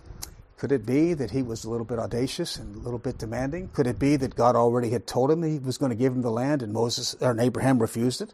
Could 0.56 0.72
it 0.72 0.86
be 0.86 1.14
that 1.14 1.30
he 1.30 1.42
was 1.42 1.64
a 1.64 1.70
little 1.70 1.84
bit 1.84 1.98
audacious 1.98 2.56
and 2.56 2.74
a 2.74 2.78
little 2.78 2.98
bit 2.98 3.18
demanding? 3.18 3.68
Could 3.68 3.86
it 3.86 3.98
be 3.98 4.16
that 4.16 4.34
God 4.34 4.56
already 4.56 4.90
had 4.90 5.06
told 5.06 5.30
him 5.30 5.42
he 5.42 5.58
was 5.58 5.78
going 5.78 5.90
to 5.90 5.96
give 5.96 6.12
him 6.12 6.22
the 6.22 6.30
land 6.30 6.62
and 6.62 6.72
Moses 6.72 7.14
or 7.20 7.38
Abraham 7.38 7.78
refused 7.78 8.22
it? 8.22 8.32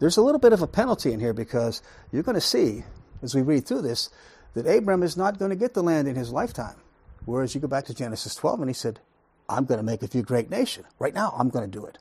There's 0.00 0.16
a 0.16 0.22
little 0.22 0.40
bit 0.40 0.52
of 0.52 0.60
a 0.60 0.66
penalty 0.66 1.12
in 1.12 1.20
here 1.20 1.32
because 1.32 1.80
you're 2.12 2.24
going 2.24 2.34
to 2.34 2.40
see 2.40 2.84
as 3.24 3.34
we 3.34 3.42
read 3.42 3.66
through 3.66 3.82
this 3.82 4.10
that 4.54 4.66
Abram 4.66 5.02
is 5.02 5.16
not 5.16 5.38
going 5.38 5.50
to 5.50 5.56
get 5.56 5.74
the 5.74 5.82
land 5.82 6.06
in 6.06 6.14
his 6.14 6.30
lifetime. 6.30 6.76
Whereas 7.24 7.54
you 7.54 7.60
go 7.60 7.66
back 7.66 7.86
to 7.86 7.94
Genesis 7.94 8.36
12 8.36 8.60
and 8.60 8.70
he 8.70 8.74
said, 8.74 9.00
I'm 9.48 9.64
going 9.64 9.78
to 9.78 9.84
make 9.84 10.02
a 10.02 10.22
great 10.22 10.50
nation. 10.50 10.84
Right 10.98 11.14
now, 11.14 11.34
I'm 11.36 11.48
going 11.48 11.68
to 11.68 11.78
do 11.78 11.84
it. 11.84 11.98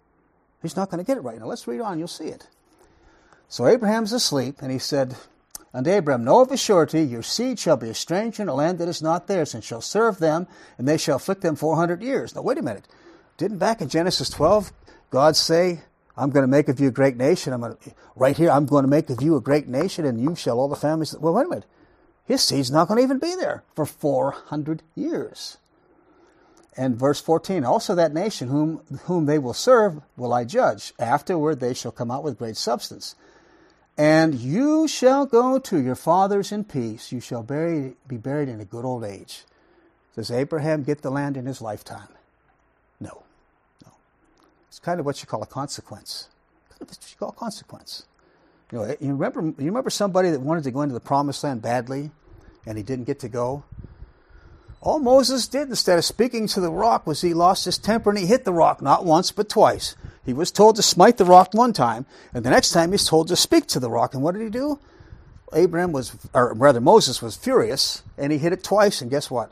He's 0.61 0.75
not 0.75 0.91
going 0.91 1.03
to 1.03 1.07
get 1.07 1.17
it 1.17 1.21
right 1.21 1.39
now. 1.39 1.47
Let's 1.47 1.67
read 1.67 1.81
on, 1.81 1.97
you'll 1.97 2.07
see 2.07 2.27
it. 2.27 2.47
So 3.49 3.65
Abraham's 3.65 4.13
asleep, 4.13 4.61
and 4.61 4.71
he 4.71 4.79
said 4.79 5.15
unto 5.73 5.91
Abram, 5.91 6.23
Know 6.23 6.41
of 6.41 6.51
a 6.51 6.57
surety, 6.57 7.01
your 7.01 7.23
seed 7.23 7.59
shall 7.59 7.77
be 7.77 7.89
a 7.89 7.93
stranger 7.93 8.43
in 8.43 8.49
a 8.49 8.53
land 8.53 8.77
that 8.79 8.87
is 8.87 9.01
not 9.01 9.27
theirs, 9.27 9.53
and 9.53 9.63
shall 9.63 9.81
serve 9.81 10.19
them, 10.19 10.47
and 10.77 10.87
they 10.87 10.97
shall 10.97 11.17
afflict 11.17 11.41
them 11.41 11.55
four 11.55 11.75
hundred 11.75 12.01
years. 12.01 12.35
Now, 12.35 12.43
wait 12.43 12.57
a 12.57 12.61
minute. 12.61 12.87
Didn't 13.37 13.57
back 13.57 13.81
in 13.81 13.89
Genesis 13.89 14.29
12 14.29 14.71
God 15.13 15.35
say, 15.35 15.81
I'm 16.15 16.29
going 16.29 16.43
to 16.43 16.47
make 16.47 16.69
of 16.69 16.79
you 16.79 16.89
a 16.89 16.91
great 16.91 17.17
nation. 17.17 17.53
I'm 17.53 17.61
going 17.61 17.75
to, 17.75 17.91
right 18.15 18.37
here, 18.37 18.51
I'm 18.51 18.65
going 18.65 18.83
to 18.83 18.89
make 18.89 19.09
of 19.09 19.21
you 19.21 19.35
a 19.35 19.41
great 19.41 19.67
nation, 19.67 20.05
and 20.05 20.21
you 20.21 20.35
shall 20.35 20.59
all 20.59 20.67
the 20.67 20.75
families. 20.75 21.15
Well, 21.17 21.33
wait 21.33 21.45
a 21.45 21.49
minute. 21.49 21.65
His 22.25 22.41
seed's 22.41 22.71
not 22.71 22.87
going 22.87 22.99
to 22.99 23.03
even 23.03 23.19
be 23.19 23.35
there 23.35 23.63
for 23.75 23.85
400 23.85 24.83
years. 24.95 25.57
And 26.75 26.95
verse 26.97 27.21
14, 27.21 27.63
also 27.63 27.95
that 27.95 28.13
nation 28.13 28.47
whom, 28.47 28.81
whom 29.03 29.25
they 29.25 29.37
will 29.37 29.53
serve 29.53 30.01
will 30.17 30.33
I 30.33 30.43
judge. 30.43 30.93
Afterward 30.97 31.59
they 31.59 31.73
shall 31.73 31.91
come 31.91 32.09
out 32.09 32.23
with 32.23 32.37
great 32.37 32.57
substance. 32.57 33.15
And 33.95 34.33
you 34.33 34.87
shall 34.87 35.27
go 35.27 35.59
to 35.59 35.79
your 35.79 35.95
fathers 35.95 36.51
in 36.51 36.63
peace. 36.63 37.11
You 37.11 37.19
shall 37.19 37.43
bury, 37.43 37.95
be 38.07 38.17
buried 38.17 38.49
in 38.49 38.59
a 38.59 38.65
good 38.65 38.85
old 38.85 39.03
age. 39.03 39.43
Does 40.15 40.31
Abraham 40.31 40.83
get 40.83 41.01
the 41.01 41.11
land 41.11 41.37
in 41.37 41.45
his 41.45 41.61
lifetime? 41.61 42.07
It's 44.73 44.79
kind 44.79 44.99
of 44.99 45.05
what 45.05 45.21
you 45.21 45.27
call 45.27 45.43
a 45.43 45.45
consequence. 45.45 46.29
Kind 46.67 46.81
of 46.81 46.89
what 46.89 46.97
you 47.07 47.15
call 47.15 47.29
a 47.29 47.33
consequence. 47.33 48.07
You 48.71 48.79
know, 48.79 48.95
you 48.99 49.13
remember, 49.13 49.61
you 49.61 49.67
remember 49.67 49.91
somebody 49.91 50.31
that 50.31 50.41
wanted 50.41 50.63
to 50.63 50.71
go 50.71 50.81
into 50.81 50.95
the 50.95 50.99
promised 50.99 51.43
land 51.43 51.61
badly 51.61 52.09
and 52.65 52.75
he 52.75 52.83
didn't 52.83 53.05
get 53.05 53.19
to 53.19 53.29
go? 53.29 53.65
All 54.81 54.97
Moses 54.97 55.47
did 55.47 55.69
instead 55.69 55.99
of 55.99 56.05
speaking 56.05 56.47
to 56.47 56.59
the 56.59 56.71
rock 56.71 57.05
was 57.05 57.21
he 57.21 57.35
lost 57.35 57.65
his 57.65 57.77
temper 57.77 58.09
and 58.09 58.17
he 58.17 58.25
hit 58.25 58.45
the 58.45 58.51
rock 58.51 58.81
not 58.81 59.05
once 59.05 59.31
but 59.31 59.47
twice. 59.47 59.95
He 60.25 60.33
was 60.33 60.49
told 60.49 60.75
to 60.77 60.81
smite 60.81 61.17
the 61.17 61.25
rock 61.25 61.53
one 61.53 61.73
time, 61.73 62.07
and 62.33 62.43
the 62.43 62.49
next 62.49 62.71
time 62.71 62.93
he's 62.93 63.07
told 63.07 63.27
to 63.27 63.35
speak 63.35 63.67
to 63.67 63.79
the 63.79 63.91
rock. 63.91 64.15
And 64.15 64.23
what 64.23 64.33
did 64.33 64.41
he 64.41 64.49
do? 64.49 64.79
Abraham 65.53 65.91
was, 65.91 66.17
or 66.33 66.55
rather 66.55 66.81
Moses 66.81 67.21
was 67.21 67.35
furious, 67.35 68.01
and 68.17 68.31
he 68.31 68.39
hit 68.39 68.53
it 68.53 68.63
twice, 68.63 69.01
and 69.01 69.11
guess 69.11 69.29
what? 69.29 69.51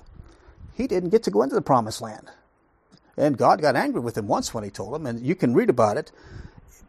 He 0.74 0.88
didn't 0.88 1.10
get 1.10 1.22
to 1.24 1.30
go 1.30 1.44
into 1.44 1.54
the 1.54 1.62
promised 1.62 2.02
land. 2.02 2.28
And 3.18 3.38
God 3.38 3.62
got 3.62 3.76
angry 3.76 4.02
with 4.02 4.18
him 4.18 4.28
once 4.28 4.54
when 4.54 4.64
he 4.64 4.70
told 4.70 4.96
him, 4.96 5.06
and 5.06 5.20
you 5.20 5.36
can 5.36 5.54
read 5.54 5.70
about 5.70 5.98
it 5.98 6.12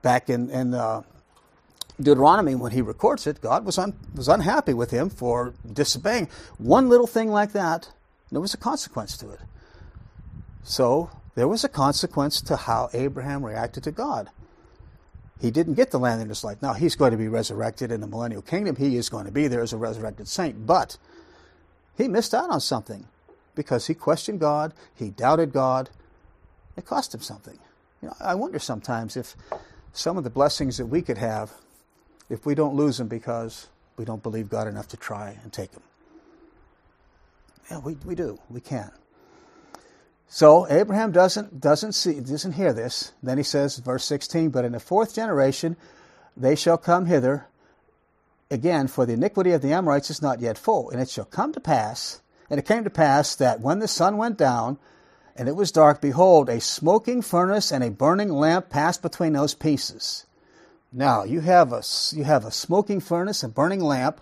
back 0.02 0.30
in, 0.30 0.50
in 0.50 0.74
uh, 0.74 1.02
Deuteronomy 2.00 2.54
when 2.54 2.72
he 2.72 2.80
records 2.80 3.26
it. 3.26 3.40
God 3.40 3.64
was, 3.64 3.78
un, 3.78 3.94
was 4.14 4.28
unhappy 4.28 4.74
with 4.74 4.90
him 4.90 5.11
for 5.11 5.54
disobeying. 5.70 6.28
One 6.58 6.88
little 6.88 7.06
thing 7.06 7.30
like 7.30 7.52
that 7.52 7.90
there 8.32 8.40
was 8.40 8.54
a 8.54 8.58
consequence 8.58 9.16
to 9.18 9.30
it. 9.30 9.40
So 10.64 11.11
there 11.35 11.46
was 11.46 11.64
a 11.64 11.68
consequence 11.68 12.40
to 12.42 12.56
how 12.56 12.88
Abraham 12.94 13.44
reacted 13.44 13.85
to 13.85 13.92
God. 13.92 14.30
He 15.40 15.50
didn't 15.50 15.74
get 15.74 15.90
the 15.90 15.98
land 15.98 16.22
in 16.22 16.28
his 16.28 16.42
life. 16.42 16.62
Now 16.62 16.72
he's 16.72 16.96
going 16.96 17.11
to 17.11 17.18
be 17.18 17.28
resurrected 17.28 17.92
in 17.92 18.00
the 18.00 18.06
millennial 18.06 18.42
kingdom. 18.42 18.76
He 18.76 18.96
is 18.96 19.11
going 19.11 19.26
to 19.26 19.32
be 19.32 19.48
there 19.48 19.61
as 19.61 19.72
a 19.72 19.76
resurrected 19.76 20.28
saint. 20.28 20.66
But 20.66 20.96
he 21.98 22.08
missed 22.08 22.32
out 22.32 22.48
on 22.48 22.61
something 22.61 23.06
because 23.54 23.87
he 23.87 23.94
questioned 23.94 24.40
God, 24.40 24.72
he 24.94 25.11
doubted 25.11 25.52
God. 25.52 25.90
It 26.76 26.87
cost 26.87 27.14
him 27.14 27.20
something. 27.20 27.58
You 28.00 28.08
know, 28.08 28.14
I 28.20 28.35
wonder 28.35 28.58
sometimes 28.58 29.16
if 29.16 29.37
some 29.92 30.16
of 30.16 30.24
the 30.24 30.30
blessings 30.30 30.78
that 30.78 30.87
we 30.87 31.02
could 31.02 31.18
have, 31.18 31.52
if 32.30 32.46
we 32.46 32.54
don't 32.54 32.74
lose 32.74 32.98
them 32.98 33.08
because 33.08 33.68
we 33.96 34.04
don't 34.04 34.22
believe 34.22 34.48
God 34.48 34.66
enough 34.66 34.88
to 34.88 34.96
try 34.96 35.38
and 35.42 35.52
take 35.52 35.72
them. 35.72 35.82
Yeah, 37.70 37.78
we, 37.78 37.96
we 38.04 38.14
do. 38.14 38.38
We 38.50 38.61
can. 38.61 38.90
So 40.28 40.66
Abraham 40.70 41.12
doesn't 41.12 41.61
doesn't 41.61 41.92
see 41.92 42.18
doesn't 42.18 42.52
hear 42.52 42.72
this. 42.72 43.12
Then 43.22 43.37
he 43.37 43.44
says, 43.44 43.76
verse 43.78 44.04
16, 44.06 44.48
but 44.48 44.64
in 44.64 44.72
the 44.72 44.80
fourth 44.80 45.14
generation 45.14 45.76
they 46.35 46.56
shall 46.56 46.78
come 46.78 47.04
hither 47.04 47.46
again, 48.52 48.87
for 48.87 49.06
the 49.06 49.14
iniquity 49.14 49.52
of 49.52 49.62
the 49.62 49.72
Amorites 49.72 50.11
is 50.11 50.22
not 50.22 50.40
yet 50.40 50.58
full. 50.58 50.90
And 50.90 51.00
it 51.00 51.11
shall 51.11 51.24
come 51.24 51.52
to 51.52 51.61
pass, 51.61 52.20
and 52.50 52.58
it 52.58 52.66
came 52.66 52.85
to 52.85 52.90
pass 52.90 53.35
that 53.37 53.61
when 53.61 53.78
the 53.78 53.88
sun 53.88 54.16
went 54.16 54.38
down, 54.38 54.78
and 55.37 55.49
it 55.49 55.57
was 55.57 55.73
dark, 55.73 56.01
behold, 56.01 56.49
a 56.49 56.61
smoking 56.61 57.23
furnace 57.23 57.73
and 57.73 57.83
a 57.83 57.90
burning 57.90 58.29
lamp 58.29 58.68
passed 58.68 59.03
between 59.03 59.33
those 59.33 59.55
pieces. 59.55 60.27
Now 60.92 61.25
you 61.25 61.40
have 61.40 61.73
a 61.73 61.83
you 62.12 62.25
have 62.25 62.45
a 62.45 62.51
smoking 62.51 63.01
furnace 63.01 63.42
and 63.42 63.55
burning 63.55 63.81
lamp 63.81 64.21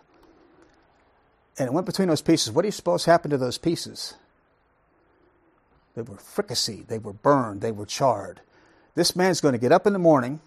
and 1.58 1.66
it 1.66 1.72
went 1.72 1.86
between 1.86 2.08
those 2.08 2.22
pieces. 2.22 2.52
What 2.52 2.62
do 2.62 2.68
you 2.68 2.72
suppose 2.72 3.04
happened 3.04 3.32
to 3.32 3.38
those 3.38 3.58
pieces? 3.58 4.14
They 5.96 6.02
were 6.02 6.16
fricasseed, 6.16 6.86
they 6.86 6.98
were 6.98 7.12
burned, 7.12 7.60
they 7.60 7.72
were 7.72 7.86
charred. 7.86 8.40
This 8.94 9.16
man's 9.16 9.40
going 9.40 9.52
to 9.52 9.58
get 9.58 9.72
up 9.72 9.86
in 9.86 9.92
the 9.92 9.98
morning 9.98 10.40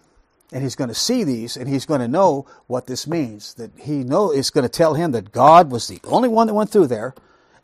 and 0.50 0.62
he's 0.62 0.76
going 0.76 0.88
to 0.88 0.94
see 0.94 1.24
these 1.24 1.56
and 1.58 1.68
he's 1.68 1.84
going 1.84 2.00
to 2.00 2.08
know 2.08 2.46
what 2.66 2.86
this 2.86 3.06
means. 3.06 3.54
That 3.54 3.70
he 3.78 4.02
know 4.02 4.32
is 4.32 4.50
going 4.50 4.62
to 4.62 4.68
tell 4.70 4.94
him 4.94 5.12
that 5.12 5.32
God 5.32 5.70
was 5.70 5.88
the 5.88 6.00
only 6.04 6.28
one 6.28 6.46
that 6.46 6.54
went 6.54 6.70
through 6.70 6.86
there 6.86 7.14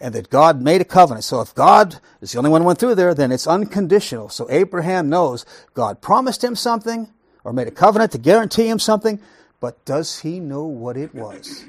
and 0.00 0.14
that 0.14 0.30
God 0.30 0.62
made 0.62 0.80
a 0.80 0.84
covenant. 0.84 1.24
So 1.24 1.40
if 1.40 1.54
God 1.54 2.00
is 2.20 2.32
the 2.32 2.38
only 2.38 2.50
one 2.50 2.62
who 2.62 2.66
went 2.66 2.78
through 2.78 2.94
there, 2.94 3.14
then 3.14 3.30
it's 3.30 3.46
unconditional. 3.46 4.30
So 4.30 4.50
Abraham 4.50 5.08
knows 5.08 5.44
God 5.74 6.00
promised 6.00 6.42
him 6.42 6.56
something 6.56 7.10
or 7.44 7.52
made 7.52 7.68
a 7.68 7.72
covenant 7.72 8.12
to 8.12 8.18
guarantee 8.18 8.68
him 8.68 8.78
something, 8.78 9.20
but 9.60 9.84
does 9.84 10.20
he 10.20 10.40
know 10.40 10.64
what 10.64 10.96
it 10.96 11.14
was? 11.14 11.64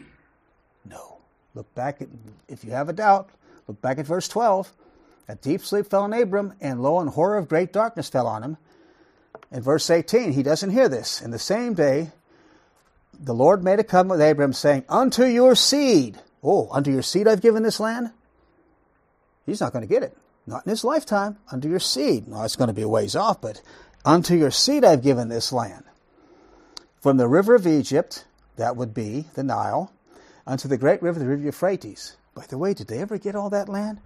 No. 0.86 1.18
Look 1.54 1.74
back 1.76 2.02
at, 2.02 2.08
if 2.48 2.64
you 2.64 2.72
have 2.72 2.88
a 2.88 2.94
doubt, 2.94 3.30
look 3.68 3.82
back 3.82 4.00
at 4.00 4.08
verse 4.08 4.28
12. 4.28 4.72
A 5.28 5.36
deep 5.36 5.62
sleep 5.62 5.88
fell 5.88 6.04
on 6.04 6.14
Abram, 6.14 6.54
and 6.62 6.82
lo, 6.82 7.00
an 7.00 7.08
horror 7.08 7.38
of 7.38 7.48
great 7.48 7.72
darkness 7.72 8.10
fell 8.10 8.28
on 8.28 8.44
him. 8.44 8.58
In 9.52 9.62
verse 9.62 9.90
18, 9.90 10.34
he 10.34 10.44
doesn't 10.44 10.72
hear 10.72 10.88
this. 10.88 11.22
In 11.22 11.32
the 11.32 11.40
same 11.40 11.74
day, 11.74 12.12
the 13.20 13.34
Lord 13.34 13.64
made 13.64 13.80
a 13.80 13.84
covenant 13.84 14.20
with 14.20 14.30
Abram, 14.30 14.54
saying, 14.54 14.84
Unto 14.90 15.26
your 15.26 15.56
seed, 15.56 16.20
oh, 16.44 16.70
unto 16.72 16.92
your 16.92 17.02
seed 17.02 17.28
I've 17.28 17.42
given 17.42 17.64
this 17.64 17.80
land. 17.80 18.12
He's 19.46 19.62
not 19.62 19.74
going 19.74 19.88
to 19.88 19.94
get 19.94 20.04
it. 20.04 20.18
Not 20.48 20.66
in 20.66 20.70
his 20.70 20.84
lifetime. 20.84 21.38
Unto 21.52 21.70
your 21.70 21.80
seed. 21.80 22.28
Now, 22.28 22.44
it's 22.44 22.56
going 22.56 22.68
to 22.70 22.74
be 22.74 22.82
a 22.82 22.90
ways 22.90 23.16
off, 23.16 23.42
but 23.42 23.62
unto 24.06 24.36
your 24.36 24.52
seed 24.52 24.84
I've 24.84 25.04
given 25.04 25.30
this 25.30 25.52
land. 25.52 25.84
From 27.00 27.18
the 27.18 27.28
river 27.28 27.56
of 27.56 27.66
Egypt, 27.66 28.26
that 28.58 28.76
would 28.76 28.94
be 28.94 29.26
the 29.34 29.44
Nile, 29.44 29.92
unto 30.46 30.68
the 30.68 30.78
great 30.78 31.02
river, 31.02 31.20
the 31.20 31.28
river 31.28 31.44
Euphrates. 31.44 32.16
By 32.36 32.46
the 32.48 32.58
way, 32.58 32.74
did 32.74 32.88
they 32.88 33.00
ever 33.00 33.18
get 33.18 33.36
all 33.36 33.50
that 33.50 33.70
land 33.70 34.00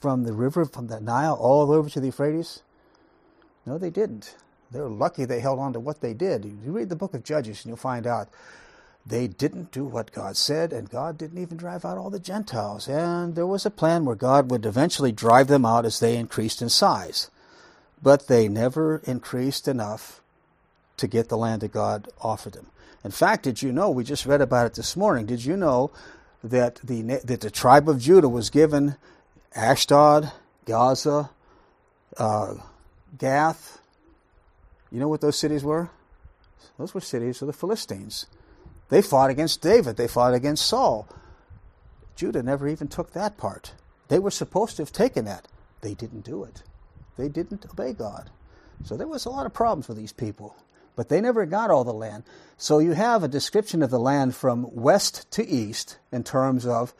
from 0.00 0.24
the 0.24 0.32
river, 0.32 0.64
from 0.64 0.88
the 0.88 1.00
Nile, 1.00 1.34
all 1.34 1.72
over 1.72 1.88
to 1.88 2.00
the 2.00 2.06
Euphrates? 2.06 2.62
No, 3.64 3.78
they 3.78 3.90
didn't. 3.90 4.36
They 4.70 4.80
were 4.80 4.88
lucky 4.88 5.24
they 5.24 5.40
held 5.40 5.58
on 5.58 5.72
to 5.74 5.80
what 5.80 6.00
they 6.00 6.14
did. 6.14 6.44
You 6.44 6.72
read 6.72 6.88
the 6.88 6.96
book 6.96 7.14
of 7.14 7.24
Judges 7.24 7.64
and 7.64 7.70
you'll 7.70 7.76
find 7.76 8.06
out 8.06 8.28
they 9.04 9.26
didn't 9.26 9.72
do 9.72 9.84
what 9.84 10.12
God 10.12 10.36
said, 10.36 10.72
and 10.72 10.88
God 10.88 11.18
didn't 11.18 11.42
even 11.42 11.56
drive 11.56 11.84
out 11.84 11.98
all 11.98 12.10
the 12.10 12.20
Gentiles. 12.20 12.88
And 12.88 13.34
there 13.34 13.46
was 13.46 13.66
a 13.66 13.70
plan 13.70 14.04
where 14.04 14.14
God 14.14 14.50
would 14.50 14.64
eventually 14.64 15.10
drive 15.10 15.48
them 15.48 15.66
out 15.66 15.84
as 15.84 15.98
they 15.98 16.16
increased 16.16 16.62
in 16.62 16.68
size. 16.68 17.30
But 18.00 18.28
they 18.28 18.48
never 18.48 19.02
increased 19.04 19.66
enough 19.66 20.20
to 20.98 21.08
get 21.08 21.28
the 21.28 21.36
land 21.36 21.62
that 21.62 21.72
God 21.72 22.08
offered 22.20 22.52
them. 22.52 22.66
In 23.04 23.10
fact, 23.10 23.42
did 23.42 23.62
you 23.62 23.72
know, 23.72 23.90
we 23.90 24.04
just 24.04 24.26
read 24.26 24.40
about 24.40 24.66
it 24.66 24.74
this 24.74 24.96
morning, 24.96 25.26
did 25.26 25.44
you 25.44 25.56
know 25.56 25.90
that 26.44 26.76
the, 26.76 27.02
that 27.24 27.40
the 27.40 27.50
tribe 27.50 27.88
of 27.88 28.00
Judah 28.00 28.28
was 28.28 28.50
given 28.50 28.96
Ashdod, 29.54 30.30
Gaza, 30.64 31.30
uh, 32.16 32.54
Gath? 33.18 33.80
You 34.92 35.00
know 35.00 35.08
what 35.08 35.20
those 35.20 35.38
cities 35.38 35.64
were? 35.64 35.90
Those 36.78 36.94
were 36.94 37.00
cities 37.00 37.42
of 37.42 37.46
the 37.46 37.52
Philistines. 37.52 38.26
They 38.92 39.00
fought 39.00 39.30
against 39.30 39.62
David, 39.62 39.96
they 39.96 40.06
fought 40.06 40.34
against 40.34 40.66
Saul. 40.66 41.08
Judah 42.14 42.42
never 42.42 42.68
even 42.68 42.88
took 42.88 43.12
that 43.12 43.38
part. 43.38 43.72
They 44.08 44.18
were 44.18 44.30
supposed 44.30 44.76
to 44.76 44.82
have 44.82 44.92
taken 44.92 45.24
that. 45.24 45.48
They 45.80 45.94
didn't 45.94 46.26
do 46.26 46.44
it. 46.44 46.62
They 47.16 47.30
didn't 47.30 47.64
obey 47.70 47.94
God. 47.94 48.28
So 48.84 48.98
there 48.98 49.06
was 49.08 49.24
a 49.24 49.30
lot 49.30 49.46
of 49.46 49.54
problems 49.54 49.88
with 49.88 49.96
these 49.96 50.12
people. 50.12 50.54
But 50.94 51.08
they 51.08 51.22
never 51.22 51.46
got 51.46 51.70
all 51.70 51.84
the 51.84 51.94
land. 51.94 52.24
So 52.58 52.80
you 52.80 52.92
have 52.92 53.22
a 53.22 53.28
description 53.28 53.82
of 53.82 53.88
the 53.88 53.98
land 53.98 54.36
from 54.36 54.68
west 54.70 55.30
to 55.30 55.48
east 55.48 55.96
in 56.12 56.22
terms 56.22 56.66
of 56.66 56.92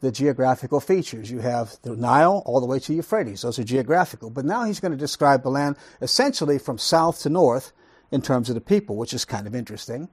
the 0.00 0.10
geographical 0.10 0.80
features. 0.80 1.30
You 1.30 1.40
have 1.40 1.76
the 1.82 1.94
Nile 1.94 2.42
all 2.46 2.60
the 2.62 2.66
way 2.66 2.78
to 2.78 2.94
Euphrates. 2.94 3.42
Those 3.42 3.58
are 3.58 3.64
geographical. 3.64 4.30
But 4.30 4.46
now 4.46 4.64
he's 4.64 4.80
going 4.80 4.92
to 4.92 4.96
describe 4.96 5.42
the 5.42 5.50
land 5.50 5.76
essentially 6.00 6.58
from 6.58 6.78
south 6.78 7.20
to 7.20 7.28
north 7.28 7.72
in 8.10 8.22
terms 8.22 8.48
of 8.48 8.54
the 8.54 8.62
people, 8.62 8.96
which 8.96 9.12
is 9.12 9.26
kind 9.26 9.46
of 9.46 9.54
interesting. 9.54 10.08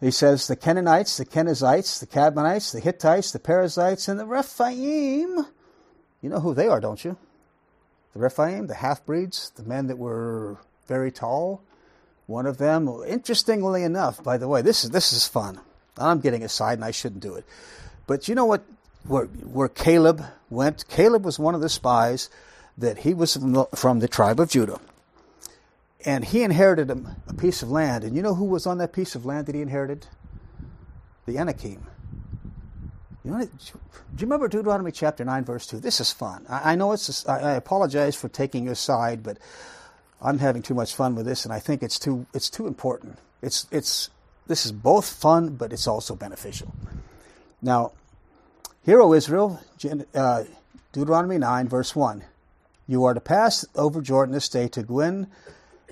He 0.00 0.10
says 0.10 0.46
the 0.46 0.56
Canaanites, 0.56 1.18
the 1.18 1.26
Kenizzites, 1.26 2.00
the 2.00 2.06
Cadmonites, 2.06 2.72
the 2.72 2.80
Hittites, 2.80 3.32
the 3.32 3.38
Perizzites, 3.38 4.08
and 4.08 4.18
the 4.18 4.24
Rephaim. 4.24 5.46
You 6.22 6.30
know 6.30 6.40
who 6.40 6.54
they 6.54 6.68
are, 6.68 6.80
don't 6.80 7.04
you? 7.04 7.18
The 8.14 8.20
Rephaim, 8.20 8.66
the 8.66 8.74
half 8.74 9.04
breeds, 9.04 9.50
the 9.56 9.62
men 9.62 9.88
that 9.88 9.98
were 9.98 10.56
very 10.86 11.12
tall. 11.12 11.62
One 12.26 12.46
of 12.46 12.56
them, 12.56 12.88
interestingly 13.06 13.82
enough, 13.82 14.22
by 14.22 14.38
the 14.38 14.48
way, 14.48 14.62
this 14.62 14.84
is 14.84 14.90
this 14.90 15.12
is 15.12 15.26
fun. 15.26 15.60
I'm 15.98 16.20
getting 16.20 16.42
aside 16.42 16.74
and 16.74 16.84
I 16.84 16.92
shouldn't 16.92 17.22
do 17.22 17.34
it. 17.34 17.44
But 18.06 18.26
you 18.26 18.34
know 18.34 18.46
what 18.46 18.62
where, 19.06 19.26
where 19.26 19.68
Caleb 19.68 20.24
went? 20.48 20.88
Caleb 20.88 21.24
was 21.24 21.38
one 21.38 21.54
of 21.54 21.60
the 21.60 21.68
spies 21.68 22.30
that 22.78 22.98
he 22.98 23.12
was 23.12 23.34
from 23.34 23.52
the, 23.52 23.64
from 23.74 23.98
the 24.00 24.08
tribe 24.08 24.40
of 24.40 24.48
Judah 24.48 24.80
and 26.04 26.24
he 26.24 26.42
inherited 26.42 26.90
a, 26.90 27.16
a, 27.28 27.34
piece 27.34 27.62
of 27.62 27.70
land. 27.70 28.04
And 28.04 28.16
you 28.16 28.22
know 28.22 28.34
who 28.34 28.44
was 28.44 28.66
on 28.66 28.78
that 28.78 28.92
piece 28.92 29.14
of 29.14 29.24
land 29.26 29.46
that 29.46 29.54
he 29.54 29.62
inherited? 29.62 30.06
The 31.26 31.38
Anakim. 31.38 31.86
You 33.24 33.32
know, 33.32 33.38
do 33.40 33.48
you 34.16 34.26
remember 34.26 34.48
Deuteronomy 34.48 34.92
chapter 34.92 35.24
9, 35.24 35.44
verse 35.44 35.66
2? 35.66 35.80
This 35.80 36.00
is 36.00 36.12
fun. 36.12 36.46
I, 36.48 36.72
I 36.72 36.74
know 36.74 36.92
it's, 36.92 37.24
a, 37.26 37.32
I 37.32 37.52
apologize 37.52 38.16
for 38.16 38.28
taking 38.28 38.64
your 38.64 38.74
side, 38.74 39.22
but 39.22 39.38
I'm 40.22 40.38
having 40.38 40.62
too 40.62 40.74
much 40.74 40.94
fun 40.94 41.14
with 41.14 41.26
this, 41.26 41.44
and 41.44 41.52
I 41.52 41.58
think 41.58 41.82
it's 41.82 41.98
too, 41.98 42.26
it's 42.32 42.48
too 42.48 42.66
important. 42.66 43.18
It's, 43.42 43.66
it's, 43.70 44.10
this 44.46 44.64
is 44.64 44.72
both 44.72 45.10
fun, 45.10 45.50
but 45.50 45.72
it's 45.72 45.86
also 45.86 46.16
beneficial. 46.16 46.74
Now, 47.60 47.92
Hear, 48.82 49.02
O 49.02 49.12
Israel, 49.12 49.60
uh, 50.14 50.44
Deuteronomy 50.92 51.36
9, 51.36 51.68
verse 51.68 51.94
1. 51.94 52.24
You 52.88 53.04
are 53.04 53.12
to 53.12 53.20
pass 53.20 53.66
over 53.76 54.00
Jordan 54.00 54.32
this 54.32 54.48
day 54.48 54.68
to 54.68 54.82
go 54.82 55.00
in 55.00 55.26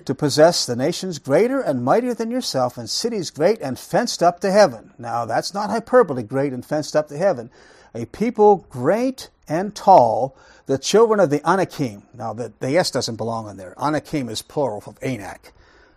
to 0.05 0.15
possess 0.15 0.65
the 0.65 0.75
nations 0.75 1.19
greater 1.19 1.59
and 1.59 1.83
mightier 1.83 2.13
than 2.13 2.31
yourself, 2.31 2.77
and 2.77 2.89
cities 2.89 3.29
great 3.29 3.59
and 3.61 3.77
fenced 3.77 4.23
up 4.23 4.39
to 4.41 4.51
heaven. 4.51 4.93
Now, 4.97 5.25
that's 5.25 5.53
not 5.53 5.69
hyperbole, 5.69 6.23
great 6.23 6.53
and 6.53 6.65
fenced 6.65 6.95
up 6.95 7.07
to 7.09 7.17
heaven. 7.17 7.49
A 7.93 8.05
people 8.05 8.67
great 8.69 9.29
and 9.47 9.75
tall, 9.75 10.35
the 10.67 10.77
children 10.77 11.19
of 11.19 11.29
the 11.29 11.41
Anakim. 11.47 12.03
Now, 12.13 12.33
the, 12.33 12.53
the 12.59 12.77
S 12.77 12.91
doesn't 12.91 13.15
belong 13.15 13.49
in 13.49 13.57
there. 13.57 13.73
Anakim 13.81 14.29
is 14.29 14.41
plural 14.41 14.83
of 14.85 14.97
Anak. 15.01 15.53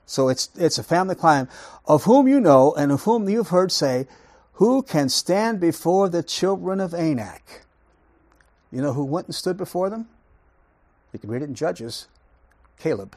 So 0.07 0.29
it's, 0.29 0.51
it's 0.57 0.79
a 0.79 0.83
family 0.83 1.15
clan 1.15 1.49
of 1.87 2.05
whom 2.05 2.29
you 2.29 2.41
know 2.41 2.75
and 2.75 2.93
of 2.93 3.03
whom 3.03 3.29
you've 3.29 3.49
heard 3.49 3.73
say, 3.73 4.07
Who 4.55 4.83
can 4.83 5.09
stand 5.09 5.61
before 5.61 6.09
the 6.09 6.23
children 6.23 6.81
of 6.81 6.95
Anak? 6.95 7.65
You 8.71 8.81
know 8.81 8.95
who 8.95 9.05
went 9.05 9.27
and 9.27 9.35
stood 9.35 9.57
before 9.57 9.91
them? 9.91 10.09
You 11.13 11.19
can 11.19 11.31
read 11.31 11.43
it 11.43 11.47
in 11.47 11.55
Judges 11.55 12.09
Caleb. 12.79 13.17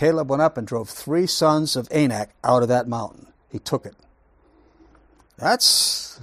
Caleb 0.00 0.30
went 0.30 0.40
up 0.40 0.56
and 0.56 0.66
drove 0.66 0.88
three 0.88 1.26
sons 1.26 1.76
of 1.76 1.86
Anak 1.90 2.30
out 2.42 2.62
of 2.62 2.70
that 2.70 2.88
mountain. 2.88 3.26
He 3.52 3.58
took 3.58 3.84
it. 3.84 3.94
That's 5.36 6.18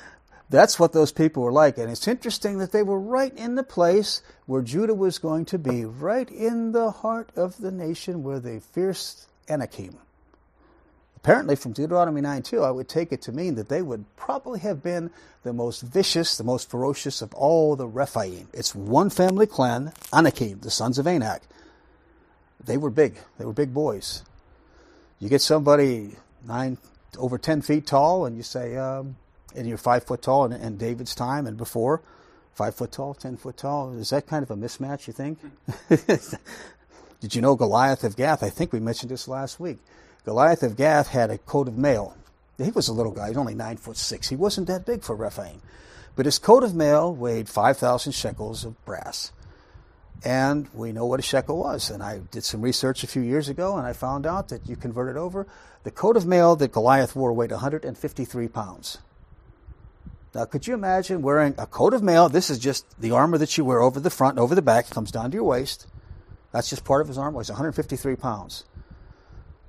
that's 0.50 0.80
what 0.80 0.92
those 0.92 1.12
people 1.12 1.44
were 1.44 1.52
like. 1.52 1.78
And 1.78 1.88
it's 1.88 2.08
interesting 2.08 2.58
that 2.58 2.72
they 2.72 2.82
were 2.82 2.98
right 2.98 3.32
in 3.36 3.54
the 3.54 3.62
place 3.62 4.22
where 4.46 4.60
Judah 4.60 4.96
was 4.96 5.18
going 5.18 5.44
to 5.44 5.58
be, 5.58 5.84
right 5.84 6.28
in 6.28 6.72
the 6.72 6.90
heart 6.90 7.30
of 7.36 7.58
the 7.58 7.70
nation 7.70 8.24
where 8.24 8.40
the 8.40 8.60
fierce 8.60 9.28
Anakim. 9.48 9.98
Apparently, 11.14 11.54
from 11.54 11.74
Deuteronomy 11.74 12.22
9 12.22 12.42
2, 12.42 12.62
I 12.64 12.72
would 12.72 12.88
take 12.88 13.12
it 13.12 13.22
to 13.22 13.30
mean 13.30 13.54
that 13.54 13.68
they 13.68 13.82
would 13.82 14.04
probably 14.16 14.58
have 14.58 14.82
been 14.82 15.12
the 15.44 15.52
most 15.52 15.82
vicious, 15.82 16.36
the 16.36 16.42
most 16.42 16.68
ferocious 16.68 17.22
of 17.22 17.32
all 17.34 17.76
the 17.76 17.86
Rephaim. 17.86 18.48
It's 18.52 18.74
one 18.74 19.10
family 19.10 19.46
clan, 19.46 19.92
Anakim, 20.12 20.58
the 20.62 20.72
sons 20.72 20.98
of 20.98 21.06
Anak 21.06 21.42
they 22.64 22.76
were 22.76 22.90
big. 22.90 23.16
They 23.38 23.44
were 23.44 23.52
big 23.52 23.74
boys. 23.74 24.22
You 25.18 25.28
get 25.28 25.40
somebody 25.40 26.16
nine 26.46 26.78
over 27.18 27.38
ten 27.38 27.62
feet 27.62 27.86
tall, 27.86 28.26
and 28.26 28.36
you 28.36 28.42
say, 28.42 28.76
um, 28.76 29.16
and 29.54 29.66
you're 29.68 29.78
five 29.78 30.04
foot 30.04 30.22
tall, 30.22 30.46
in, 30.46 30.52
in 30.52 30.76
David's 30.76 31.14
time 31.14 31.46
and 31.46 31.56
before, 31.56 32.02
five 32.54 32.74
foot 32.74 32.92
tall, 32.92 33.14
ten 33.14 33.36
foot 33.36 33.56
tall. 33.56 33.92
Is 33.96 34.10
that 34.10 34.26
kind 34.26 34.42
of 34.42 34.50
a 34.50 34.56
mismatch? 34.56 35.06
You 35.06 35.12
think? 35.12 35.38
Did 37.20 37.34
you 37.34 37.42
know 37.42 37.54
Goliath 37.54 38.02
of 38.02 38.16
Gath? 38.16 38.42
I 38.42 38.50
think 38.50 38.72
we 38.72 38.80
mentioned 38.80 39.10
this 39.10 39.28
last 39.28 39.60
week. 39.60 39.78
Goliath 40.24 40.62
of 40.62 40.76
Gath 40.76 41.08
had 41.08 41.30
a 41.30 41.38
coat 41.38 41.68
of 41.68 41.76
mail. 41.76 42.16
He 42.58 42.70
was 42.70 42.88
a 42.88 42.92
little 42.92 43.12
guy. 43.12 43.28
He's 43.28 43.36
only 43.36 43.54
nine 43.54 43.76
foot 43.76 43.96
six. 43.96 44.28
He 44.28 44.36
wasn't 44.36 44.66
that 44.68 44.86
big 44.86 45.02
for 45.02 45.16
Rephaim, 45.16 45.60
but 46.16 46.26
his 46.26 46.38
coat 46.38 46.62
of 46.62 46.74
mail 46.74 47.12
weighed 47.14 47.48
five 47.48 47.76
thousand 47.76 48.12
shekels 48.12 48.64
of 48.64 48.82
brass. 48.84 49.32
And 50.24 50.68
we 50.72 50.92
know 50.92 51.06
what 51.06 51.18
a 51.18 51.22
shekel 51.22 51.58
was. 51.58 51.90
And 51.90 52.02
I 52.02 52.20
did 52.30 52.44
some 52.44 52.62
research 52.62 53.02
a 53.02 53.08
few 53.08 53.22
years 53.22 53.48
ago 53.48 53.76
and 53.76 53.86
I 53.86 53.92
found 53.92 54.26
out 54.26 54.48
that 54.48 54.68
you 54.68 54.76
convert 54.76 55.14
it 55.14 55.18
over. 55.18 55.46
The 55.84 55.90
coat 55.90 56.16
of 56.16 56.26
mail 56.26 56.54
that 56.56 56.72
Goliath 56.72 57.16
wore 57.16 57.32
weighed 57.32 57.50
153 57.50 58.48
pounds. 58.48 58.98
Now, 60.34 60.46
could 60.46 60.66
you 60.66 60.74
imagine 60.74 61.20
wearing 61.20 61.54
a 61.58 61.66
coat 61.66 61.92
of 61.92 62.02
mail? 62.02 62.28
This 62.28 62.48
is 62.48 62.58
just 62.58 62.86
the 63.00 63.10
armor 63.10 63.36
that 63.38 63.58
you 63.58 63.64
wear 63.64 63.80
over 63.82 64.00
the 64.00 64.10
front 64.10 64.34
and 64.34 64.40
over 64.40 64.54
the 64.54 64.62
back, 64.62 64.86
it 64.86 64.94
comes 64.94 65.10
down 65.10 65.30
to 65.30 65.34
your 65.34 65.44
waist. 65.44 65.86
That's 66.52 66.70
just 66.70 66.84
part 66.84 67.02
of 67.02 67.08
his 67.08 67.18
armor. 67.18 67.38
Weighs 67.38 67.50
153 67.50 68.16
pounds. 68.16 68.64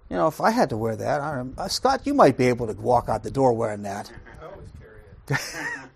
You 0.10 0.18
know, 0.18 0.28
if 0.28 0.40
I 0.40 0.52
had 0.52 0.70
to 0.70 0.78
wear 0.78 0.96
that, 0.96 1.22
I 1.22 1.36
don't 1.36 1.58
uh, 1.58 1.68
Scott, 1.68 2.06
you 2.06 2.14
might 2.14 2.38
be 2.38 2.48
able 2.48 2.68
to 2.68 2.74
walk 2.74 3.10
out 3.10 3.24
the 3.24 3.32
door 3.32 3.54
wearing 3.54 3.82
that. 3.84 4.12
I 4.42 4.46
always 4.46 4.70
carry 4.80 5.00
it. 5.30 5.90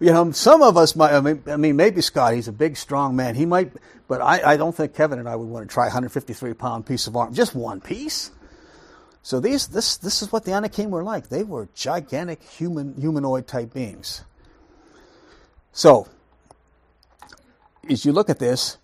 you 0.00 0.12
know, 0.12 0.30
some 0.32 0.62
of 0.62 0.76
us 0.76 0.96
might. 0.96 1.12
I 1.12 1.20
mean, 1.20 1.42
I 1.46 1.56
mean, 1.56 1.76
maybe 1.76 2.00
Scott. 2.00 2.34
He's 2.34 2.48
a 2.48 2.52
big, 2.52 2.76
strong 2.76 3.16
man. 3.16 3.34
He 3.34 3.46
might, 3.46 3.72
but 4.08 4.20
I, 4.20 4.52
I 4.52 4.56
don't 4.56 4.74
think 4.74 4.94
Kevin 4.94 5.18
and 5.18 5.28
I 5.28 5.36
would 5.36 5.48
want 5.48 5.68
to 5.68 5.72
try 5.72 5.84
a 5.84 5.88
153 5.88 6.54
pound 6.54 6.86
piece 6.86 7.06
of 7.06 7.16
arm, 7.16 7.34
just 7.34 7.54
one 7.54 7.80
piece. 7.80 8.30
So 9.22 9.38
these, 9.38 9.68
this, 9.68 9.96
this 9.98 10.22
is 10.22 10.32
what 10.32 10.44
the 10.44 10.52
Anakim 10.52 10.90
were 10.90 11.04
like. 11.04 11.28
They 11.28 11.42
were 11.42 11.68
gigantic 11.74 12.42
human, 12.42 12.94
humanoid 12.94 13.46
type 13.46 13.74
beings. 13.74 14.24
So, 15.72 16.08
as 17.88 18.04
you 18.04 18.12
look 18.12 18.30
at 18.30 18.38
this, 18.38 18.78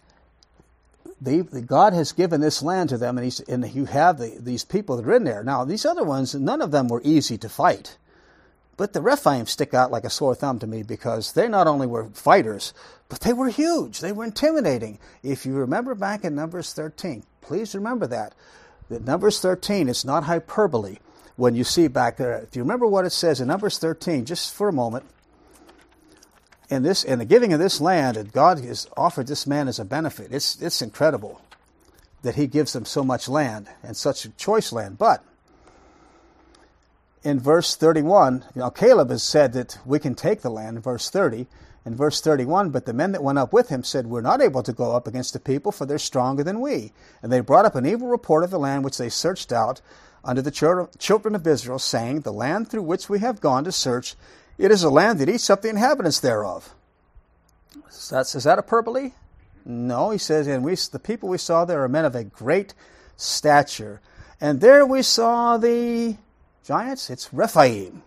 the, 1.20 1.41
the, 1.41 1.62
God 1.62 1.95
has 1.95 2.12
given 2.12 2.41
this 2.41 2.62
land 2.62 2.91
to 2.91 2.99
them, 2.99 3.16
and, 3.16 3.41
and 3.49 3.74
you 3.74 3.87
have 3.87 4.18
the, 4.18 4.37
these 4.39 4.64
people 4.64 4.97
that 4.97 5.07
are 5.07 5.14
in 5.14 5.24
there. 5.24 5.43
Now, 5.43 5.64
these 5.64 5.87
other 5.87 6.05
ones, 6.05 6.34
none 6.34 6.61
of 6.61 6.70
them 6.70 6.89
were 6.89 7.01
easy 7.03 7.39
to 7.39 7.49
fight. 7.49 7.97
But 8.77 8.93
the 8.93 9.01
Rephaim 9.01 9.47
stick 9.47 9.72
out 9.72 9.91
like 9.91 10.05
a 10.05 10.11
sore 10.11 10.35
thumb 10.35 10.59
to 10.59 10.66
me 10.66 10.83
because 10.83 11.33
they 11.33 11.49
not 11.49 11.66
only 11.66 11.87
were 11.87 12.11
fighters, 12.11 12.74
but 13.09 13.20
they 13.20 13.33
were 13.33 13.49
huge. 13.49 14.01
They 14.01 14.12
were 14.12 14.24
intimidating. 14.24 14.99
If 15.22 15.47
you 15.47 15.55
remember 15.55 15.95
back 15.95 16.24
in 16.24 16.35
Numbers 16.35 16.72
13, 16.72 17.24
please 17.41 17.74
remember 17.74 18.07
that. 18.09 18.35
That 18.89 19.05
Numbers 19.05 19.41
13 19.41 19.89
is 19.89 20.05
not 20.05 20.24
hyperbole 20.24 20.99
when 21.37 21.55
you 21.55 21.64
see 21.64 21.89
back 21.89 22.18
there. 22.18 22.39
If 22.39 22.55
you 22.55 22.62
remember 22.62 22.87
what 22.87 23.07
it 23.07 23.11
says 23.11 23.41
in 23.41 23.49
Numbers 23.49 23.79
13, 23.79 24.24
just 24.24 24.55
for 24.55 24.68
a 24.68 24.72
moment, 24.72 25.05
in 26.68 26.83
this 26.83 27.05
in 27.05 27.18
the 27.18 27.24
giving 27.24 27.53
of 27.53 27.61
this 27.61 27.81
land, 27.81 28.16
that 28.16 28.33
God 28.33 28.59
has 28.61 28.89
offered 28.97 29.29
this 29.29 29.47
man 29.47 29.68
as 29.68 29.79
a 29.79 29.85
benefit. 29.85 30.33
It's 30.33 30.61
it's 30.61 30.83
incredible 30.83 31.41
that 32.22 32.35
He 32.35 32.47
gives 32.47 32.72
them 32.72 32.85
so 32.85 33.05
much 33.05 33.29
land 33.29 33.68
and 33.83 33.97
such 33.97 34.24
a 34.24 34.31
choice 34.31 34.72
land. 34.72 34.99
But 34.99 35.24
in 37.27 37.41
verse 37.41 37.74
31, 37.74 38.45
you 38.55 38.61
know, 38.61 38.70
Caleb 38.70 39.11
has 39.11 39.24
said 39.24 39.53
that 39.55 39.79
we 39.85 39.99
can 39.99 40.14
take 40.14 40.43
the 40.43 40.51
land 40.51 40.77
in 40.77 40.83
verse 40.83 41.11
30. 41.11 41.49
In 41.85 41.97
verse 41.97 42.20
31, 42.20 42.70
but 42.70 42.87
the 42.87 42.93
men 42.93 43.11
that 43.12 43.22
went 43.22 43.39
up 43.39 43.53
with 43.53 43.68
him 43.68 43.83
said, 43.83 44.07
We're 44.07 44.20
not 44.20 44.41
able 44.41 44.62
to 44.62 44.72
go 44.72 44.93
up 44.93 45.09
against 45.09 45.33
the 45.33 45.41
people, 45.41 45.72
for 45.72 45.87
they're 45.87 45.99
stronger 45.99 46.45
than 46.45 46.61
we. 46.61 46.93
And 47.22 47.33
they 47.33 47.41
brought 47.41 47.64
up 47.64 47.74
an 47.74 47.85
evil 47.85 48.07
report 48.07 48.45
of 48.45 48.51
the 48.51 48.61
land 48.61 48.85
which 48.85 48.99
they 48.99 49.09
searched 49.09 49.53
out. 49.53 49.81
unto 50.24 50.41
the 50.41 50.89
children 50.99 51.35
of 51.35 51.47
Israel, 51.47 51.81
saying, 51.81 52.20
The 52.20 52.33
land 52.33 52.68
through 52.68 52.83
which 52.83 53.09
we 53.09 53.18
have 53.20 53.41
gone 53.41 53.64
to 53.64 53.72
search, 53.72 54.14
it 54.57 54.70
is 54.70 54.85
a 54.85 54.91
land 54.91 55.18
that 55.18 55.29
eats 55.29 55.51
up 55.51 55.62
the 55.62 55.68
inhabitants 55.68 56.20
thereof. 56.20 56.74
That's, 58.11 58.37
is 58.37 58.45
that 58.45 58.59
a 58.59 58.62
hyperbole? 58.62 59.12
No, 59.64 60.11
he 60.11 60.18
says, 60.18 60.47
and 60.47 60.64
we, 60.64 60.77
the 60.77 61.01
people 61.01 61.29
we 61.29 61.39
saw 61.39 61.64
there 61.64 61.83
are 61.83 61.89
men 61.89 62.05
of 62.05 62.14
a 62.14 62.24
great 62.24 62.72
stature. 63.16 64.01
And 64.41 64.61
there 64.61 64.87
we 64.87 65.03
saw 65.03 65.57
the 65.57 66.16
giants. 66.67 67.09
It's 67.09 67.33
Rephaim. 67.33 68.03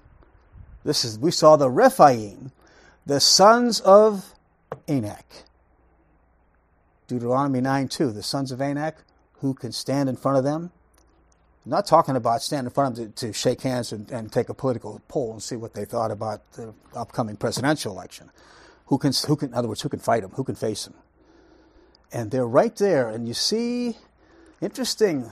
This 0.84 1.06
is 1.06 1.18
we 1.18 1.32
saw 1.32 1.56
the 1.56 1.70
Rephaim, 1.70 2.52
the 3.06 3.20
sons 3.20 3.80
of 3.80 4.34
Anak. 4.88 5.26
Deuteronomy 7.08 7.62
9 7.62 7.88
2, 7.88 8.12
the 8.12 8.22
sons 8.22 8.52
of 8.52 8.62
Anak, 8.62 8.98
who 9.40 9.54
can 9.54 9.72
stand 9.72 10.10
in 10.10 10.16
front 10.16 10.38
of 10.38 10.44
them? 10.44 10.72
I'm 11.66 11.72
not 11.72 11.88
talking 11.88 12.16
about 12.16 12.42
stand 12.42 12.68
in 12.68 12.72
front 12.72 12.98
of 12.98 13.04
them 13.04 13.14
to, 13.14 13.28
to 13.28 13.34
shake 13.34 13.62
hands 13.62 13.92
and, 13.92 14.10
and, 14.12 14.32
take 14.32 14.50
a 14.50 14.54
political 14.54 15.02
poll 15.08 15.34
and 15.34 15.42
see 15.42 15.56
what 15.56 15.74
they 15.74 15.86
thought 15.86 16.12
about 16.12 16.52
the 16.54 16.74
upcoming 16.96 17.36
presidential 17.36 17.94
election. 17.94 18.30
Who 18.88 18.98
can, 18.98 19.12
who 19.28 19.36
can, 19.36 19.50
in 19.50 19.54
other 19.54 19.68
words, 19.68 19.82
who 19.82 19.90
can 19.90 20.00
fight 20.00 20.22
them? 20.22 20.32
Who 20.32 20.44
can 20.44 20.56
face 20.56 20.86
them? 20.86 20.96
And 22.12 22.32
they're 22.32 22.48
right 22.48 22.76
there, 22.76 23.10
and 23.10 23.28
you 23.28 23.34
see, 23.34 23.98
interesting. 24.62 25.32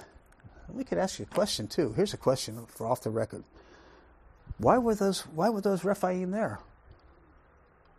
We 0.73 0.83
could 0.83 0.97
ask 0.97 1.19
you 1.19 1.25
a 1.29 1.33
question 1.33 1.67
too. 1.67 1.93
Here's 1.93 2.13
a 2.13 2.17
question 2.17 2.65
for 2.67 2.87
off 2.87 3.01
the 3.01 3.09
record. 3.09 3.43
Why 4.57 4.77
were 4.77 4.95
those 4.95 5.21
Why 5.21 5.49
were 5.49 5.61
those 5.61 5.83
Rephaim 5.83 6.31
there? 6.31 6.59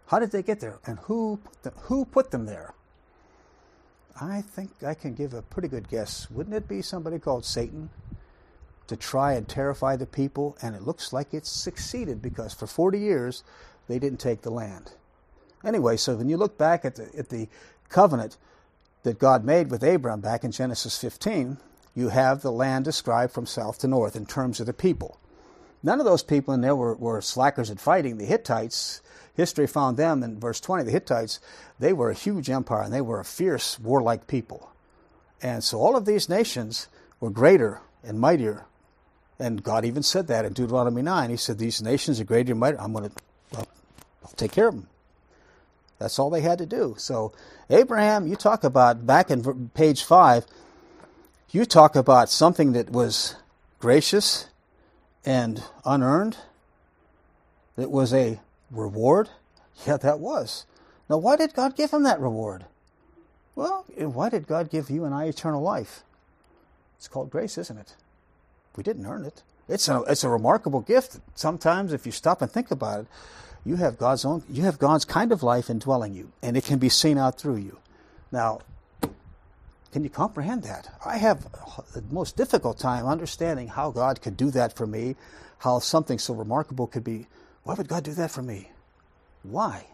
How 0.08 0.18
did 0.18 0.32
they 0.32 0.42
get 0.42 0.60
there, 0.60 0.78
and 0.86 0.98
who 1.00 1.40
who 1.82 2.04
put 2.04 2.30
them 2.30 2.46
there? 2.46 2.74
I 4.20 4.40
think 4.40 4.82
I 4.84 4.94
can 4.94 5.14
give 5.14 5.34
a 5.34 5.42
pretty 5.42 5.68
good 5.68 5.88
guess. 5.88 6.30
Wouldn't 6.30 6.56
it 6.56 6.66
be 6.66 6.82
somebody 6.82 7.18
called 7.18 7.44
Satan 7.44 7.90
to 8.88 8.96
try 8.96 9.34
and 9.34 9.46
terrify 9.46 9.96
the 9.96 10.06
people? 10.06 10.56
And 10.60 10.74
it 10.74 10.82
looks 10.82 11.12
like 11.12 11.32
it's 11.32 11.50
succeeded 11.50 12.20
because 12.20 12.52
for 12.52 12.66
40 12.66 12.98
years 12.98 13.44
they 13.86 13.98
didn't 13.98 14.18
take 14.18 14.42
the 14.42 14.50
land. 14.50 14.92
Anyway, 15.64 15.96
so 15.96 16.16
when 16.16 16.28
you 16.28 16.36
look 16.36 16.58
back 16.58 16.84
at 16.84 16.96
the, 16.96 17.08
at 17.16 17.28
the 17.28 17.48
covenant 17.88 18.36
that 19.02 19.18
God 19.18 19.44
made 19.44 19.70
with 19.70 19.82
Abram 19.82 20.20
back 20.20 20.42
in 20.42 20.50
Genesis 20.50 20.98
15, 20.98 21.58
you 21.98 22.10
have 22.10 22.42
the 22.42 22.52
land 22.52 22.84
described 22.84 23.32
from 23.32 23.44
south 23.44 23.78
to 23.78 23.88
north 23.88 24.14
in 24.14 24.24
terms 24.24 24.60
of 24.60 24.66
the 24.66 24.72
people. 24.72 25.18
None 25.82 25.98
of 25.98 26.06
those 26.06 26.22
people 26.22 26.54
in 26.54 26.60
there 26.60 26.76
were, 26.76 26.94
were 26.94 27.20
slackers 27.20 27.70
at 27.70 27.80
fighting. 27.80 28.18
The 28.18 28.24
Hittites, 28.24 29.02
history 29.34 29.66
found 29.66 29.96
them 29.96 30.22
in 30.22 30.38
verse 30.38 30.60
20, 30.60 30.84
the 30.84 30.92
Hittites, 30.92 31.40
they 31.78 31.92
were 31.92 32.10
a 32.10 32.14
huge 32.14 32.48
empire 32.48 32.82
and 32.82 32.92
they 32.92 33.00
were 33.00 33.18
a 33.18 33.24
fierce, 33.24 33.80
warlike 33.80 34.28
people. 34.28 34.70
And 35.42 35.62
so 35.64 35.78
all 35.78 35.96
of 35.96 36.04
these 36.04 36.28
nations 36.28 36.86
were 37.18 37.30
greater 37.30 37.80
and 38.04 38.20
mightier. 38.20 38.66
And 39.40 39.62
God 39.62 39.84
even 39.84 40.04
said 40.04 40.28
that 40.28 40.44
in 40.44 40.52
Deuteronomy 40.52 41.02
9. 41.02 41.30
He 41.30 41.36
said, 41.36 41.58
These 41.58 41.82
nations 41.82 42.20
are 42.20 42.24
greater 42.24 42.52
and 42.52 42.60
mightier. 42.60 42.80
I'm 42.80 42.92
going 42.92 43.10
to 43.10 43.16
I'll, 43.54 43.68
I'll 44.24 44.32
take 44.36 44.52
care 44.52 44.68
of 44.68 44.74
them. 44.74 44.88
That's 45.98 46.18
all 46.18 46.30
they 46.30 46.42
had 46.42 46.58
to 46.58 46.66
do. 46.66 46.94
So, 46.96 47.32
Abraham, 47.70 48.28
you 48.28 48.36
talk 48.36 48.62
about, 48.62 49.04
back 49.04 49.30
in 49.32 49.70
page 49.74 50.04
5, 50.04 50.46
you 51.50 51.64
talk 51.64 51.96
about 51.96 52.30
something 52.30 52.72
that 52.72 52.90
was 52.90 53.36
gracious 53.78 54.48
and 55.24 55.62
unearned. 55.84 56.36
It 57.76 57.90
was 57.90 58.12
a 58.12 58.40
reward. 58.70 59.30
Yeah, 59.86 59.96
that 59.98 60.18
was. 60.18 60.66
Now, 61.08 61.18
why 61.18 61.36
did 61.36 61.54
God 61.54 61.76
give 61.76 61.90
him 61.92 62.02
that 62.02 62.20
reward? 62.20 62.64
Well, 63.54 63.84
why 63.96 64.28
did 64.28 64.46
God 64.46 64.70
give 64.70 64.90
you 64.90 65.04
and 65.04 65.14
I 65.14 65.24
eternal 65.24 65.62
life? 65.62 66.02
It's 66.96 67.08
called 67.08 67.30
grace, 67.30 67.56
isn't 67.58 67.78
it? 67.78 67.94
We 68.76 68.82
didn't 68.82 69.06
earn 69.06 69.24
it. 69.24 69.42
It's 69.68 69.88
a, 69.88 70.02
it's 70.02 70.24
a 70.24 70.28
remarkable 70.28 70.80
gift. 70.80 71.18
Sometimes, 71.34 71.92
if 71.92 72.06
you 72.06 72.12
stop 72.12 72.42
and 72.42 72.50
think 72.50 72.70
about 72.70 73.00
it, 73.00 73.06
you 73.64 73.76
have 73.76 73.98
God's 73.98 74.24
own, 74.24 74.42
you 74.48 74.62
have 74.62 74.78
God's 74.78 75.04
kind 75.04 75.32
of 75.32 75.42
life 75.42 75.68
indwelling 75.68 76.14
you, 76.14 76.32
and 76.42 76.56
it 76.56 76.64
can 76.64 76.78
be 76.78 76.88
seen 76.88 77.18
out 77.18 77.38
through 77.38 77.56
you. 77.56 77.78
Now, 78.32 78.60
can 79.92 80.04
you 80.04 80.10
comprehend 80.10 80.64
that? 80.64 80.88
I 81.04 81.16
have 81.16 81.50
the 81.94 82.02
most 82.10 82.36
difficult 82.36 82.78
time 82.78 83.06
understanding 83.06 83.68
how 83.68 83.90
God 83.90 84.20
could 84.20 84.36
do 84.36 84.50
that 84.50 84.74
for 84.74 84.86
me, 84.86 85.16
how 85.58 85.78
something 85.78 86.18
so 86.18 86.34
remarkable 86.34 86.86
could 86.86 87.04
be. 87.04 87.26
Why 87.64 87.74
would 87.74 87.88
God 87.88 88.04
do 88.04 88.12
that 88.12 88.30
for 88.30 88.42
me? 88.42 88.70
Why? 89.42 89.86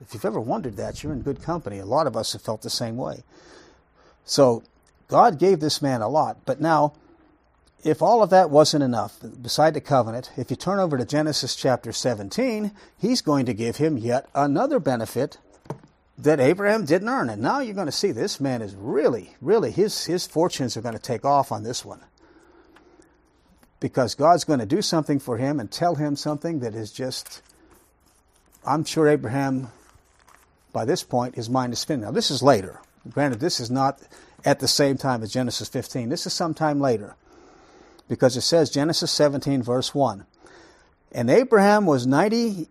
If 0.00 0.14
you've 0.14 0.24
ever 0.24 0.40
wondered 0.40 0.76
that, 0.76 1.02
you're 1.02 1.12
in 1.12 1.22
good 1.22 1.42
company. 1.42 1.78
A 1.78 1.86
lot 1.86 2.06
of 2.06 2.16
us 2.16 2.32
have 2.32 2.42
felt 2.42 2.62
the 2.62 2.70
same 2.70 2.96
way. 2.96 3.24
So, 4.24 4.62
God 5.08 5.38
gave 5.38 5.60
this 5.60 5.82
man 5.82 6.00
a 6.00 6.08
lot, 6.08 6.38
but 6.46 6.60
now, 6.60 6.94
if 7.82 8.00
all 8.00 8.22
of 8.22 8.30
that 8.30 8.48
wasn't 8.48 8.82
enough, 8.82 9.18
beside 9.42 9.74
the 9.74 9.80
covenant, 9.80 10.30
if 10.36 10.50
you 10.50 10.56
turn 10.56 10.78
over 10.78 10.96
to 10.96 11.04
Genesis 11.04 11.54
chapter 11.54 11.92
17, 11.92 12.72
he's 12.98 13.20
going 13.20 13.44
to 13.44 13.52
give 13.52 13.76
him 13.76 13.98
yet 13.98 14.26
another 14.34 14.80
benefit 14.80 15.38
that 16.18 16.40
Abraham 16.40 16.84
didn't 16.84 17.08
earn. 17.08 17.28
And 17.28 17.42
now 17.42 17.60
you're 17.60 17.74
going 17.74 17.86
to 17.86 17.92
see 17.92 18.12
this 18.12 18.40
man 18.40 18.62
is 18.62 18.74
really, 18.74 19.34
really, 19.40 19.70
his, 19.70 20.04
his 20.04 20.26
fortunes 20.26 20.76
are 20.76 20.82
going 20.82 20.94
to 20.94 21.02
take 21.02 21.24
off 21.24 21.50
on 21.50 21.62
this 21.62 21.84
one. 21.84 22.00
Because 23.80 24.14
God's 24.14 24.44
going 24.44 24.60
to 24.60 24.66
do 24.66 24.80
something 24.80 25.18
for 25.18 25.36
him 25.36 25.60
and 25.60 25.70
tell 25.70 25.96
him 25.96 26.16
something 26.16 26.60
that 26.60 26.74
is 26.74 26.92
just, 26.92 27.42
I'm 28.64 28.84
sure 28.84 29.08
Abraham, 29.08 29.68
by 30.72 30.84
this 30.84 31.02
point, 31.02 31.34
his 31.34 31.50
mind 31.50 31.72
is 31.72 31.80
spinning. 31.80 32.04
Now, 32.04 32.12
this 32.12 32.30
is 32.30 32.42
later. 32.42 32.80
Granted, 33.10 33.40
this 33.40 33.60
is 33.60 33.70
not 33.70 34.00
at 34.44 34.60
the 34.60 34.68
same 34.68 34.96
time 34.96 35.22
as 35.22 35.32
Genesis 35.32 35.68
15. 35.68 36.08
This 36.08 36.26
is 36.26 36.32
sometime 36.32 36.80
later. 36.80 37.16
Because 38.08 38.36
it 38.36 38.42
says, 38.42 38.70
Genesis 38.70 39.10
17, 39.12 39.62
verse 39.62 39.94
1. 39.94 40.24
And 41.12 41.30
Abraham 41.30 41.86
was 41.86 42.06
90 42.06 42.68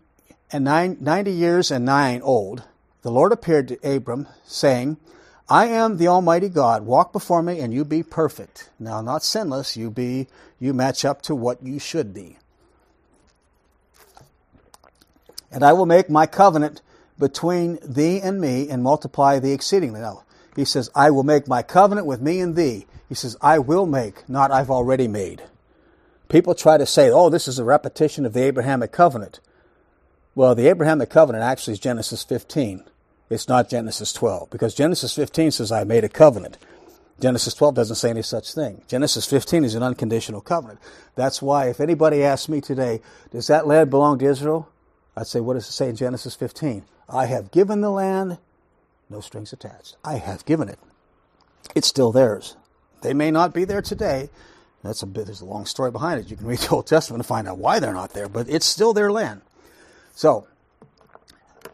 and 0.51 0.63
nine, 0.63 0.97
90 0.99 1.31
years 1.31 1.71
and 1.71 1.85
nine 1.85 2.21
old 2.21 2.63
the 3.03 3.11
Lord 3.11 3.31
appeared 3.31 3.67
to 3.67 3.95
Abram, 3.95 4.27
saying, 4.45 4.97
I 5.49 5.67
am 5.67 5.97
the 5.97 6.07
Almighty 6.07 6.49
God. 6.49 6.85
Walk 6.85 7.13
before 7.13 7.43
me, 7.43 7.59
and 7.59 7.73
you 7.73 7.85
be 7.85 8.01
perfect. 8.01 8.69
Now, 8.79 9.01
not 9.01 9.23
sinless. 9.23 9.77
You 9.77 9.91
be 9.91 10.27
you 10.59 10.73
match 10.73 11.03
up 11.03 11.21
to 11.23 11.35
what 11.35 11.61
you 11.61 11.79
should 11.79 12.13
be. 12.13 12.37
And 15.51 15.63
I 15.63 15.73
will 15.73 15.85
make 15.85 16.09
my 16.09 16.25
covenant 16.25 16.81
between 17.19 17.77
thee 17.83 18.19
and 18.21 18.39
me, 18.39 18.69
and 18.69 18.81
multiply 18.81 19.37
thee 19.39 19.51
exceedingly. 19.51 19.99
Now, 19.99 20.23
he 20.55 20.65
says, 20.65 20.89
I 20.95 21.11
will 21.11 21.23
make 21.23 21.47
my 21.47 21.61
covenant 21.61 22.07
with 22.07 22.21
me 22.21 22.39
and 22.39 22.55
thee. 22.55 22.85
He 23.09 23.15
says, 23.15 23.35
I 23.41 23.59
will 23.59 23.85
make, 23.85 24.27
not 24.29 24.51
I've 24.51 24.71
already 24.71 25.07
made. 25.07 25.43
People 26.29 26.55
try 26.55 26.77
to 26.77 26.85
say, 26.85 27.11
oh, 27.11 27.29
this 27.29 27.47
is 27.47 27.59
a 27.59 27.63
repetition 27.63 28.25
of 28.25 28.33
the 28.33 28.43
Abrahamic 28.43 28.91
covenant. 28.91 29.39
Well, 30.33 30.55
the 30.55 30.67
Abrahamic 30.67 31.09
covenant 31.09 31.43
actually 31.43 31.73
is 31.73 31.79
Genesis 31.79 32.23
15. 32.23 32.85
It's 33.33 33.47
not 33.47 33.67
Genesis 33.67 34.13
12 34.13 34.51
because 34.51 34.75
Genesis 34.75 35.15
15 35.15 35.51
says, 35.51 35.71
I 35.71 35.83
made 35.85 36.03
a 36.03 36.09
covenant. 36.09 36.59
Genesis 37.19 37.55
12 37.55 37.73
doesn't 37.73 37.95
say 37.95 38.11
any 38.11 38.21
such 38.21 38.53
thing. 38.53 38.83
Genesis 38.87 39.25
15 39.25 39.63
is 39.63 39.73
an 39.73 39.81
unconditional 39.81 40.39
covenant. 40.39 40.79
That's 41.15 41.41
why 41.41 41.67
if 41.69 41.79
anybody 41.79 42.23
asks 42.23 42.47
me 42.47 42.61
today, 42.61 43.01
does 43.31 43.47
that 43.47 43.65
land 43.65 43.89
belong 43.89 44.19
to 44.19 44.25
Israel? 44.25 44.69
I'd 45.17 45.25
say, 45.25 45.39
what 45.39 45.55
does 45.55 45.67
it 45.67 45.71
say 45.71 45.89
in 45.89 45.95
Genesis 45.95 46.35
15? 46.35 46.83
I 47.09 47.25
have 47.25 47.49
given 47.49 47.81
the 47.81 47.89
land, 47.89 48.37
no 49.09 49.19
strings 49.19 49.51
attached. 49.51 49.95
I 50.03 50.17
have 50.17 50.45
given 50.45 50.69
it. 50.69 50.77
It's 51.75 51.87
still 51.87 52.11
theirs. 52.11 52.55
They 53.01 53.15
may 53.15 53.31
not 53.31 53.51
be 53.51 53.65
there 53.65 53.81
today. 53.81 54.29
That's 54.83 55.01
a 55.01 55.07
bit, 55.07 55.25
there's 55.25 55.41
a 55.41 55.45
long 55.45 55.65
story 55.65 55.89
behind 55.89 56.19
it. 56.19 56.29
You 56.29 56.37
can 56.37 56.45
read 56.45 56.59
the 56.59 56.69
Old 56.69 56.85
Testament 56.85 57.23
to 57.23 57.27
find 57.27 57.47
out 57.47 57.57
why 57.57 57.79
they're 57.79 57.93
not 57.93 58.13
there, 58.13 58.29
but 58.29 58.47
it's 58.47 58.65
still 58.65 58.93
their 58.93 59.11
land. 59.11 59.41
So, 60.13 60.45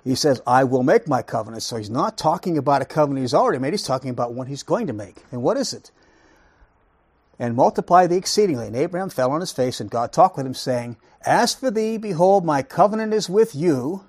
he 0.04 0.16
says, 0.16 0.42
I 0.48 0.64
will 0.64 0.84
make 0.84 1.08
my 1.08 1.22
covenant. 1.22 1.64
So 1.64 1.78
he's 1.78 1.90
not 1.90 2.18
talking 2.18 2.58
about 2.58 2.82
a 2.82 2.86
covenant 2.86 3.24
he's 3.24 3.34
already 3.34 3.60
made, 3.60 3.74
he's 3.74 3.84
talking 3.84 4.10
about 4.10 4.34
one 4.34 4.48
he's 4.48 4.64
going 4.64 4.88
to 4.88 4.94
make. 4.94 5.18
And 5.32 5.42
what 5.42 5.58
is 5.58 5.74
it? 5.74 5.92
And 7.38 7.56
multiply 7.56 8.08
thee 8.08 8.18
exceedingly. 8.18 8.68
And 8.68 8.76
Abraham 8.76 9.10
fell 9.10 9.32
on 9.32 9.42
his 9.42 9.52
face, 9.52 9.80
and 9.80 9.90
God 9.90 10.12
talked 10.12 10.38
with 10.38 10.46
him, 10.46 10.54
saying, 10.54 10.98
As 11.26 11.54
for 11.54 11.72
thee, 11.72 11.98
behold, 11.98 12.46
my 12.46 12.62
covenant 12.64 13.14
is 13.14 13.30
with 13.30 13.56
you, 13.56 14.04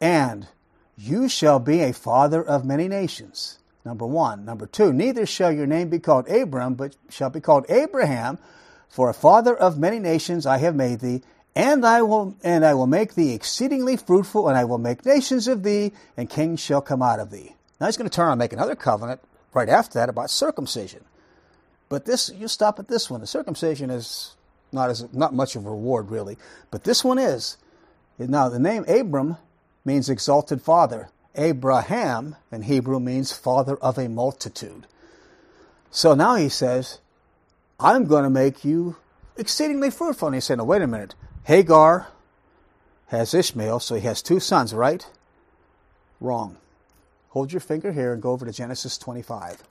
and 0.00 0.48
you 0.96 1.28
shall 1.28 1.60
be 1.60 1.80
a 1.80 1.92
father 1.92 2.42
of 2.42 2.64
many 2.64 2.88
nations. 2.88 3.58
Number 3.84 4.06
one. 4.06 4.44
Number 4.44 4.66
two, 4.66 4.92
neither 4.92 5.24
shall 5.24 5.52
your 5.52 5.66
name 5.66 5.88
be 5.88 5.98
called 5.98 6.28
Abram, 6.28 6.74
but 6.74 6.96
shall 7.08 7.30
be 7.30 7.40
called 7.40 7.66
Abraham, 7.68 8.38
for 8.88 9.08
a 9.08 9.14
father 9.14 9.56
of 9.56 9.78
many 9.78 9.98
nations 9.98 10.44
I 10.44 10.58
have 10.58 10.74
made 10.74 11.00
thee, 11.00 11.22
and 11.58 11.84
I 11.84 12.02
will 12.02 12.36
and 12.44 12.64
I 12.64 12.72
will 12.74 12.86
make 12.86 13.14
thee 13.14 13.34
exceedingly 13.34 13.96
fruitful, 13.96 14.48
and 14.48 14.56
I 14.56 14.64
will 14.64 14.78
make 14.78 15.04
nations 15.04 15.48
of 15.48 15.64
thee, 15.64 15.92
and 16.16 16.30
kings 16.30 16.60
shall 16.60 16.80
come 16.80 17.02
out 17.02 17.18
of 17.18 17.32
thee. 17.32 17.56
Now 17.80 17.86
he's 17.86 17.96
going 17.96 18.08
to 18.08 18.14
turn 18.14 18.30
and 18.30 18.38
make 18.38 18.52
another 18.52 18.76
covenant 18.76 19.20
right 19.52 19.68
after 19.68 19.98
that 19.98 20.08
about 20.08 20.30
circumcision. 20.30 21.04
But 21.88 22.04
this 22.04 22.30
you 22.32 22.46
stop 22.46 22.78
at 22.78 22.86
this 22.86 23.10
one. 23.10 23.20
The 23.20 23.26
circumcision 23.26 23.90
is 23.90 24.36
not 24.70 24.88
as 24.88 25.12
not 25.12 25.34
much 25.34 25.56
of 25.56 25.66
a 25.66 25.70
reward 25.70 26.12
really, 26.12 26.38
but 26.70 26.84
this 26.84 27.02
one 27.02 27.18
is. 27.18 27.56
Now 28.18 28.48
the 28.48 28.60
name 28.60 28.84
Abram 28.86 29.36
means 29.84 30.08
exalted 30.08 30.62
father. 30.62 31.08
Abraham 31.34 32.36
in 32.52 32.62
Hebrew 32.62 33.00
means 33.00 33.32
father 33.32 33.76
of 33.76 33.98
a 33.98 34.08
multitude. 34.08 34.86
So 35.90 36.14
now 36.14 36.36
he 36.36 36.48
says, 36.48 36.98
I'm 37.80 38.04
going 38.04 38.24
to 38.24 38.30
make 38.30 38.64
you 38.64 38.96
exceedingly 39.36 39.90
fruitful. 39.90 40.28
And 40.28 40.40
he 40.40 40.54
No, 40.54 40.64
wait 40.64 40.82
a 40.82 40.86
minute. 40.86 41.14
Hagar 41.48 42.08
has 43.06 43.32
Ishmael, 43.32 43.80
so 43.80 43.94
he 43.94 44.02
has 44.02 44.20
two 44.20 44.38
sons, 44.38 44.74
right? 44.74 45.06
Wrong. 46.20 46.58
Hold 47.30 47.54
your 47.54 47.60
finger 47.60 47.90
here 47.90 48.12
and 48.12 48.20
go 48.20 48.32
over 48.32 48.44
to 48.44 48.52
Genesis 48.52 48.98
25. 48.98 49.62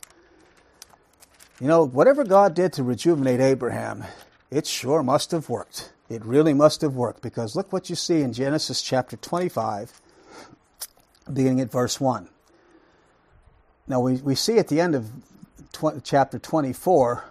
You 1.61 1.67
know, 1.67 1.85
whatever 1.85 2.23
God 2.23 2.55
did 2.55 2.73
to 2.73 2.83
rejuvenate 2.83 3.39
Abraham, 3.39 4.05
it 4.49 4.65
sure 4.65 5.03
must 5.03 5.29
have 5.29 5.49
worked. 5.49 5.91
It 6.09 6.25
really 6.25 6.55
must 6.55 6.81
have 6.81 6.95
worked 6.95 7.21
because 7.21 7.55
look 7.55 7.71
what 7.71 7.91
you 7.91 7.95
see 7.95 8.21
in 8.21 8.33
Genesis 8.33 8.81
chapter 8.81 9.15
25, 9.15 10.01
beginning 11.31 11.61
at 11.61 11.71
verse 11.71 12.01
1. 12.01 12.27
Now, 13.87 13.99
we, 13.99 14.13
we 14.15 14.33
see 14.33 14.57
at 14.57 14.69
the 14.69 14.81
end 14.81 14.95
of 14.95 15.11
chapter 16.03 16.39
24 16.39 17.23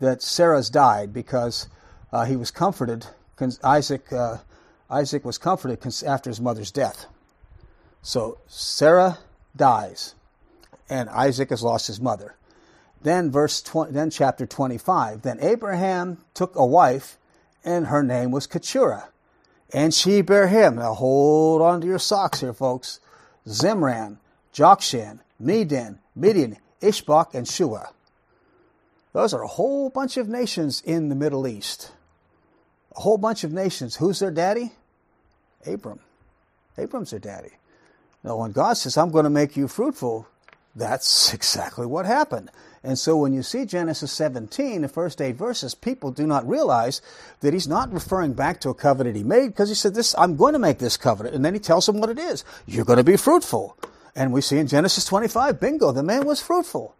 that 0.00 0.22
Sarah's 0.22 0.70
died 0.70 1.12
because 1.12 1.68
uh, 2.10 2.24
he 2.24 2.36
was 2.36 2.50
comforted. 2.50 3.08
Isaac, 3.62 4.12
uh, 4.12 4.38
Isaac 4.90 5.24
was 5.24 5.38
comforted 5.38 5.84
after 6.06 6.30
his 6.30 6.40
mother's 6.40 6.70
death. 6.70 7.06
So 8.02 8.38
Sarah 8.46 9.18
dies, 9.56 10.14
and 10.88 11.08
Isaac 11.10 11.50
has 11.50 11.62
lost 11.62 11.86
his 11.86 12.00
mother. 12.00 12.36
Then 13.02 13.30
verse 13.30 13.60
20, 13.62 13.92
then 13.92 14.10
chapter 14.10 14.46
25. 14.46 15.22
Then 15.22 15.38
Abraham 15.40 16.24
took 16.34 16.56
a 16.56 16.64
wife, 16.64 17.18
and 17.64 17.88
her 17.88 18.02
name 18.02 18.30
was 18.30 18.46
Keturah, 18.46 19.08
and 19.72 19.92
she 19.92 20.22
bare 20.22 20.48
him. 20.48 20.76
Now 20.76 20.94
hold 20.94 21.62
on 21.62 21.80
to 21.80 21.86
your 21.86 21.98
socks 21.98 22.40
here, 22.40 22.52
folks. 22.52 23.00
Zimran, 23.46 24.18
Jokshan, 24.52 25.20
Medan, 25.38 25.98
Midian, 26.14 26.56
Ishbak, 26.80 27.34
and 27.34 27.46
Shua. 27.46 27.90
Those 29.12 29.32
are 29.32 29.42
a 29.42 29.48
whole 29.48 29.88
bunch 29.88 30.16
of 30.16 30.28
nations 30.28 30.82
in 30.84 31.08
the 31.08 31.14
Middle 31.14 31.46
East. 31.46 31.92
A 32.96 33.00
whole 33.00 33.18
bunch 33.18 33.44
of 33.44 33.52
nations. 33.52 33.96
Who's 33.96 34.18
their 34.18 34.30
daddy? 34.30 34.72
Abram. 35.66 36.00
Abram's 36.78 37.10
their 37.10 37.20
daddy. 37.20 37.50
Now, 38.24 38.36
when 38.36 38.52
God 38.52 38.74
says, 38.74 38.96
I'm 38.96 39.10
going 39.10 39.24
to 39.24 39.30
make 39.30 39.56
you 39.56 39.68
fruitful, 39.68 40.26
that's 40.74 41.32
exactly 41.34 41.86
what 41.86 42.06
happened. 42.06 42.50
And 42.82 42.98
so 42.98 43.16
when 43.16 43.32
you 43.32 43.42
see 43.42 43.64
Genesis 43.64 44.12
17, 44.12 44.82
the 44.82 44.88
first 44.88 45.20
eight 45.20 45.34
verses, 45.34 45.74
people 45.74 46.12
do 46.12 46.26
not 46.26 46.48
realize 46.48 47.02
that 47.40 47.52
he's 47.52 47.66
not 47.66 47.92
referring 47.92 48.32
back 48.34 48.60
to 48.60 48.68
a 48.68 48.74
covenant 48.74 49.16
he 49.16 49.24
made 49.24 49.48
because 49.48 49.68
he 49.68 49.74
said, 49.74 49.94
"This 49.94 50.14
I'm 50.16 50.36
going 50.36 50.52
to 50.52 50.60
make 50.60 50.78
this 50.78 50.96
covenant." 50.96 51.34
And 51.34 51.44
then 51.44 51.52
he 51.52 51.58
tells 51.58 51.86
them 51.86 51.98
what 51.98 52.10
it 52.10 52.18
is. 52.18 52.44
You're 52.64 52.84
going 52.84 52.98
to 52.98 53.04
be 53.04 53.16
fruitful. 53.16 53.76
And 54.14 54.32
we 54.32 54.40
see 54.40 54.58
in 54.58 54.68
Genesis 54.68 55.04
25, 55.04 55.58
bingo, 55.58 55.90
the 55.90 56.04
man 56.04 56.26
was 56.26 56.40
fruitful. 56.40 56.94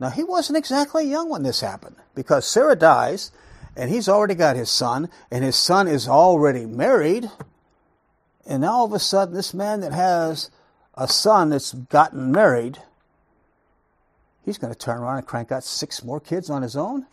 Now, 0.00 0.10
he 0.10 0.24
wasn't 0.24 0.58
exactly 0.58 1.08
young 1.08 1.30
when 1.30 1.44
this 1.44 1.60
happened 1.60 1.96
because 2.14 2.44
Sarah 2.44 2.76
dies 2.76 3.30
and 3.76 3.90
he's 3.90 4.08
already 4.08 4.34
got 4.34 4.56
his 4.56 4.70
son, 4.70 5.08
and 5.30 5.44
his 5.44 5.56
son 5.56 5.88
is 5.88 6.08
already 6.08 6.66
married. 6.66 7.30
And 8.46 8.62
now 8.62 8.72
all 8.72 8.84
of 8.84 8.92
a 8.92 8.98
sudden, 8.98 9.34
this 9.34 9.54
man 9.54 9.80
that 9.80 9.92
has 9.92 10.50
a 10.94 11.08
son 11.08 11.50
that's 11.50 11.72
gotten 11.72 12.30
married, 12.30 12.78
he's 14.44 14.58
going 14.58 14.72
to 14.72 14.78
turn 14.78 14.98
around 14.98 15.18
and 15.18 15.26
crank 15.26 15.50
out 15.50 15.64
six 15.64 16.04
more 16.04 16.20
kids 16.20 16.50
on 16.50 16.62
his 16.62 16.76
own. 16.76 17.06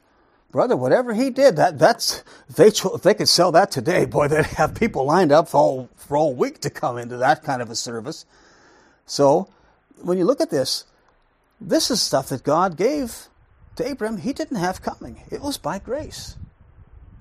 Brother, 0.51 0.75
whatever 0.75 1.13
he 1.13 1.29
did, 1.29 1.55
that 1.55 1.79
that's 1.79 2.23
they 2.53 2.67
if 2.67 3.01
they 3.01 3.13
could 3.13 3.29
sell 3.29 3.53
that 3.53 3.71
today, 3.71 4.05
boy, 4.05 4.27
they'd 4.29 4.45
have 4.45 4.75
people 4.75 5.05
lined 5.05 5.31
up 5.31 5.47
for 5.47 5.57
all 5.57 5.89
for 5.95 6.17
all 6.17 6.35
week 6.35 6.59
to 6.61 6.69
come 6.69 6.97
into 6.97 7.17
that 7.17 7.41
kind 7.41 7.61
of 7.61 7.69
a 7.69 7.75
service. 7.75 8.25
So, 9.05 9.47
when 10.01 10.17
you 10.17 10.25
look 10.25 10.41
at 10.41 10.49
this, 10.49 10.85
this 11.59 11.89
is 11.89 12.01
stuff 12.01 12.29
that 12.29 12.43
God 12.43 12.75
gave 12.75 13.27
to 13.77 13.87
Abraham. 13.87 14.17
He 14.17 14.33
didn't 14.33 14.57
have 14.57 14.81
coming. 14.81 15.23
It 15.31 15.41
was 15.41 15.57
by 15.57 15.79
grace. 15.79 16.35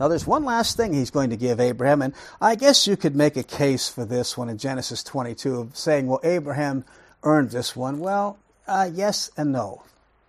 Now, 0.00 0.08
there's 0.08 0.26
one 0.26 0.46
last 0.46 0.78
thing 0.78 0.94
he's 0.94 1.10
going 1.10 1.28
to 1.28 1.36
give 1.36 1.60
Abraham, 1.60 2.00
and 2.00 2.14
I 2.40 2.54
guess 2.54 2.86
you 2.86 2.96
could 2.96 3.14
make 3.14 3.36
a 3.36 3.42
case 3.42 3.90
for 3.90 4.06
this 4.06 4.34
one 4.34 4.48
in 4.48 4.56
Genesis 4.56 5.04
22 5.04 5.60
of 5.60 5.76
saying, 5.76 6.06
well, 6.06 6.20
Abraham 6.24 6.86
earned 7.22 7.50
this 7.50 7.76
one. 7.76 7.98
Well, 7.98 8.38
uh, 8.66 8.88
yes 8.90 9.30
and 9.36 9.52
no. 9.52 9.82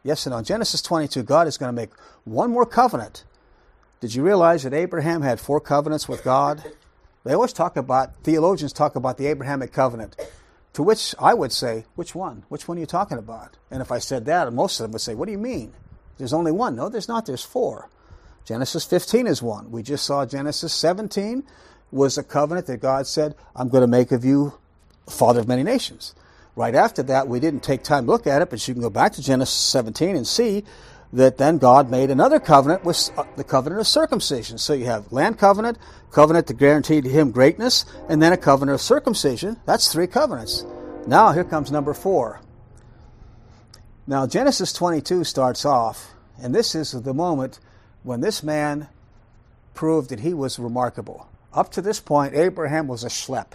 Yes 0.04 0.26
and 0.26 0.32
no. 0.34 0.40
In 0.40 0.44
Genesis 0.44 0.82
22, 0.82 1.24
God 1.24 1.48
is 1.48 1.58
going 1.58 1.70
to 1.70 1.74
make 1.74 1.92
one 2.26 2.52
more 2.52 2.66
covenant. 2.66 3.24
Did 4.02 4.14
you 4.14 4.24
realize 4.24 4.64
that 4.64 4.74
Abraham 4.74 5.22
had 5.22 5.40
four 5.40 5.62
covenants 5.62 6.10
with 6.10 6.22
God? 6.22 6.62
They 7.24 7.34
always 7.34 7.54
talk 7.54 7.78
about, 7.78 8.14
theologians 8.24 8.74
talk 8.74 8.98
about 8.98 9.18
the 9.18 9.28
Abrahamic 9.28 9.72
covenant. 9.72 10.18
To 10.74 10.84
which 10.84 11.16
I 11.18 11.34
would 11.34 11.54
say, 11.54 11.86
which 11.96 12.14
one? 12.14 12.44
Which 12.50 12.68
one 12.68 12.76
are 12.76 12.82
you 12.82 12.86
talking 12.86 13.18
about? 13.18 13.56
And 13.70 13.82
if 13.82 13.90
I 13.90 14.00
said 14.00 14.26
that, 14.26 14.52
most 14.52 14.82
of 14.82 14.84
them 14.84 14.92
would 14.92 15.02
say, 15.02 15.16
what 15.16 15.28
do 15.28 15.32
you 15.32 15.38
mean? 15.38 15.72
There's 16.18 16.34
only 16.34 16.52
one. 16.52 16.76
No, 16.76 16.90
there's 16.90 17.08
not. 17.08 17.26
There's 17.26 17.46
four. 17.46 17.90
Genesis 18.46 18.86
15 18.86 19.28
is 19.28 19.42
one. 19.42 19.72
We 19.72 19.84
just 19.84 20.06
saw 20.06 20.26
Genesis 20.26 20.74
17 20.74 21.44
was 21.92 22.18
a 22.18 22.24
covenant 22.24 22.68
that 22.68 22.78
God 22.78 23.06
said, 23.06 23.36
I'm 23.56 23.70
going 23.70 23.82
to 23.82 23.88
make 23.88 24.12
of 24.12 24.26
you 24.26 24.54
father 25.10 25.42
of 25.42 25.48
many 25.48 25.64
nations. 25.64 26.16
Right 26.56 26.76
after 26.76 27.04
that, 27.04 27.28
we 27.28 27.40
didn't 27.40 27.64
take 27.64 27.84
time 27.84 28.06
to 28.06 28.12
look 28.12 28.28
at 28.28 28.42
it, 28.42 28.50
but 28.50 28.66
you 28.68 28.74
can 28.74 28.82
go 28.82 28.90
back 28.90 29.14
to 29.14 29.22
Genesis 29.22 29.56
17 29.56 30.16
and 30.16 30.28
see 30.28 30.64
that 31.14 31.38
then 31.38 31.58
God 31.58 31.90
made 31.90 32.10
another 32.10 32.40
covenant 32.40 32.84
with 32.84 33.10
uh, 33.18 33.24
the 33.36 33.44
covenant 33.44 33.82
of 33.82 33.88
circumcision. 33.88 34.58
So 34.58 34.74
you 34.74 34.86
have 34.86 35.12
land 35.12 35.38
covenant, 35.38 35.78
covenant 36.12 36.48
to 36.48 36.54
guarantee 36.54 37.02
to 37.02 37.10
him 37.10 37.32
greatness, 37.32 37.86
and 38.10 38.22
then 38.22 38.34
a 38.34 38.38
covenant 38.38 38.76
of 38.76 38.82
circumcision. 38.82 39.58
That's 39.66 39.92
three 39.92 40.08
covenants. 40.08 40.66
Now 41.08 41.32
here 41.34 41.44
comes 41.44 41.72
number 41.72 41.94
four. 41.94 42.42
Now 44.08 44.26
Genesis 44.26 44.72
22 44.74 45.24
starts 45.26 45.66
off, 45.66 46.14
and 46.42 46.56
this 46.56 46.76
is 46.76 46.92
the 46.92 47.14
moment 47.14 47.60
when 48.04 48.22
this 48.22 48.44
man 48.44 48.88
proved 49.74 50.10
that 50.10 50.20
he 50.20 50.34
was 50.34 50.60
remarkable. 50.60 51.28
Up 51.54 51.72
to 51.72 51.82
this 51.82 52.00
point, 52.00 52.34
Abraham 52.34 52.88
was 52.88 53.04
a 53.04 53.10
schlep. 53.10 53.52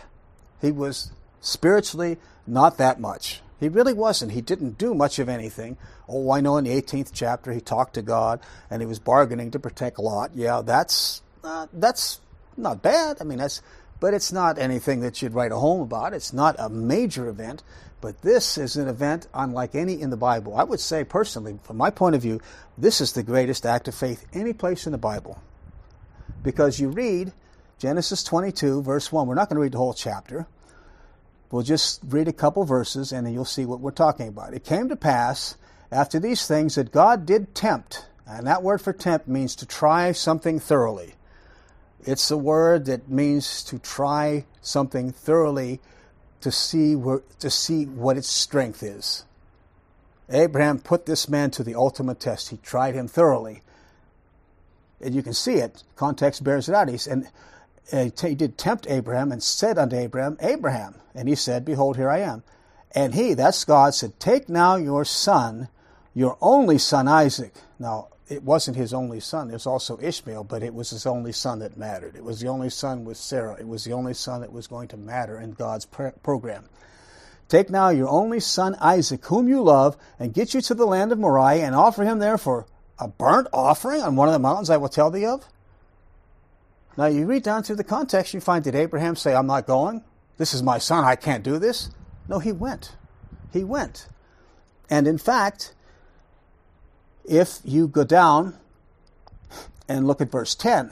He 0.61 0.71
was 0.71 1.11
spiritually 1.41 2.19
not 2.47 2.79
that 2.79 3.01
much. 3.01 3.41
He 3.59 3.69
really 3.69 3.95
wasn't. 3.95 4.33
He 4.33 4.43
didn't 4.43 4.79
do 4.79 4.95
much 4.95 5.19
of 5.19 5.29
anything. 5.29 5.79
Oh, 6.09 6.31
I 6.31 6.41
know 6.41 6.59
in 6.59 6.65
the 6.65 6.71
18th 6.71 7.11
chapter 7.13 7.53
he 7.53 7.61
talked 7.61 7.95
to 7.95 8.03
God 8.03 8.41
and 8.71 8.83
he 8.83 8.87
was 8.87 8.99
bargaining 8.99 9.51
to 9.53 9.59
protect 9.59 9.99
Lot. 9.99 10.33
Yeah, 10.35 10.63
that's 10.65 11.23
uh, 11.43 11.67
that's 11.73 12.21
not 12.57 12.83
bad. 12.83 13.17
I 13.21 13.25
mean, 13.25 13.39
that's 13.39 13.63
but 13.99 14.13
it's 14.13 14.31
not 14.31 14.59
anything 14.59 15.01
that 15.01 15.23
you'd 15.23 15.33
write 15.33 15.53
a 15.53 15.57
home 15.57 15.81
about. 15.81 16.13
It's 16.13 16.33
not 16.33 16.57
a 16.59 16.69
major 16.69 17.29
event. 17.29 17.63
But 18.07 18.23
this 18.23 18.57
is 18.57 18.77
an 18.77 18.87
event 18.87 19.27
unlike 19.35 19.75
any 19.75 20.01
in 20.01 20.11
the 20.11 20.17
Bible. 20.17 20.55
I 20.57 20.63
would 20.63 20.79
say, 20.79 21.03
personally, 21.03 21.59
from 21.65 21.77
my 21.77 21.91
point 21.91 22.15
of 22.15 22.23
view, 22.23 22.41
this 22.79 23.01
is 23.01 23.11
the 23.11 23.25
greatest 23.25 23.67
act 23.67 23.89
of 23.89 23.97
faith 23.97 24.25
any 24.33 24.53
place 24.53 24.87
in 24.87 24.93
the 24.93 24.97
Bible. 24.97 25.43
Because 26.45 26.79
you 26.79 26.89
read 26.89 27.33
Genesis 27.81 28.23
22, 28.23 28.85
verse 28.85 29.11
1. 29.11 29.27
We're 29.27 29.35
not 29.35 29.49
going 29.49 29.57
to 29.57 29.61
read 29.61 29.73
the 29.73 29.79
whole 29.79 29.93
chapter. 29.93 30.47
We'll 31.51 31.65
just 31.65 32.01
read 32.07 32.29
a 32.29 32.33
couple 32.33 32.63
verses 32.63 33.11
and 33.11 33.27
then 33.27 33.35
you'll 33.35 33.45
see 33.45 33.65
what 33.65 33.81
we're 33.81 33.91
talking 33.91 34.29
about. 34.29 34.55
It 34.55 34.63
came 34.63 34.89
to 34.89 34.95
pass 34.95 35.57
after 35.91 36.21
these 36.21 36.47
things 36.47 36.77
that 36.77 36.93
God 36.93 37.27
did 37.27 37.57
tempt, 37.57 38.07
and 38.25 38.47
that 38.47 38.63
word 38.63 38.81
for 38.81 38.93
tempt 38.93 39.27
means 39.27 39.57
to 39.57 39.67
try 39.67 40.13
something 40.13 40.61
thoroughly. 40.61 41.15
It's 42.05 42.31
a 42.31 42.37
word 42.37 42.85
that 42.85 43.09
means 43.09 43.65
to 43.65 43.81
try 43.81 44.45
something 44.63 45.11
thoroughly 45.11 45.81
to 46.41 46.51
see 46.51 46.95
where, 46.95 47.23
to 47.39 47.51
see 47.51 47.85
what 47.85 48.17
its 48.17 48.29
strength 48.29 48.83
is. 48.83 49.25
Abraham 50.29 50.79
put 50.79 51.07
this 51.07 51.29
man 51.29 51.51
to 51.53 51.63
the 51.63 51.75
ultimate 51.75 52.21
test. 52.21 52.49
He 52.51 52.57
tried 52.59 52.95
him 52.95 53.09
thoroughly. 53.09 53.63
And 55.01 55.15
you 55.15 55.23
can 55.23 55.35
see 55.35 55.55
it. 55.55 55.83
Context 55.95 56.43
bears 56.43 56.69
it 56.69 56.75
out. 56.75 56.89
He's, 56.89 57.07
and 57.07 57.29
he 57.93 58.35
did 58.35 58.59
tempt 58.59 58.87
Abraham 58.89 59.31
and 59.31 59.43
said 59.43 59.79
unto 59.79 59.97
Abraham, 59.97 60.37
Abraham. 60.41 60.97
And 61.15 61.29
he 61.29 61.35
said, 61.35 61.65
Behold, 61.65 61.97
here 61.97 62.11
I 62.11 62.21
am. 62.21 62.43
And 62.93 63.15
he, 63.15 63.35
that's 63.35 63.65
God, 63.65 63.95
said, 63.95 64.19
Take 64.19 64.49
now 64.49 64.77
your 64.77 65.05
son, 65.05 65.69
your 66.15 66.37
only 66.41 66.79
son 66.79 67.07
Isaac. 67.07 67.55
Now, 67.79 68.09
it 68.29 68.43
wasn't 68.43 68.77
his 68.77 68.93
only 68.93 69.21
son. 69.21 69.49
There's 69.49 69.67
also 69.67 69.99
Ishmael, 70.01 70.45
but 70.45 70.63
it 70.63 70.75
was 70.75 70.91
his 70.91 71.07
only 71.07 71.33
son 71.33 71.61
that 71.61 71.77
mattered. 71.77 72.17
It 72.17 72.25
was 72.25 72.41
the 72.41 72.49
only 72.49 72.71
son 72.71 73.05
with 73.05 73.17
Sarah. 73.17 73.57
It 73.59 73.69
was 73.69 73.85
the 73.85 73.93
only 73.93 74.15
son 74.15 74.41
that 74.41 74.53
was 74.53 74.67
going 74.67 74.89
to 74.89 74.97
matter 74.97 75.39
in 75.39 75.53
God's 75.53 75.87
program. 75.87 76.69
Take 77.49 77.71
now 77.71 77.91
your 77.91 78.09
only 78.09 78.41
son 78.41 78.75
Isaac, 78.81 79.25
whom 79.27 79.49
you 79.49 79.63
love, 79.63 79.97
and 80.19 80.35
get 80.35 80.55
you 80.55 80.61
to 80.63 80.75
the 80.75 80.87
land 80.87 81.13
of 81.13 81.19
Moriah, 81.19 81.65
and 81.65 81.77
offer 81.77 82.03
him 82.03 82.19
there 82.19 82.39
for 82.39 82.67
a 82.99 83.07
burnt 83.07 83.47
offering 83.53 84.03
on 84.03 84.17
one 84.17 84.29
of 84.29 84.33
the 84.33 84.41
mountains 84.41 84.71
I 84.71 84.79
will 84.79 84.89
tell 84.89 85.11
thee 85.11 85.27
of. 85.27 85.45
Now 86.97 87.07
you 87.07 87.27
read 87.27 87.45
down 87.45 87.63
through 87.63 87.77
the 87.77 87.85
context, 87.85 88.35
you 88.35 88.41
find 88.41 88.65
did 88.65 88.75
Abraham 88.75 89.15
say, 89.15 89.35
I'm 89.35 89.47
not 89.47 89.67
going? 89.67 90.03
This 90.39 90.55
is 90.55 90.63
my 90.63 90.79
son, 90.79 91.05
I 91.05 91.15
can't 91.15 91.45
do 91.45 91.59
this? 91.59 91.91
No, 92.29 92.41
he 92.41 92.51
went. 92.51 92.97
He 93.53 93.63
went. 93.63 94.09
And 94.91 95.07
in 95.07 95.19
fact, 95.19 95.75
if 97.29 97.61
you 97.65 97.89
go 97.89 98.05
down 98.05 98.55
and 99.89 100.07
look 100.07 100.21
at 100.21 100.31
verse 100.31 100.55
10, 100.55 100.91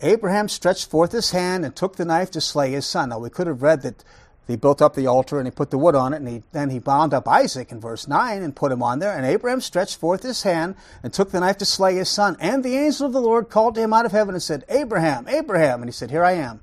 Abraham 0.00 0.48
stretched 0.48 0.90
forth 0.90 1.12
his 1.12 1.30
hand 1.30 1.64
and 1.64 1.74
took 1.74 1.96
the 1.96 2.04
knife 2.04 2.30
to 2.32 2.40
slay 2.40 2.72
his 2.72 2.86
son. 2.86 3.10
Now, 3.10 3.18
we 3.18 3.30
could 3.30 3.46
have 3.46 3.62
read 3.62 3.82
that 3.82 4.04
He 4.46 4.56
built 4.56 4.82
up 4.82 4.94
the 4.94 5.06
altar 5.06 5.38
and 5.38 5.46
he 5.46 5.50
put 5.50 5.70
the 5.70 5.78
wood 5.78 5.94
on 5.94 6.12
it, 6.12 6.16
and 6.18 6.28
he, 6.28 6.42
then 6.52 6.68
he 6.68 6.78
bound 6.78 7.14
up 7.14 7.26
Isaac 7.26 7.72
in 7.72 7.80
verse 7.80 8.06
9 8.06 8.42
and 8.42 8.54
put 8.54 8.72
him 8.72 8.82
on 8.82 8.98
there. 8.98 9.16
And 9.16 9.24
Abraham 9.24 9.62
stretched 9.62 9.96
forth 9.96 10.22
his 10.22 10.42
hand 10.42 10.74
and 11.02 11.12
took 11.12 11.30
the 11.30 11.40
knife 11.40 11.56
to 11.58 11.64
slay 11.64 11.94
his 11.94 12.10
son. 12.10 12.36
And 12.40 12.62
the 12.62 12.76
angel 12.76 13.06
of 13.06 13.14
the 13.14 13.22
Lord 13.22 13.48
called 13.48 13.74
to 13.76 13.80
him 13.80 13.94
out 13.94 14.04
of 14.04 14.12
heaven 14.12 14.34
and 14.34 14.42
said, 14.42 14.64
Abraham, 14.68 15.26
Abraham. 15.28 15.80
And 15.80 15.88
he 15.88 15.92
said, 15.92 16.10
Here 16.10 16.24
I 16.24 16.32
am. 16.32 16.60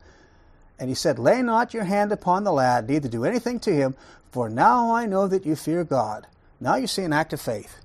And 0.77 0.89
he 0.89 0.95
said, 0.95 1.17
Lay 1.17 1.41
not 1.41 1.73
your 1.73 1.85
hand 1.85 2.11
upon 2.11 2.43
the 2.43 2.53
lad, 2.53 2.87
neither 2.87 3.09
do 3.09 3.25
anything 3.25 3.59
to 3.61 3.73
him, 3.73 3.95
for 4.31 4.47
now 4.49 4.93
I 4.93 5.07
know 5.07 5.27
that 5.27 5.45
you 5.45 5.55
fear 5.55 5.83
God. 5.83 6.27
Now 6.59 6.75
you 6.75 6.87
see 6.87 7.03
an 7.03 7.13
act 7.13 7.33
of 7.33 7.41
faith. 7.41 7.81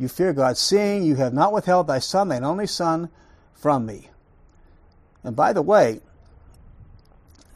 You 0.00 0.08
fear 0.08 0.32
God, 0.32 0.56
seeing 0.56 1.02
you 1.02 1.16
have 1.16 1.34
not 1.34 1.52
withheld 1.52 1.86
thy 1.86 1.98
son, 1.98 2.28
thine 2.28 2.42
only 2.42 2.66
son, 2.66 3.10
from 3.52 3.84
me. 3.84 4.08
And 5.22 5.36
by 5.36 5.52
the 5.52 5.60
way, 5.60 6.00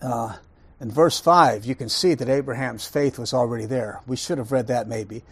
uh, 0.03 0.37
in 0.79 0.91
verse 0.91 1.19
5, 1.19 1.65
you 1.65 1.75
can 1.75 1.89
see 1.89 2.13
that 2.13 2.29
Abraham's 2.29 2.87
faith 2.87 3.19
was 3.19 3.33
already 3.33 3.65
there. 3.65 4.03
We 4.07 4.17
should 4.17 4.37
have 4.37 4.53
read 4.53 4.67
that 4.67 4.87
maybe. 4.87 5.23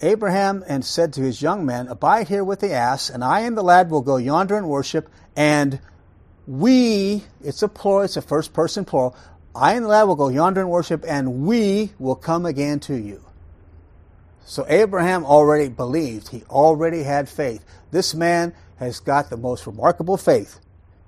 Abraham 0.00 0.62
and 0.68 0.84
said 0.84 1.12
to 1.14 1.22
his 1.22 1.42
young 1.42 1.66
men, 1.66 1.88
Abide 1.88 2.28
here 2.28 2.44
with 2.44 2.60
the 2.60 2.72
ass, 2.72 3.10
and 3.10 3.24
I 3.24 3.40
and 3.40 3.58
the 3.58 3.64
lad 3.64 3.90
will 3.90 4.00
go 4.00 4.16
yonder 4.16 4.56
and 4.56 4.68
worship, 4.68 5.10
and 5.34 5.80
we, 6.46 7.24
it's 7.42 7.64
a 7.64 7.68
plural, 7.68 8.02
it's 8.02 8.16
a 8.16 8.22
first 8.22 8.52
person 8.52 8.84
plural, 8.84 9.16
I 9.56 9.74
and 9.74 9.84
the 9.84 9.88
lad 9.88 10.04
will 10.04 10.14
go 10.14 10.28
yonder 10.28 10.60
and 10.60 10.70
worship, 10.70 11.04
and 11.04 11.42
we 11.46 11.90
will 11.98 12.14
come 12.14 12.46
again 12.46 12.78
to 12.80 12.94
you. 12.94 13.24
So 14.44 14.66
Abraham 14.68 15.24
already 15.24 15.68
believed. 15.68 16.28
He 16.28 16.42
already 16.50 17.02
had 17.02 17.28
faith. 17.28 17.64
This 17.90 18.14
man 18.14 18.54
has 18.76 19.00
got 19.00 19.30
the 19.30 19.36
most 19.36 19.66
remarkable 19.66 20.16
faith. 20.16 20.58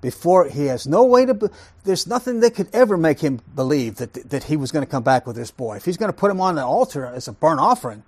Before 0.01 0.47
he 0.47 0.65
has 0.67 0.85
no 0.85 1.03
way 1.03 1.25
to, 1.25 1.49
there's 1.83 2.05
nothing 2.05 2.39
that 2.41 2.53
could 2.53 2.69
ever 2.73 2.95
make 2.95 3.19
him 3.19 3.41
believe 3.55 3.95
that, 3.95 4.13
that 4.29 4.43
he 4.43 4.55
was 4.55 4.71
going 4.71 4.85
to 4.85 4.89
come 4.89 5.03
back 5.03 5.25
with 5.25 5.35
this 5.35 5.51
boy. 5.51 5.77
If 5.77 5.85
he's 5.85 5.97
going 5.97 6.11
to 6.11 6.17
put 6.17 6.31
him 6.31 6.39
on 6.39 6.55
the 6.55 6.63
altar 6.63 7.05
as 7.05 7.27
a 7.27 7.33
burnt 7.33 7.59
offering, 7.59 8.03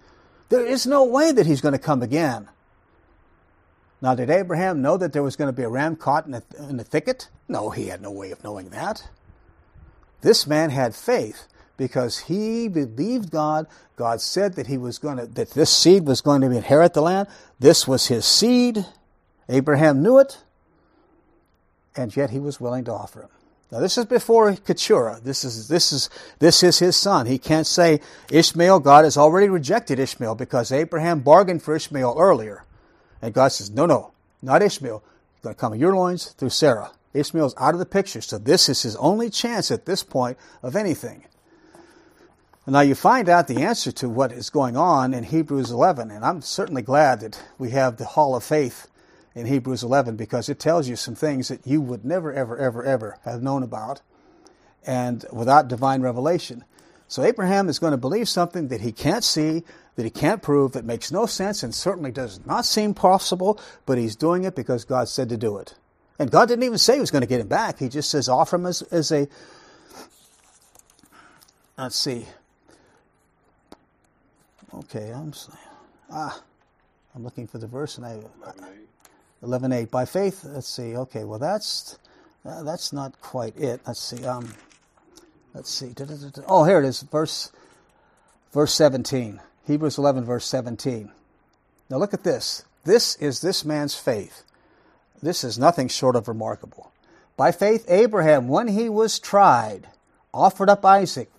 there 0.50 0.66
is 0.66 0.86
no 0.86 1.04
way 1.04 1.32
that 1.32 1.46
he's 1.46 1.62
going 1.62 1.74
to 1.74 1.80
come 1.80 2.04
again. 2.04 2.50
Now, 4.00 4.14
did 4.14 4.30
Abraham 4.30 4.82
know 4.82 4.96
that 4.98 5.12
there 5.12 5.24
was 5.24 5.36
going 5.36 5.48
to 5.48 5.58
be 5.58 5.64
a 5.64 5.70
ram 5.70 5.96
caught 5.96 6.26
in 6.28 6.34
the, 6.34 6.44
in 6.70 6.78
the 6.78 6.84
thicket? 6.84 7.30
No, 7.48 7.72
he 7.72 7.88
had 7.88 8.02
no 8.02 8.12
way 8.12 8.32
of 8.32 8.44
knowing 8.44 8.70
that. 8.70 9.10
This 10.22 10.46
man 10.46 10.70
had 10.70 10.94
faith 10.94 11.48
because 11.78 12.20
he 12.20 12.68
believed 12.68 13.32
God. 13.32 13.68
God 13.96 14.20
said 14.20 14.56
that 14.56 14.68
he 14.68 14.78
was 14.78 14.98
going 14.98 15.18
to, 15.18 15.26
that 15.28 15.52
this 15.52 15.70
seed 15.70 16.06
was 16.06 16.22
going 16.22 16.42
to 16.42 16.52
inherit 16.52 16.94
the 16.94 17.02
land. 17.02 17.28
This 17.60 17.88
was 17.88 18.08
his 18.08 18.26
seed. 18.26 18.86
Abraham 19.48 20.04
knew 20.04 20.18
it, 20.18 20.40
and 21.96 22.16
yet 22.16 22.32
he 22.32 22.40
was 22.40 22.60
willing 22.60 22.84
to 22.86 22.92
offer 22.92 23.22
him. 23.22 23.30
Now 23.72 23.80
this 23.80 23.98
is 23.98 24.06
before 24.06 24.54
Keturah. 24.56 25.20
This 25.22 25.44
is 25.44 25.68
this 25.68 25.92
is 25.92 26.10
this 26.40 26.64
is 26.64 26.80
his 26.80 26.96
son. 26.96 27.26
He 27.26 27.38
can't 27.38 27.68
say 27.68 28.00
Ishmael. 28.32 28.80
God 28.80 29.04
has 29.04 29.18
already 29.18 29.50
rejected 29.50 30.00
Ishmael 30.00 30.36
because 30.36 30.72
Abraham 30.72 31.20
bargained 31.20 31.64
for 31.64 31.76
Ishmael 31.76 32.16
earlier, 32.18 32.64
and 33.22 33.34
God 33.34 33.50
says, 33.50 33.70
"No, 33.70 33.86
no, 33.86 34.12
not 34.42 34.62
Ishmael. 34.62 35.04
It's 35.34 35.44
going 35.44 35.56
to 35.56 35.60
come 35.60 35.74
in 35.74 35.80
your 35.80 35.96
loins 35.96 36.28
through 36.28 36.50
Sarah." 36.50 36.92
Ishmael's 37.14 37.56
out 37.58 37.74
of 37.74 37.80
the 37.80 37.86
picture, 37.86 38.22
so 38.22 38.38
this 38.38 38.70
is 38.70 38.84
his 38.84 38.96
only 38.98 39.30
chance 39.30 39.72
at 39.72 39.86
this 39.86 40.04
point 40.04 40.38
of 40.62 40.76
anything. 40.76 41.26
Now 42.70 42.82
you 42.82 42.96
find 42.96 43.30
out 43.30 43.48
the 43.48 43.64
answer 43.64 43.94
to 43.94 44.10
what 44.10 44.34
is 44.34 44.50
going 44.50 44.76
on 44.76 45.14
in 45.14 45.24
Hebrews 45.24 45.72
11, 45.72 46.12
and 46.12 46.26
I'm 46.26 46.42
certainly 46.42 46.82
glad 46.82 47.22
that 47.22 47.42
we 47.58 47.70
have 47.70 47.96
the 47.96 48.04
Hall 48.04 48.36
of 48.36 48.44
Faith 48.44 48.88
in 49.34 49.46
Hebrews 49.46 49.84
11 49.84 50.18
because 50.18 50.50
it 50.50 50.60
tells 50.60 50.90
you 50.90 50.98
some 50.98 51.16
things 51.16 51.48
that 51.48 51.66
you 51.66 51.80
would 51.80 52.04
never, 52.04 52.34
ever, 52.34 52.58
ever, 52.58 52.84
ever 52.84 53.20
have 53.24 53.42
known 53.42 53.64
about, 53.64 54.02
and 54.86 55.26
without 55.32 55.70
divine 55.70 56.02
revelation. 56.02 56.66
So 57.08 57.24
Abraham 57.24 57.70
is 57.70 57.80
going 57.80 57.92
to 57.92 57.98
believe 57.98 58.28
something 58.28 58.68
that 58.68 58.82
he 58.82 58.92
can't 58.92 59.24
see, 59.24 59.64
that 59.96 60.04
he 60.04 60.10
can't 60.10 60.42
prove, 60.42 60.74
that 60.74 60.84
makes 60.84 61.10
no 61.10 61.26
sense, 61.26 61.64
and 61.64 61.74
certainly 61.74 62.12
does 62.12 62.46
not 62.46 62.66
seem 62.66 62.94
possible, 62.94 63.62
but 63.86 63.98
he's 63.98 64.18
doing 64.18 64.44
it 64.44 64.56
because 64.56 64.84
God 64.84 65.08
said 65.08 65.30
to 65.30 65.38
do 65.38 65.58
it. 65.58 65.76
And 66.20 66.30
God 66.30 66.50
didn't 66.50 66.64
even 66.64 66.80
say 66.80 66.96
he 66.96 67.00
was 67.00 67.12
going 67.12 67.22
to 67.22 67.28
get 67.28 67.40
him 67.40 67.48
back. 67.48 67.80
He 67.80 67.88
just 67.88 68.10
says 68.10 68.28
offer 68.28 68.58
him 68.58 68.66
as, 68.66 68.82
as 68.82 69.10
a, 69.14 69.30
let's 71.78 71.96
see, 71.96 72.26
Okay, 74.80 75.12
I'm 75.12 75.34
ah, 76.12 76.42
I'm 77.16 77.24
looking 77.24 77.48
for 77.48 77.58
the 77.58 77.68
verse, 77.68 77.98
and 77.98 78.06
I 78.06 78.20
eleven 79.42 79.72
eight 79.72 79.90
by 79.90 80.06
faith. 80.06 80.44
Let's 80.44 80.68
see. 80.68 80.96
Okay, 80.96 81.24
well 81.24 81.40
that's 81.40 81.98
uh, 82.46 82.64
that's 82.64 82.94
not 82.94 83.20
quite 83.20 83.58
it. 83.58 83.82
Let's 83.88 84.00
see. 84.00 84.24
Um, 84.26 84.54
let's 85.54 85.70
see. 85.72 85.94
Oh, 86.48 86.64
here 86.64 86.80
it 86.80 86.86
is. 86.86 87.02
Verse 87.02 87.52
verse 88.54 88.74
seventeen. 88.74 89.42
Hebrews 89.66 89.98
eleven 89.98 90.24
verse 90.24 90.46
seventeen. 90.46 91.12
Now 91.90 91.98
look 91.98 92.14
at 92.14 92.24
this. 92.24 92.64
This 92.84 93.16
is 93.16 93.42
this 93.42 93.66
man's 93.66 93.96
faith. 93.96 94.44
This 95.24 95.44
is 95.44 95.58
nothing 95.58 95.88
short 95.88 96.16
of 96.16 96.28
remarkable. 96.28 96.92
By 97.36 97.52
faith, 97.52 97.86
Abraham, 97.88 98.48
when 98.48 98.68
he 98.68 98.90
was 98.90 99.20
tried, 99.20 99.88
offered 100.34 100.70
up 100.70 100.86
Isaac 100.86 101.32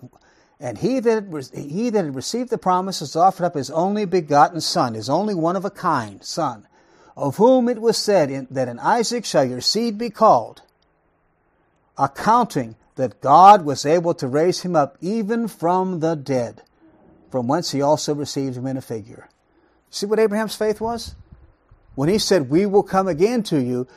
and 0.59 0.77
he 0.77 0.99
that, 0.99 1.51
he 1.53 1.89
that 1.89 2.05
had 2.05 2.15
received 2.15 2.49
the 2.49 2.57
promises 2.57 3.15
offered 3.15 3.45
up 3.45 3.55
his 3.55 3.71
only 3.71 4.05
begotten 4.05 4.59
son, 4.59 4.93
his 4.93 5.09
only 5.09 5.33
one 5.33 5.55
of 5.55 5.63
a 5.63 5.69
kind 5.69 6.21
son, 6.23 6.67
of 7.15 7.37
whom 7.37 7.69
it 7.69 7.79
was 7.79 7.97
said 7.97 8.29
in, 8.29 8.47
that 8.51 8.67
in 8.67 8.77
Isaac 8.79 9.23
shall 9.23 9.45
your 9.45 9.61
seed 9.61 9.97
be 9.97 10.09
called, 10.09 10.61
accounting 11.97 12.75
that 12.95 13.21
God 13.21 13.63
was 13.63 13.85
able 13.85 14.13
to 14.15 14.27
raise 14.27 14.61
him 14.61 14.75
up 14.75 14.97
even 14.99 15.47
from 15.47 16.01
the 16.01 16.15
dead, 16.15 16.61
from 17.31 17.47
whence 17.47 17.71
he 17.71 17.81
also 17.81 18.13
received 18.13 18.57
him 18.57 18.67
in 18.67 18.75
a 18.75 18.81
figure. 18.81 19.29
See 19.89 20.05
what 20.05 20.19
Abraham's 20.19 20.55
faith 20.55 20.81
was? 20.81 21.15
When 21.95 22.09
he 22.09 22.17
said, 22.17 22.49
We 22.49 22.65
will 22.65 22.83
come 22.83 23.07
again 23.07 23.43
to 23.43 23.61
you, 23.61 23.87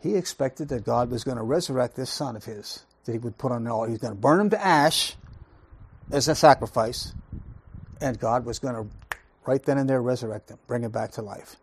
he 0.00 0.16
expected 0.16 0.68
that 0.68 0.84
God 0.84 1.10
was 1.10 1.22
going 1.22 1.36
to 1.36 1.44
resurrect 1.44 1.94
this 1.94 2.10
son 2.10 2.34
of 2.34 2.44
his, 2.44 2.84
that 3.04 3.12
he 3.12 3.18
would 3.18 3.38
put 3.38 3.52
on 3.52 3.64
the 3.64 3.70
altar. 3.70 3.90
He's 3.90 4.00
going 4.00 4.14
to 4.14 4.20
burn 4.20 4.40
him 4.40 4.50
to 4.50 4.64
ash 4.64 5.14
as 6.10 6.28
a 6.28 6.34
sacrifice, 6.34 7.12
and 8.00 8.18
God 8.18 8.44
was 8.44 8.58
going 8.58 8.74
to 8.74 8.86
right 9.46 9.62
then 9.62 9.78
and 9.78 9.88
there 9.88 10.02
resurrect 10.02 10.50
him, 10.50 10.58
bring 10.66 10.84
him 10.84 10.90
back 10.90 11.12
to 11.12 11.22
life. 11.22 11.56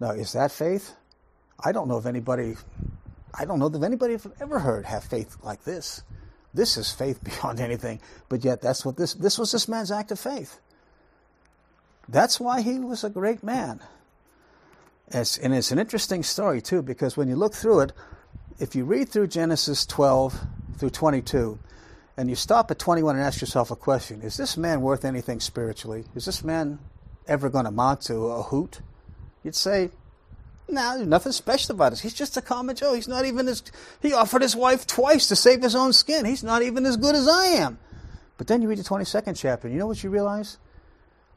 Now, 0.00 0.10
is 0.10 0.32
that 0.32 0.52
faith? 0.52 0.94
I 1.64 1.72
don't 1.72 1.88
know 1.88 1.98
if 1.98 2.06
anybody, 2.06 2.56
I 3.34 3.44
don't 3.44 3.58
know 3.58 3.66
if 3.66 3.82
anybody 3.82 4.14
have 4.14 4.26
ever 4.40 4.58
heard 4.58 4.84
have 4.86 5.04
faith 5.04 5.36
like 5.42 5.64
this. 5.64 6.02
This 6.54 6.76
is 6.76 6.92
faith 6.92 7.22
beyond 7.42 7.60
anything, 7.60 8.00
but 8.28 8.44
yet 8.44 8.60
that's 8.60 8.84
what 8.84 8.96
this 8.96 9.14
this 9.14 9.38
was 9.38 9.52
this 9.52 9.68
man's 9.68 9.90
act 9.90 10.10
of 10.10 10.18
faith. 10.18 10.58
That's 12.08 12.40
why 12.40 12.62
he 12.62 12.78
was 12.78 13.04
a 13.04 13.10
great 13.10 13.42
man. 13.42 13.80
It's, 15.08 15.38
and 15.38 15.54
it's 15.54 15.70
an 15.70 15.78
interesting 15.78 16.22
story 16.22 16.60
too, 16.60 16.82
because 16.82 17.16
when 17.16 17.28
you 17.28 17.36
look 17.36 17.54
through 17.54 17.80
it, 17.80 17.92
if 18.58 18.74
you 18.74 18.84
read 18.84 19.08
through 19.08 19.28
Genesis 19.28 19.86
12 19.86 20.38
through 20.78 20.90
22, 20.90 21.58
and 22.16 22.28
you 22.28 22.36
stop 22.36 22.70
at 22.70 22.78
21 22.78 23.16
and 23.16 23.24
ask 23.24 23.40
yourself 23.40 23.70
a 23.70 23.76
question 23.76 24.22
Is 24.22 24.36
this 24.36 24.56
man 24.56 24.80
worth 24.80 25.04
anything 25.04 25.40
spiritually? 25.40 26.04
Is 26.14 26.24
this 26.24 26.44
man 26.44 26.78
ever 27.26 27.48
going 27.48 27.64
to 27.64 27.70
amount 27.70 28.02
to 28.02 28.14
a 28.26 28.42
hoot? 28.42 28.80
You'd 29.42 29.54
say, 29.54 29.90
no, 30.68 30.96
there's 30.96 31.08
nothing 31.08 31.32
special 31.32 31.74
about 31.74 31.92
it. 31.92 32.00
He's 32.00 32.14
just 32.14 32.36
a 32.36 32.42
common 32.42 32.76
Joe. 32.76 32.94
He's 32.94 33.08
not 33.08 33.24
even 33.24 33.48
as, 33.48 33.62
he 34.00 34.12
offered 34.12 34.42
his 34.42 34.56
wife 34.56 34.86
twice 34.86 35.28
to 35.28 35.36
save 35.36 35.62
his 35.62 35.74
own 35.74 35.92
skin. 35.92 36.24
He's 36.24 36.44
not 36.44 36.62
even 36.62 36.86
as 36.86 36.96
good 36.96 37.14
as 37.14 37.28
I 37.28 37.46
am. 37.46 37.78
But 38.38 38.46
then 38.46 38.62
you 38.62 38.68
read 38.68 38.78
the 38.78 38.84
22nd 38.84 39.36
chapter, 39.36 39.66
and 39.66 39.74
you 39.74 39.80
know 39.80 39.86
what 39.86 40.02
you 40.02 40.10
realize? 40.10 40.58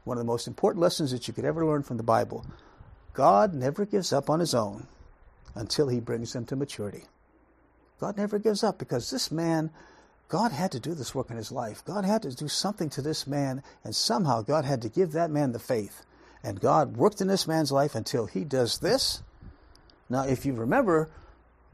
One 0.03 0.17
of 0.17 0.23
the 0.23 0.32
most 0.32 0.47
important 0.47 0.82
lessons 0.82 1.11
that 1.11 1.28
you 1.28 1.34
could 1.34 1.45
ever 1.45 1.65
learn 1.65 1.84
from 1.84 1.97
the 1.97 2.03
Bible 2.03 2.45
God 3.13 3.53
never 3.53 3.86
gives 3.86 4.13
up 4.13 4.30
on 4.30 4.39
his 4.39 4.53
own 4.53 4.88
until 5.55 5.88
he 5.88 5.99
brings 5.99 6.34
them 6.34 6.45
to 6.45 6.55
maturity. 6.55 7.05
God 7.99 8.17
never 8.17 8.39
gives 8.39 8.63
up 8.63 8.78
because 8.78 9.09
this 9.09 9.32
man 9.32 9.71
God 10.28 10.51
had 10.51 10.71
to 10.71 10.80
do 10.80 10.93
this 10.93 11.13
work 11.13 11.30
in 11.30 11.38
his 11.38 11.51
life. 11.51 11.84
God 11.86 12.03
had 12.03 12.23
to 12.23 12.36
do 12.36 12.47
something 12.47 12.89
to 12.91 13.01
this 13.01 13.28
man, 13.28 13.61
and 13.84 13.95
somehow 13.95 14.41
God 14.41 14.65
had 14.65 14.82
to 14.82 14.89
give 14.89 15.11
that 15.11 15.30
man 15.30 15.51
the 15.51 15.59
faith. 15.59 16.03
And 16.43 16.59
God 16.59 16.97
worked 16.97 17.21
in 17.21 17.28
this 17.28 17.47
man's 17.47 17.71
life 17.71 17.95
until 17.95 18.26
he 18.26 18.43
does 18.43 18.80
this. 18.80 19.21
Now, 20.09 20.23
if 20.23 20.45
you 20.45 20.53
remember, 20.53 21.09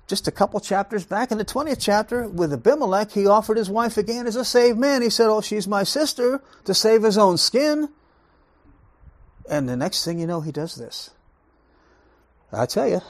just 0.08 0.28
a 0.28 0.32
couple 0.32 0.60
chapters 0.60 1.06
back 1.06 1.32
in 1.32 1.38
the 1.38 1.45
20th 1.45 1.78
chapter, 1.80 2.28
with 2.28 2.54
Abimelech, 2.54 3.12
he 3.12 3.28
offered 3.28 3.58
his 3.58 3.70
wife 3.70 3.97
again 3.97 4.28
as 4.28 4.36
a 4.36 4.45
saved 4.45 4.78
man. 4.78 5.02
He 5.02 5.10
said, 5.10 5.30
Oh, 5.30 5.41
she's 5.41 5.68
my 5.68 5.84
sister, 5.84 6.41
to 6.66 6.74
save 6.74 7.04
his 7.04 7.18
own 7.18 7.38
skin. 7.38 7.89
And 9.49 9.68
the 9.68 9.76
next 9.78 10.06
thing 10.06 10.20
you 10.20 10.28
know, 10.28 10.41
he 10.41 10.52
does 10.52 10.76
this. 10.76 11.12
I 12.54 12.66
tell 12.66 12.88
you, 12.88 13.02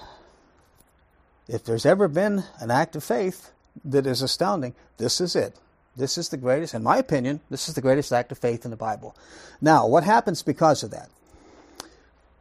if 1.47 1.63
there's 1.63 1.85
ever 1.85 2.07
been 2.07 2.43
an 2.59 2.71
act 2.71 2.95
of 2.95 3.03
faith, 3.03 3.51
that 3.85 4.05
is 4.05 4.21
astounding. 4.21 4.75
This 4.97 5.21
is 5.21 5.35
it. 5.35 5.57
This 5.95 6.17
is 6.17 6.29
the 6.29 6.37
greatest, 6.37 6.73
in 6.73 6.83
my 6.83 6.97
opinion, 6.97 7.41
this 7.49 7.67
is 7.67 7.75
the 7.75 7.81
greatest 7.81 8.13
act 8.13 8.31
of 8.31 8.37
faith 8.37 8.63
in 8.63 8.71
the 8.71 8.77
Bible. 8.77 9.15
Now, 9.59 9.85
what 9.87 10.03
happens 10.03 10.41
because 10.41 10.83
of 10.83 10.91
that? 10.91 11.09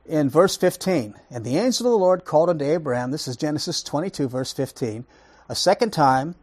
In 0.06 0.30
verse 0.30 0.56
15, 0.56 1.14
and 1.30 1.44
the 1.44 1.56
angel 1.56 1.86
of 1.86 1.92
the 1.92 1.98
Lord 1.98 2.24
called 2.24 2.48
unto 2.48 2.64
Abraham, 2.64 3.10
this 3.10 3.26
is 3.26 3.36
Genesis 3.36 3.82
22, 3.82 4.28
verse 4.28 4.52
15, 4.52 5.04
a 5.48 5.54
second 5.54 5.92
time, 5.92 6.36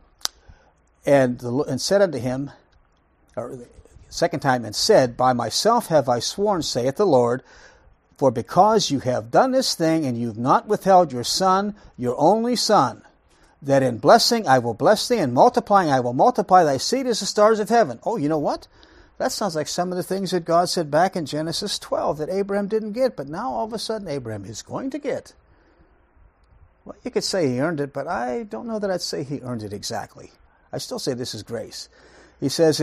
and, 1.05 1.39
the, 1.39 1.53
and 1.63 1.79
said 1.79 2.01
unto 2.01 2.17
him, 2.17 2.51
or 3.35 3.57
second 4.09 4.41
time, 4.41 4.65
and 4.65 4.75
said, 4.75 5.15
By 5.15 5.31
myself 5.33 5.87
have 5.87 6.09
I 6.09 6.19
sworn, 6.19 6.61
saith 6.61 6.97
the 6.97 7.05
Lord, 7.05 7.41
for 8.17 8.31
because 8.31 8.91
you 8.91 8.99
have 8.99 9.31
done 9.31 9.51
this 9.51 9.75
thing, 9.75 10.05
and 10.05 10.17
you've 10.17 10.37
not 10.37 10.67
withheld 10.67 11.13
your 11.13 11.23
son, 11.23 11.75
your 11.97 12.15
only 12.19 12.55
son, 12.55 13.01
that 13.61 13.83
in 13.83 13.97
blessing 13.97 14.47
I 14.47 14.59
will 14.59 14.73
bless 14.73 15.07
thee, 15.07 15.17
and 15.17 15.33
multiplying 15.33 15.89
I 15.89 15.99
will 15.99 16.13
multiply 16.13 16.63
thy 16.63 16.77
seed 16.77 17.07
as 17.07 17.19
the 17.19 17.25
stars 17.25 17.59
of 17.59 17.69
heaven. 17.69 17.99
Oh, 18.03 18.17
you 18.17 18.29
know 18.29 18.37
what? 18.37 18.67
That 19.17 19.31
sounds 19.31 19.55
like 19.55 19.67
some 19.67 19.91
of 19.91 19.97
the 19.97 20.03
things 20.03 20.31
that 20.31 20.45
God 20.45 20.69
said 20.69 20.91
back 20.91 21.15
in 21.15 21.25
Genesis 21.25 21.79
12 21.79 22.19
that 22.19 22.29
Abraham 22.29 22.67
didn't 22.67 22.91
get, 22.91 23.15
but 23.15 23.27
now 23.27 23.51
all 23.51 23.65
of 23.65 23.73
a 23.73 23.79
sudden 23.79 24.07
Abraham 24.07 24.45
is 24.45 24.61
going 24.61 24.91
to 24.91 24.99
get. 24.99 25.33
Well, 26.85 26.95
you 27.03 27.11
could 27.11 27.23
say 27.23 27.49
he 27.49 27.59
earned 27.59 27.79
it, 27.79 27.93
but 27.93 28.07
I 28.07 28.43
don't 28.43 28.67
know 28.67 28.79
that 28.79 28.91
I'd 28.91 29.01
say 29.01 29.23
he 29.23 29.41
earned 29.41 29.63
it 29.63 29.73
exactly. 29.73 30.31
I 30.71 30.77
still 30.77 30.99
say 30.99 31.13
this 31.13 31.33
is 31.33 31.43
grace. 31.43 31.89
He 32.39 32.49
says, 32.49 32.81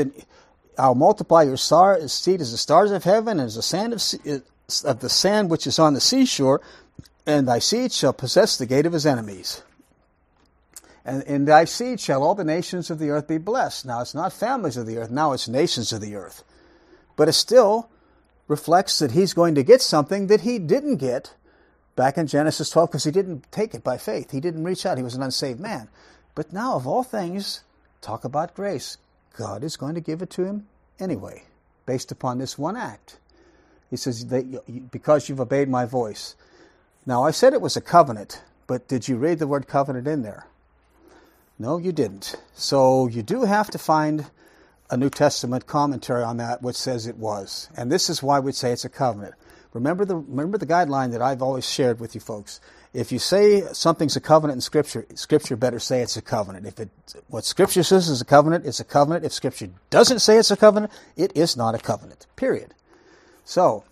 I'll 0.76 0.94
multiply 0.94 1.44
your 1.44 1.56
star, 1.56 2.06
seed 2.08 2.40
as 2.40 2.50
the 2.50 2.58
stars 2.58 2.90
of 2.90 3.04
heaven, 3.04 3.38
and 3.38 3.46
as 3.46 3.54
the 3.54 3.62
sand 3.62 3.92
of, 3.92 4.02
uh, 4.28 4.88
of 4.88 5.00
the 5.00 5.08
sand 5.08 5.50
which 5.50 5.66
is 5.66 5.78
on 5.78 5.94
the 5.94 6.00
seashore, 6.00 6.60
and 7.26 7.46
thy 7.46 7.60
seed 7.60 7.92
shall 7.92 8.12
possess 8.12 8.56
the 8.56 8.66
gate 8.66 8.86
of 8.86 8.92
his 8.92 9.06
enemies. 9.06 9.62
And 11.04 11.22
in 11.24 11.44
thy 11.44 11.64
seed 11.64 12.00
shall 12.00 12.22
all 12.22 12.34
the 12.34 12.44
nations 12.44 12.90
of 12.90 12.98
the 12.98 13.10
earth 13.10 13.28
be 13.28 13.38
blessed. 13.38 13.84
Now 13.84 14.00
it's 14.00 14.14
not 14.14 14.32
families 14.32 14.76
of 14.76 14.86
the 14.86 14.98
earth, 14.98 15.10
now 15.10 15.32
it's 15.32 15.48
nations 15.48 15.92
of 15.92 16.00
the 16.00 16.16
earth. 16.16 16.42
But 17.16 17.28
it 17.28 17.34
still 17.34 17.88
reflects 18.48 18.98
that 18.98 19.12
he's 19.12 19.34
going 19.34 19.54
to 19.54 19.62
get 19.62 19.82
something 19.82 20.26
that 20.28 20.42
he 20.42 20.58
didn't 20.58 20.96
get 20.96 21.34
back 21.96 22.18
in 22.18 22.26
Genesis 22.26 22.70
12 22.70 22.90
because 22.90 23.04
he 23.04 23.10
didn't 23.10 23.50
take 23.52 23.74
it 23.74 23.84
by 23.84 23.98
faith. 23.98 24.30
He 24.30 24.40
didn't 24.40 24.64
reach 24.64 24.84
out. 24.84 24.98
He 24.98 25.04
was 25.04 25.14
an 25.14 25.22
unsaved 25.22 25.60
man. 25.60 25.88
But 26.34 26.52
now, 26.52 26.74
of 26.74 26.86
all 26.86 27.02
things, 27.02 27.62
talk 28.00 28.24
about 28.24 28.54
grace. 28.54 28.98
God 29.36 29.62
is 29.62 29.76
going 29.76 29.94
to 29.94 30.00
give 30.00 30.22
it 30.22 30.30
to 30.30 30.44
him 30.44 30.66
anyway, 30.98 31.44
based 31.86 32.10
upon 32.10 32.38
this 32.38 32.58
one 32.58 32.76
act. 32.76 33.18
He 33.90 33.96
says, 33.96 34.24
Because 34.24 35.28
you've 35.28 35.40
obeyed 35.40 35.68
my 35.68 35.84
voice. 35.84 36.34
Now, 37.06 37.22
I 37.22 37.30
said 37.30 37.52
it 37.52 37.60
was 37.60 37.76
a 37.76 37.80
covenant, 37.80 38.42
but 38.66 38.88
did 38.88 39.08
you 39.08 39.16
read 39.16 39.38
the 39.38 39.46
word 39.46 39.68
covenant 39.68 40.08
in 40.08 40.22
there? 40.22 40.46
No, 41.58 41.78
you 41.78 41.92
didn't. 41.92 42.34
So 42.54 43.06
you 43.06 43.22
do 43.22 43.42
have 43.42 43.70
to 43.70 43.78
find 43.78 44.26
a 44.90 44.96
New 44.96 45.10
Testament 45.10 45.66
commentary 45.66 46.22
on 46.22 46.38
that 46.38 46.62
which 46.62 46.76
says 46.76 47.06
it 47.06 47.16
was. 47.16 47.68
And 47.76 47.90
this 47.90 48.10
is 48.10 48.22
why 48.22 48.40
we'd 48.40 48.54
say 48.54 48.72
it's 48.72 48.84
a 48.84 48.88
covenant. 48.88 49.34
Remember 49.72 50.04
the 50.04 50.16
remember 50.16 50.58
the 50.58 50.66
guideline 50.66 51.12
that 51.12 51.22
I've 51.22 51.42
always 51.42 51.68
shared 51.68 51.98
with 52.00 52.14
you 52.14 52.20
folks. 52.20 52.60
If 52.92 53.10
you 53.10 53.18
say 53.18 53.62
something's 53.72 54.14
a 54.14 54.20
covenant 54.20 54.58
in 54.58 54.60
Scripture, 54.60 55.04
Scripture 55.14 55.56
better 55.56 55.80
say 55.80 56.00
it's 56.00 56.16
a 56.16 56.22
covenant. 56.22 56.66
If 56.66 56.78
it 56.78 56.90
what 57.28 57.44
Scripture 57.44 57.82
says 57.82 58.08
is 58.08 58.20
a 58.20 58.24
covenant, 58.24 58.66
it's 58.66 58.78
a 58.78 58.84
covenant. 58.84 59.24
If 59.24 59.32
Scripture 59.32 59.68
doesn't 59.90 60.20
say 60.20 60.38
it's 60.38 60.52
a 60.52 60.56
covenant, 60.56 60.92
it 61.16 61.36
is 61.36 61.56
not 61.56 61.74
a 61.74 61.78
covenant. 61.78 62.26
Period. 62.36 62.74
So, 63.44 63.84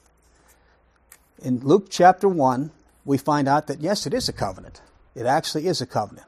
in 1.42 1.58
Luke 1.60 1.86
chapter 1.90 2.28
one, 2.28 2.70
we 3.04 3.18
find 3.18 3.48
out 3.48 3.66
that 3.66 3.80
yes, 3.80 4.06
it 4.06 4.14
is 4.14 4.28
a 4.28 4.32
covenant. 4.32 4.80
It 5.16 5.26
actually 5.26 5.66
is 5.66 5.80
a 5.80 5.86
covenant 5.86 6.26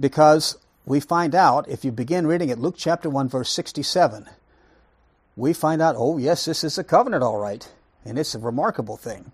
because 0.00 0.56
we 0.86 1.00
find 1.00 1.34
out, 1.34 1.68
if 1.68 1.84
you 1.84 1.92
begin 1.92 2.26
reading 2.26 2.50
at 2.50 2.58
Luke 2.58 2.76
chapter 2.78 3.10
1, 3.10 3.28
verse 3.28 3.50
67, 3.50 4.26
we 5.36 5.52
find 5.52 5.82
out, 5.82 5.96
oh, 5.98 6.18
yes, 6.18 6.44
this 6.44 6.64
is 6.64 6.78
a 6.78 6.84
covenant, 6.84 7.22
all 7.22 7.38
right. 7.38 7.70
And 8.04 8.18
it's 8.18 8.34
a 8.34 8.38
remarkable 8.38 8.96
thing. 8.96 9.32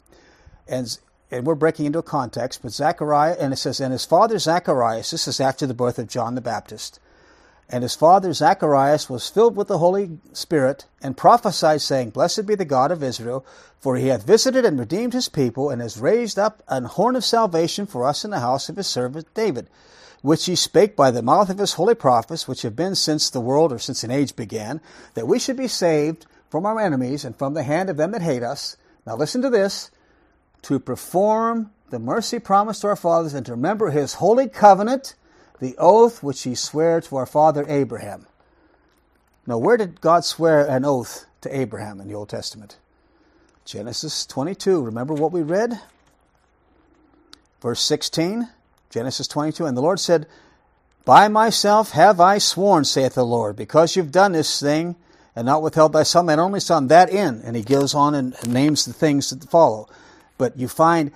And, 0.66 0.98
and 1.30 1.46
we're 1.46 1.54
breaking 1.54 1.86
into 1.86 1.98
a 1.98 2.02
context, 2.02 2.62
but 2.62 2.72
Zechariah, 2.72 3.36
and 3.38 3.52
it 3.52 3.56
says, 3.56 3.80
and 3.80 3.92
his 3.92 4.04
father 4.04 4.38
Zacharias, 4.38 5.10
this 5.10 5.28
is 5.28 5.40
after 5.40 5.66
the 5.66 5.74
birth 5.74 5.98
of 5.98 6.08
John 6.08 6.34
the 6.34 6.40
Baptist, 6.40 6.98
and 7.70 7.82
his 7.82 7.94
father 7.94 8.32
Zacharias 8.32 9.08
was 9.08 9.30
filled 9.30 9.56
with 9.56 9.68
the 9.68 9.78
Holy 9.78 10.18
Spirit 10.32 10.84
and 11.02 11.16
prophesied, 11.16 11.80
saying, 11.80 12.10
Blessed 12.10 12.44
be 12.44 12.54
the 12.54 12.66
God 12.66 12.90
of 12.90 13.02
Israel, 13.02 13.44
for 13.80 13.96
he 13.96 14.08
hath 14.08 14.26
visited 14.26 14.66
and 14.66 14.78
redeemed 14.78 15.14
his 15.14 15.30
people, 15.30 15.70
and 15.70 15.80
has 15.80 15.96
raised 15.96 16.38
up 16.38 16.62
an 16.68 16.84
horn 16.84 17.16
of 17.16 17.24
salvation 17.24 17.86
for 17.86 18.04
us 18.04 18.24
in 18.24 18.30
the 18.30 18.40
house 18.40 18.68
of 18.68 18.76
his 18.76 18.86
servant 18.86 19.32
David 19.32 19.68
which 20.24 20.46
he 20.46 20.56
spake 20.56 20.96
by 20.96 21.10
the 21.10 21.20
mouth 21.20 21.50
of 21.50 21.58
his 21.58 21.74
holy 21.74 21.94
prophets, 21.94 22.48
which 22.48 22.62
have 22.62 22.74
been 22.74 22.94
since 22.94 23.28
the 23.28 23.42
world 23.42 23.70
or 23.70 23.78
since 23.78 24.02
an 24.02 24.10
age 24.10 24.34
began, 24.34 24.80
that 25.12 25.28
we 25.28 25.38
should 25.38 25.54
be 25.54 25.68
saved 25.68 26.24
from 26.48 26.64
our 26.64 26.80
enemies 26.80 27.26
and 27.26 27.36
from 27.36 27.52
the 27.52 27.62
hand 27.62 27.90
of 27.90 27.98
them 27.98 28.10
that 28.12 28.22
hate 28.22 28.42
us. 28.42 28.78
Now 29.06 29.16
listen 29.16 29.42
to 29.42 29.50
this 29.50 29.90
to 30.62 30.80
perform 30.80 31.72
the 31.90 31.98
mercy 31.98 32.38
promised 32.38 32.80
to 32.80 32.86
our 32.86 32.96
fathers 32.96 33.34
and 33.34 33.44
to 33.44 33.52
remember 33.52 33.90
his 33.90 34.14
holy 34.14 34.48
covenant, 34.48 35.14
the 35.60 35.76
oath 35.76 36.22
which 36.22 36.40
he 36.44 36.54
sware 36.54 37.02
to 37.02 37.16
our 37.16 37.26
father 37.26 37.66
Abraham. 37.68 38.26
Now, 39.46 39.58
where 39.58 39.76
did 39.76 40.00
God 40.00 40.24
swear 40.24 40.66
an 40.66 40.86
oath 40.86 41.26
to 41.42 41.54
Abraham 41.54 42.00
in 42.00 42.08
the 42.08 42.14
Old 42.14 42.30
Testament? 42.30 42.78
Genesis 43.66 44.24
22. 44.24 44.80
Remember 44.80 45.12
what 45.12 45.32
we 45.32 45.42
read? 45.42 45.78
Verse 47.60 47.82
16. 47.82 48.48
Genesis 48.94 49.26
22. 49.26 49.66
And 49.66 49.76
the 49.76 49.82
Lord 49.82 49.98
said, 49.98 50.28
By 51.04 51.26
myself 51.26 51.90
have 51.90 52.20
I 52.20 52.38
sworn, 52.38 52.84
saith 52.84 53.14
the 53.14 53.26
Lord, 53.26 53.56
because 53.56 53.96
you've 53.96 54.12
done 54.12 54.30
this 54.30 54.60
thing, 54.60 54.94
and 55.34 55.46
not 55.46 55.62
withheld 55.62 55.92
thy 55.92 56.04
son, 56.04 56.28
and 56.30 56.40
only 56.40 56.60
son, 56.60 56.86
that 56.86 57.10
in. 57.10 57.42
And 57.42 57.56
he 57.56 57.64
goes 57.64 57.92
on 57.92 58.14
and, 58.14 58.36
names 58.46 58.84
the 58.84 58.92
things 58.92 59.30
that 59.30 59.50
follow. 59.50 59.88
But 60.38 60.56
you 60.56 60.68
find, 60.68 61.10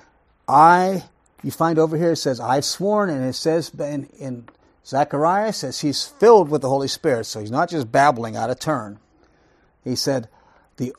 I, 0.49 1.05
you 1.45 1.53
find 1.53 1.79
over 1.79 1.97
here, 1.97 2.13
it 2.13 2.17
says, 2.17 2.41
I've 2.41 2.65
sworn, 2.65 3.11
and 3.11 3.25
it 3.25 3.35
says 3.35 3.71
in, 3.79 4.09
in 4.19 4.49
Zechariah, 4.85 5.53
says 5.53 5.81
he's 5.81 6.05
filled 6.05 6.49
with 6.49 6.63
the 6.63 6.69
Holy 6.69 6.89
Spirit, 6.89 7.27
so 7.27 7.39
he's 7.39 7.53
not 7.53 7.71
just 7.71 7.93
babbling 7.93 8.35
out 8.35 8.51
of 8.51 8.59
turn. 8.59 8.99
He 9.85 9.95
said, 9.95 10.29
the, 10.79 10.93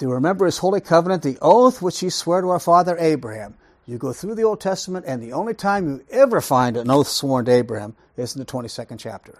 to 0.00 0.08
remember 0.08 0.44
his 0.44 0.58
holy 0.58 0.82
covenant, 0.82 1.22
the 1.22 1.38
oath 1.40 1.80
which 1.80 2.00
he 2.00 2.10
swore 2.10 2.42
to 2.42 2.50
our 2.50 2.60
father 2.60 2.94
Abraham. 2.98 3.54
You 3.86 3.98
go 3.98 4.12
through 4.12 4.34
the 4.34 4.44
Old 4.44 4.60
Testament, 4.60 5.04
and 5.06 5.22
the 5.22 5.32
only 5.32 5.54
time 5.54 5.88
you 5.88 6.04
ever 6.10 6.40
find 6.40 6.76
an 6.76 6.90
oath 6.90 7.08
sworn 7.08 7.44
to 7.44 7.52
Abraham 7.52 7.96
is 8.16 8.34
in 8.34 8.38
the 8.38 8.46
22nd 8.46 8.98
chapter. 8.98 9.38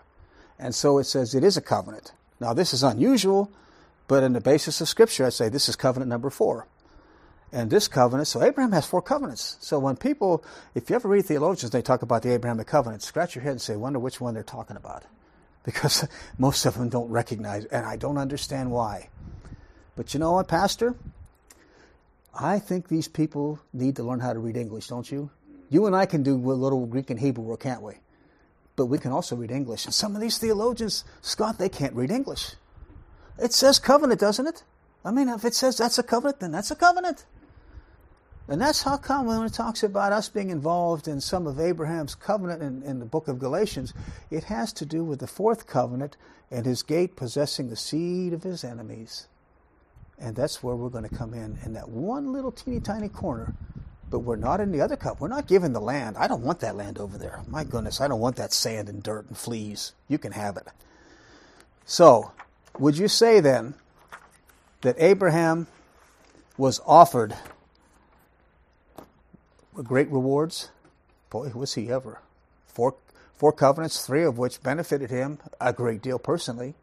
And 0.59 0.75
so 0.75 0.99
it 0.99 1.05
says 1.05 1.35
it 1.35 1.45
is 1.45 1.57
a 1.57 1.63
covenant. 1.63 2.13
Now, 2.41 2.53
this 2.53 2.75
is 2.75 2.83
unusual, 2.83 3.51
but 4.07 4.23
in 4.23 4.35
the 4.35 4.41
basis 4.41 4.81
of 4.81 4.89
Scripture, 4.89 5.25
I 5.27 5.31
say 5.31 5.49
this 5.49 5.69
is 5.69 5.77
covenant 5.77 6.11
number 6.11 6.31
four. 6.31 6.67
And 7.53 7.71
this 7.71 7.89
covenant, 7.89 8.29
so 8.29 8.43
Abraham 8.43 8.73
has 8.73 8.85
four 8.85 9.01
covenants. 9.01 9.57
So 9.61 9.79
when 9.79 9.97
people, 9.97 10.45
if 10.75 10.91
you 10.91 10.97
ever 10.97 11.09
read 11.09 11.25
theologians, 11.25 11.71
they 11.71 11.83
talk 11.83 12.03
about 12.03 12.23
the 12.23 12.33
Abrahamic 12.33 12.67
covenant, 12.67 13.03
scratch 13.03 13.35
your 13.35 13.45
head 13.45 13.53
and 13.53 13.61
say, 13.63 13.77
wonder 13.77 13.99
which 13.99 14.21
one 14.21 14.35
they're 14.35 14.43
talking 14.43 14.77
about. 14.77 15.05
Because 15.65 16.07
most 16.37 16.67
of 16.67 16.75
them 16.75 16.91
don't 16.91 17.09
recognize, 17.09 17.65
and 17.65 17.87
I 17.87 17.97
don't 17.97 18.19
understand 18.19 18.71
why. 18.71 19.09
But 19.97 20.13
you 20.13 20.21
know 20.21 20.33
what, 20.33 20.47
Pastor? 20.47 20.95
I 22.39 22.59
think 22.59 22.89
these 22.89 23.09
people 23.09 23.61
need 23.73 23.97
to 23.97 24.03
learn 24.03 24.21
how 24.21 24.33
to 24.33 24.39
read 24.39 24.57
English, 24.57 24.89
don't 24.89 25.11
you? 25.11 25.31
You 25.71 25.87
and 25.87 25.95
I 25.95 26.07
can 26.07 26.23
do 26.23 26.35
a 26.35 26.53
little 26.53 26.87
Greek 26.87 27.11
and 27.11 27.19
Hebrew, 27.19 27.57
can't 27.57 27.83
we? 27.83 27.95
But 28.77 28.87
we 28.87 28.99
can 28.99 29.13
also 29.13 29.37
read 29.37 29.51
English. 29.51 29.85
And 29.85 29.95
some 29.95 30.15
of 30.15 30.21
these 30.21 30.39
theologians, 30.39 31.05
Scott, 31.23 31.59
they 31.59 31.69
can't 31.69 31.95
read 31.95 32.11
English. 32.11 32.55
It 33.39 33.53
says 33.53 33.79
covenant, 33.79 34.21
doesn't 34.21 34.47
it? 34.47 34.65
I 35.05 35.11
mean, 35.11 35.29
if 35.29 35.45
it 35.45 35.55
says 35.55 35.77
that's 35.77 35.99
a 35.99 36.03
covenant, 36.03 36.41
then 36.41 36.53
that's 36.53 36.71
a 36.71 36.77
covenant. 36.77 37.25
And 38.47 38.61
that's 38.61 38.83
how 38.83 38.99
come 38.99 39.27
when 39.27 39.43
it 39.43 39.55
talks 39.55 39.83
about 39.83 40.13
us 40.13 40.29
being 40.29 40.51
involved 40.51 41.09
in 41.09 41.21
some 41.21 41.47
of 41.47 41.59
Abraham's 41.59 42.15
covenant 42.15 42.63
in, 42.63 42.83
in, 42.83 42.99
the 42.99 43.07
book 43.07 43.27
of 43.27 43.39
Galatians, 43.39 43.95
it 44.31 44.45
has 44.45 44.73
to 44.75 44.85
do 44.85 45.03
with 45.03 45.21
the 45.21 45.27
fourth 45.27 45.67
covenant 45.67 46.17
and 46.51 46.67
his 46.67 46.83
gate 46.83 47.17
possessing 47.17 47.71
the 47.71 47.77
seed 47.77 48.35
of 48.35 48.43
his 48.43 48.63
enemies. 48.63 49.29
And 50.19 50.37
that's 50.37 50.63
where 50.63 50.77
we're 50.77 50.91
going 50.91 51.09
to 51.09 51.15
come 51.15 51.35
in, 51.35 51.59
in 51.65 51.73
that 51.75 51.89
one 51.89 52.33
little 52.33 52.53
teeny 52.53 52.81
tiny 52.81 53.09
corner. 53.09 53.55
But 54.11 54.21
we're 54.21 54.37
not 54.37 54.61
in 54.61 54.71
the 54.71 54.81
other 54.81 54.97
cup. 54.97 55.21
We're 55.21 55.29
not 55.29 55.49
given 55.49 55.73
the 55.73 55.81
land. 55.81 56.17
I 56.17 56.29
don't 56.29 56.43
want 56.43 56.61
that 56.61 56.77
land 56.77 56.99
over 56.99 57.19
there. 57.19 57.43
My 57.49 57.65
goodness, 57.65 58.01
I 58.01 58.07
don't 58.07 58.21
want 58.21 58.37
that 58.37 58.53
sand 58.53 58.89
and 58.89 59.03
dirt 59.03 59.27
and 59.27 59.37
fleas. 59.37 59.93
You 60.09 60.19
can 60.19 60.33
have 60.33 60.57
it. 60.57 60.69
So, 61.85 62.33
would 62.79 62.97
you 62.97 63.09
say 63.09 63.41
then 63.41 63.75
that 64.83 64.97
Abraham 64.99 65.67
was 66.57 66.81
offered 66.87 67.35
great 69.75 70.11
rewards? 70.11 70.71
Boy, 71.31 71.51
was 71.55 71.75
he 71.75 71.91
ever. 71.91 72.21
Four, 72.67 72.95
four 73.35 73.53
covenants, 73.53 74.07
three 74.07 74.23
of 74.23 74.39
which 74.39 74.63
benefited 74.63 75.11
him 75.11 75.39
a 75.61 75.73
great 75.73 76.03
deal 76.03 76.19
personally 76.21 76.75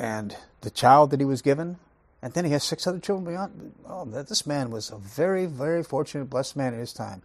and 0.00 0.34
the 0.62 0.70
child 0.70 1.10
that 1.10 1.20
he 1.20 1.26
was 1.26 1.42
given, 1.42 1.76
and 2.22 2.32
then 2.32 2.46
he 2.46 2.52
has 2.52 2.64
six 2.64 2.86
other 2.86 2.98
children 2.98 3.26
beyond. 3.32 3.74
Oh, 3.86 4.06
this 4.06 4.46
man 4.46 4.70
was 4.70 4.90
a 4.90 4.96
very, 4.96 5.44
very 5.44 5.84
fortunate, 5.84 6.24
blessed 6.24 6.56
man 6.56 6.72
in 6.72 6.80
his 6.80 6.94
time, 6.94 7.20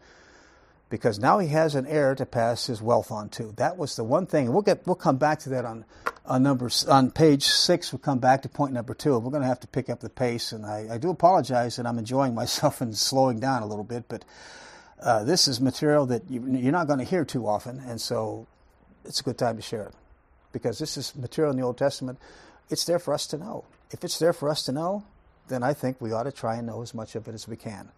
because 0.89 1.17
now 1.17 1.39
he 1.39 1.47
has 1.47 1.73
an 1.73 1.88
heir 1.88 2.15
to 2.15 2.26
pass 2.26 2.67
his 2.67 2.82
wealth 2.82 3.11
on 3.11 3.30
to. 3.30 3.53
That 3.55 3.78
was 3.78 3.95
the 3.95 4.03
one 4.03 4.26
thing. 4.26 4.51
We'll 4.51 4.61
get, 4.61 4.86
we'll 4.86 4.95
come 4.95 5.15
back 5.15 5.39
to 5.39 5.49
that 5.49 5.63
on, 5.63 5.86
on 6.26 6.43
number 6.43 6.69
on 6.89 7.11
page 7.11 7.45
six. 7.45 7.93
We'll 7.93 7.99
come 7.99 8.19
back 8.19 8.41
to 8.41 8.49
point 8.49 8.73
number 8.73 8.93
two. 8.93 9.17
We're 9.17 9.32
going 9.32 9.41
to 9.41 9.47
have 9.47 9.61
to 9.61 9.67
pick 9.67 9.89
up 9.89 10.01
the 10.01 10.09
pace, 10.09 10.51
and 10.51 10.65
I, 10.65 10.88
I 10.91 10.97
do 10.97 11.09
apologize 11.09 11.78
that 11.78 11.86
I'm 11.86 11.97
enjoying 11.97 12.36
myself 12.43 12.82
and 12.82 12.95
slowing 12.95 13.39
down 13.39 13.63
a 13.63 13.65
little 13.65 13.86
bit, 13.86 14.03
but. 14.07 14.26
Uh, 14.97 15.26
this 15.26 15.49
is 15.49 15.59
material 15.59 16.05
that 16.05 16.23
you, 16.32 16.41
you're 16.55 16.71
not 16.71 16.88
going 16.88 16.99
to 16.99 17.05
hear 17.05 17.26
too 17.26 17.45
often, 17.45 17.82
and 17.82 17.99
so 17.99 18.47
it's 19.03 19.19
a 19.19 19.23
good 19.23 19.38
time 19.38 19.57
to 19.57 19.61
share 19.61 19.84
it. 19.84 19.93
because 20.53 20.80
this 20.80 20.95
is 20.95 21.13
material 21.17 21.51
in 21.51 21.59
the 21.59 21.63
Old 21.65 21.78
Testament. 21.78 22.17
It's 22.70 22.86
there 22.86 22.99
for 22.99 23.13
us 23.13 23.28
to 23.28 23.38
know. 23.38 23.66
If 23.91 24.03
it's 24.03 24.20
there 24.20 24.34
for 24.34 24.49
us 24.49 24.63
to 24.63 24.72
know, 24.72 25.03
then 25.47 25.63
I 25.63 25.74
think 25.74 26.01
we 26.01 26.11
ought 26.11 26.24
to 26.24 26.32
try 26.32 26.55
and 26.55 26.68
know 26.68 26.82
as 26.82 26.93
much 26.93 27.16
of 27.16 27.28
it 27.28 27.36
as 27.36 27.47
we 27.47 27.55
can. 27.55 27.89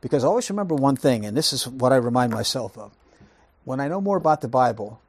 Because 0.00 0.24
always 0.24 0.50
remember 0.50 0.74
one 0.74 0.96
thing, 0.96 1.24
and 1.24 1.36
this 1.36 1.52
is 1.52 1.66
what 1.66 1.92
I 1.92 1.96
remind 1.96 2.32
myself 2.32 2.76
of. 2.76 2.92
When 3.64 3.80
I 3.80 3.88
know 3.88 4.00
more 4.00 4.18
about 4.18 4.42
the 4.42 4.48
Bible, 4.48 5.00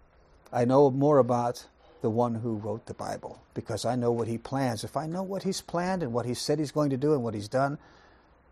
I 0.54 0.64
know 0.64 0.90
more 0.90 1.18
about 1.18 1.66
the 2.02 2.10
one 2.10 2.36
who 2.36 2.56
wrote 2.56 2.86
the 2.86 2.94
Bible 2.94 3.42
because 3.54 3.84
I 3.84 3.96
know 3.96 4.12
what 4.12 4.28
he 4.28 4.38
plans. 4.38 4.84
If 4.84 4.96
I 4.96 5.08
know 5.08 5.24
what 5.24 5.44
he's 5.44 5.60
planned 5.60 6.04
and 6.04 6.14
what 6.14 6.26
he 6.26 6.34
said 6.34 6.60
he's 6.60 6.72
going 6.72 6.92
to 6.92 6.98
do 6.98 7.14
and 7.14 7.24
what 7.24 7.34
he's 7.34 7.48
done, 7.48 7.78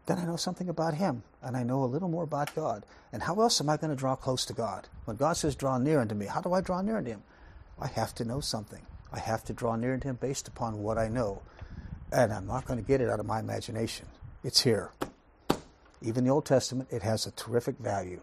then 0.06 0.18
I 0.18 0.26
know 0.26 0.36
something 0.36 0.68
about 0.68 0.96
him 0.96 1.24
and 1.42 1.56
I 1.56 1.64
know 1.64 1.84
a 1.84 1.86
little 1.86 2.10
more 2.10 2.24
about 2.24 2.56
God. 2.56 2.84
And 3.14 3.24
how 3.24 3.40
else 3.40 3.62
am 3.62 3.70
I 3.70 3.78
going 3.78 3.92
to 3.92 3.96
draw 3.96 4.16
close 4.16 4.44
to 4.46 4.54
God? 4.54 4.88
When 5.06 5.18
God 5.18 5.38
says, 5.38 5.56
draw 5.56 5.78
near 5.78 6.00
unto 6.00 6.16
me, 6.16 6.26
how 6.26 6.42
do 6.42 6.52
I 6.52 6.62
draw 6.62 6.82
near 6.82 6.98
unto 6.98 7.12
him? 7.12 7.24
I 7.80 7.88
have 7.88 8.14
to 8.16 8.26
know 8.26 8.40
something. 8.40 8.82
I 9.14 9.20
have 9.20 9.43
to 9.45 9.53
draw 9.53 9.76
near 9.76 9.95
to 9.97 10.07
him 10.07 10.18
based 10.20 10.47
upon 10.47 10.82
what 10.82 10.97
I 10.97 11.07
know. 11.07 11.41
And 12.11 12.34
I'm 12.34 12.47
not 12.47 12.66
going 12.66 12.80
to 12.80 12.86
get 12.86 13.01
it 13.01 13.09
out 13.09 13.20
of 13.20 13.26
my 13.26 13.39
imagination. 13.39 14.07
It's 14.43 14.61
here. 14.61 14.91
Even 16.01 16.24
the 16.24 16.32
Old 16.32 16.45
Testament, 16.45 16.89
it 16.91 17.03
has 17.03 17.26
a 17.26 17.32
terrific 17.32 17.78
value. 17.78 18.22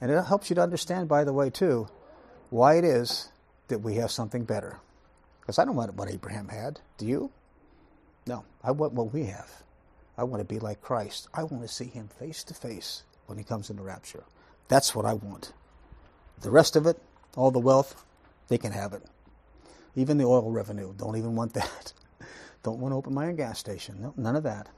And 0.00 0.10
it 0.10 0.24
helps 0.24 0.48
you 0.48 0.54
to 0.56 0.62
understand, 0.62 1.08
by 1.08 1.24
the 1.24 1.32
way, 1.32 1.50
too, 1.50 1.88
why 2.48 2.76
it 2.76 2.84
is 2.84 3.30
that 3.68 3.80
we 3.80 3.96
have 3.96 4.10
something 4.10 4.44
better. 4.44 4.78
Because 5.40 5.58
I 5.58 5.64
don't 5.64 5.76
want 5.76 5.94
what 5.94 6.10
Abraham 6.10 6.48
had. 6.48 6.80
Do 6.96 7.06
you? 7.06 7.30
No. 8.26 8.44
I 8.62 8.70
want 8.70 8.92
what 8.92 9.12
we 9.12 9.24
have. 9.24 9.50
I 10.16 10.24
want 10.24 10.40
to 10.40 10.44
be 10.44 10.58
like 10.58 10.80
Christ. 10.80 11.28
I 11.34 11.42
want 11.42 11.62
to 11.62 11.68
see 11.68 11.86
him 11.86 12.08
face 12.18 12.44
to 12.44 12.54
face 12.54 13.02
when 13.26 13.38
he 13.38 13.44
comes 13.44 13.70
in 13.70 13.76
the 13.76 13.82
rapture. 13.82 14.24
That's 14.68 14.94
what 14.94 15.04
I 15.04 15.14
want. 15.14 15.52
The 16.40 16.50
rest 16.50 16.76
of 16.76 16.86
it, 16.86 17.00
all 17.36 17.50
the 17.50 17.58
wealth, 17.58 18.04
they 18.48 18.58
can 18.58 18.72
have 18.72 18.92
it. 18.92 19.02
Even 19.96 20.18
the 20.18 20.24
oil 20.24 20.50
revenue, 20.50 20.94
don't 20.96 21.16
even 21.16 21.34
want 21.34 21.54
that. 21.54 21.92
don't 22.62 22.80
want 22.80 22.92
to 22.92 22.96
open 22.96 23.14
my 23.14 23.26
own 23.26 23.36
gas 23.36 23.58
station. 23.58 23.96
No, 24.00 24.14
none 24.16 24.36
of 24.36 24.42
that. 24.44 24.68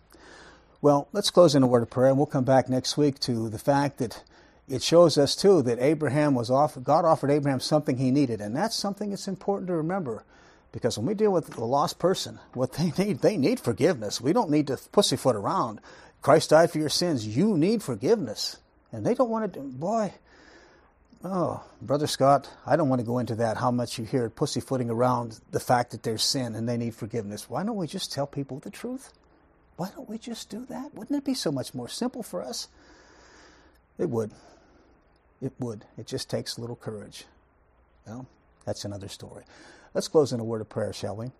Well, 0.81 1.09
let's 1.13 1.31
close 1.31 1.55
in 1.55 1.63
a 1.63 1.67
word 1.67 1.83
of 1.83 1.91
prayer, 1.91 2.09
and 2.09 2.17
we'll 2.17 2.27
come 2.27 2.45
back 2.45 2.69
next 2.69 2.97
week 2.97 3.19
to 3.21 3.49
the 3.49 3.59
fact 3.59 3.99
that 3.99 4.23
it 4.69 4.83
shows 4.83 5.19
us 5.19 5.37
too 5.37 5.63
that 5.63 5.79
Abraham 5.81 6.35
was 6.35 6.51
offered, 6.51 6.85
God 6.85 7.05
offered 7.05 7.31
Abraham 7.31 7.61
something 7.61 7.99
he 7.99 8.11
needed, 8.11 8.41
and 8.41 8.57
that's 8.57 8.75
something 8.75 9.11
that's 9.11 9.29
important 9.29 9.69
to 9.69 9.75
remember. 9.75 10.25
Because 10.73 10.97
when 10.97 11.07
we 11.07 11.15
deal 11.15 11.31
with 11.31 11.57
a 11.57 11.65
lost 11.65 11.99
person, 11.99 12.41
what 12.55 12.73
they 12.73 12.91
need, 12.99 13.21
they 13.21 13.37
need 13.37 13.61
forgiveness. 13.61 14.21
We 14.21 14.33
don't 14.33 14.51
need 14.51 14.69
to 14.69 14.79
pussyfoot 14.91 15.37
around. 15.37 15.81
Christ 16.23 16.51
died 16.51 16.71
for 16.71 16.79
your 16.79 16.89
sins. 16.89 17.27
You 17.27 17.57
need 17.57 17.83
forgiveness. 17.83 18.59
And 18.91 19.05
they 19.05 19.15
don't 19.15 19.31
want 19.31 19.53
to 19.53 19.61
boy, 19.61 20.13
oh, 21.25 21.63
Brother 21.81 22.07
Scott, 22.07 22.49
I 22.67 22.77
don't 22.77 22.89
want 22.89 23.01
to 23.01 23.07
go 23.07 23.19
into 23.19 23.35
that, 23.37 23.57
how 23.57 23.71
much 23.71 23.99
you 23.99 24.05
hear 24.05 24.29
pussyfooting 24.29 24.91
around 24.91 25.41
the 25.51 25.61
fact 25.61 25.91
that 25.93 26.03
there's 26.03 26.23
sin 26.23 26.55
and 26.55 26.69
they 26.69 26.77
need 26.77 26.95
forgiveness. 26.95 27.49
Why 27.49 27.65
don't 27.65 27.77
we 27.77 27.87
just 27.87 28.13
tell 28.13 28.27
people 28.27 28.59
the 28.59 28.71
truth? 28.71 29.13
Why 29.77 29.91
don't 29.95 30.09
we 30.09 30.19
just 30.19 30.51
do 30.51 30.65
that? 30.67 30.95
Wouldn't 30.95 31.17
it 31.17 31.25
be 31.25 31.35
so 31.35 31.51
much 31.51 31.75
more 31.75 31.89
simple 31.89 32.23
for 32.23 32.43
us? 32.43 32.69
It 33.99 34.11
would. 34.11 34.33
It 35.41 35.53
would. 35.59 35.85
It 35.99 36.07
just 36.07 36.31
takes 36.31 36.57
a 36.57 36.61
little 36.61 36.77
courage. 36.77 37.25
Well, 38.07 38.27
that's 38.65 38.85
another 38.85 39.09
story. 39.09 39.45
Let's 39.95 40.09
close 40.09 40.33
in 40.33 40.41
a 40.41 40.45
word 40.45 40.61
of 40.61 40.69
prayer, 40.69 40.93
shall 40.93 41.17
we? 41.17 41.31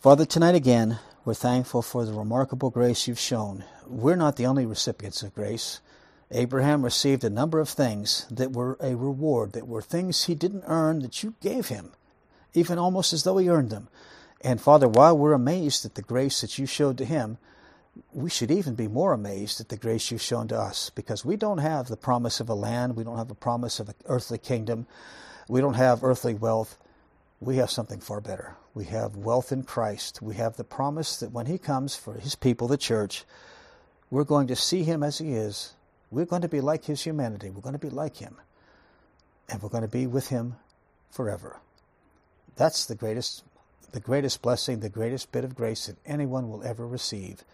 Father, 0.00 0.24
tonight 0.24 0.54
again, 0.54 0.98
we're 1.24 1.34
thankful 1.34 1.82
for 1.82 2.04
the 2.04 2.12
remarkable 2.12 2.70
grace 2.70 3.08
you've 3.08 3.18
shown. 3.18 3.64
We're 3.86 4.16
not 4.16 4.36
the 4.36 4.46
only 4.46 4.64
recipients 4.64 5.22
of 5.22 5.34
grace. 5.34 5.80
Abraham 6.30 6.84
received 6.84 7.24
a 7.24 7.30
number 7.30 7.58
of 7.58 7.68
things 7.68 8.26
that 8.30 8.52
were 8.52 8.76
a 8.80 8.94
reward, 8.94 9.52
that 9.52 9.66
were 9.66 9.80
things 9.80 10.24
he 10.24 10.34
didn't 10.34 10.64
earn 10.66 11.00
that 11.00 11.22
you 11.22 11.34
gave 11.40 11.68
him, 11.68 11.92
even 12.54 12.78
almost 12.78 13.12
as 13.12 13.24
though 13.24 13.38
he 13.38 13.48
earned 13.48 13.70
them. 13.70 13.88
And 14.42 14.60
Father, 14.60 14.88
while 14.88 15.16
we're 15.16 15.32
amazed 15.32 15.84
at 15.84 15.94
the 15.94 16.02
grace 16.02 16.40
that 16.42 16.58
you 16.58 16.66
showed 16.66 16.98
to 16.98 17.04
him, 17.04 17.38
we 18.12 18.30
should 18.30 18.50
even 18.50 18.74
be 18.74 18.88
more 18.88 19.12
amazed 19.12 19.60
at 19.60 19.70
the 19.70 19.76
grace 19.76 20.10
you've 20.10 20.22
shown 20.22 20.48
to 20.48 20.58
us 20.58 20.90
because 20.90 21.24
we 21.24 21.36
don't 21.36 21.58
have 21.58 21.88
the 21.88 21.96
promise 21.96 22.40
of 22.40 22.48
a 22.48 22.54
land, 22.54 22.94
we 22.94 23.04
don't 23.04 23.18
have 23.18 23.30
a 23.30 23.34
promise 23.34 23.80
of 23.80 23.88
an 23.88 23.94
earthly 24.04 24.38
kingdom, 24.38 24.86
we 25.48 25.60
don't 25.60 25.74
have 25.74 26.04
earthly 26.04 26.34
wealth. 26.34 26.78
We 27.40 27.56
have 27.56 27.70
something 27.70 28.00
far 28.00 28.20
better. 28.20 28.56
We 28.74 28.86
have 28.86 29.16
wealth 29.16 29.52
in 29.52 29.62
Christ. 29.62 30.20
We 30.20 30.34
have 30.34 30.56
the 30.56 30.64
promise 30.64 31.18
that 31.18 31.30
when 31.30 31.46
He 31.46 31.56
comes 31.56 31.94
for 31.94 32.14
His 32.14 32.34
people, 32.34 32.66
the 32.66 32.76
church, 32.76 33.24
we're 34.10 34.24
going 34.24 34.48
to 34.48 34.56
see 34.56 34.82
Him 34.82 35.02
as 35.02 35.18
He 35.18 35.34
is. 35.34 35.74
We're 36.10 36.26
going 36.26 36.42
to 36.42 36.48
be 36.48 36.60
like 36.60 36.84
His 36.84 37.02
humanity. 37.02 37.50
We're 37.50 37.62
going 37.62 37.78
to 37.78 37.78
be 37.78 37.90
like 37.90 38.16
Him. 38.16 38.36
And 39.48 39.62
we're 39.62 39.68
going 39.68 39.82
to 39.82 39.88
be 39.88 40.06
with 40.06 40.28
Him 40.28 40.56
forever. 41.10 41.60
That's 42.56 42.86
the 42.86 42.94
greatest, 42.94 43.44
the 43.92 44.00
greatest 44.00 44.42
blessing, 44.42 44.80
the 44.80 44.88
greatest 44.88 45.32
bit 45.32 45.44
of 45.44 45.54
grace 45.54 45.86
that 45.86 45.96
anyone 46.06 46.50
will 46.50 46.64
ever 46.64 46.86
receive. 46.86 47.44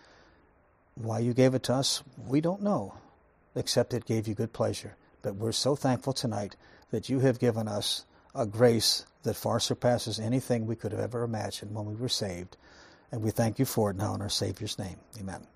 Why 0.94 1.18
you 1.18 1.34
gave 1.34 1.54
it 1.54 1.64
to 1.64 1.74
us, 1.74 2.02
we 2.26 2.40
don't 2.40 2.62
know, 2.62 2.94
except 3.54 3.94
it 3.94 4.06
gave 4.06 4.28
you 4.28 4.34
good 4.34 4.52
pleasure. 4.52 4.96
But 5.22 5.36
we're 5.36 5.52
so 5.52 5.74
thankful 5.74 6.12
tonight 6.12 6.56
that 6.90 7.08
you 7.08 7.20
have 7.20 7.38
given 7.38 7.66
us 7.66 8.04
a 8.34 8.46
grace 8.46 9.06
that 9.22 9.36
far 9.36 9.58
surpasses 9.58 10.20
anything 10.20 10.66
we 10.66 10.76
could 10.76 10.92
have 10.92 11.00
ever 11.00 11.22
imagined 11.22 11.74
when 11.74 11.86
we 11.86 11.94
were 11.94 12.08
saved. 12.08 12.56
And 13.10 13.22
we 13.22 13.30
thank 13.30 13.58
you 13.58 13.64
for 13.64 13.90
it 13.90 13.96
now 13.96 14.14
in 14.14 14.22
our 14.22 14.28
Savior's 14.28 14.78
name. 14.78 14.96
Amen. 15.18 15.46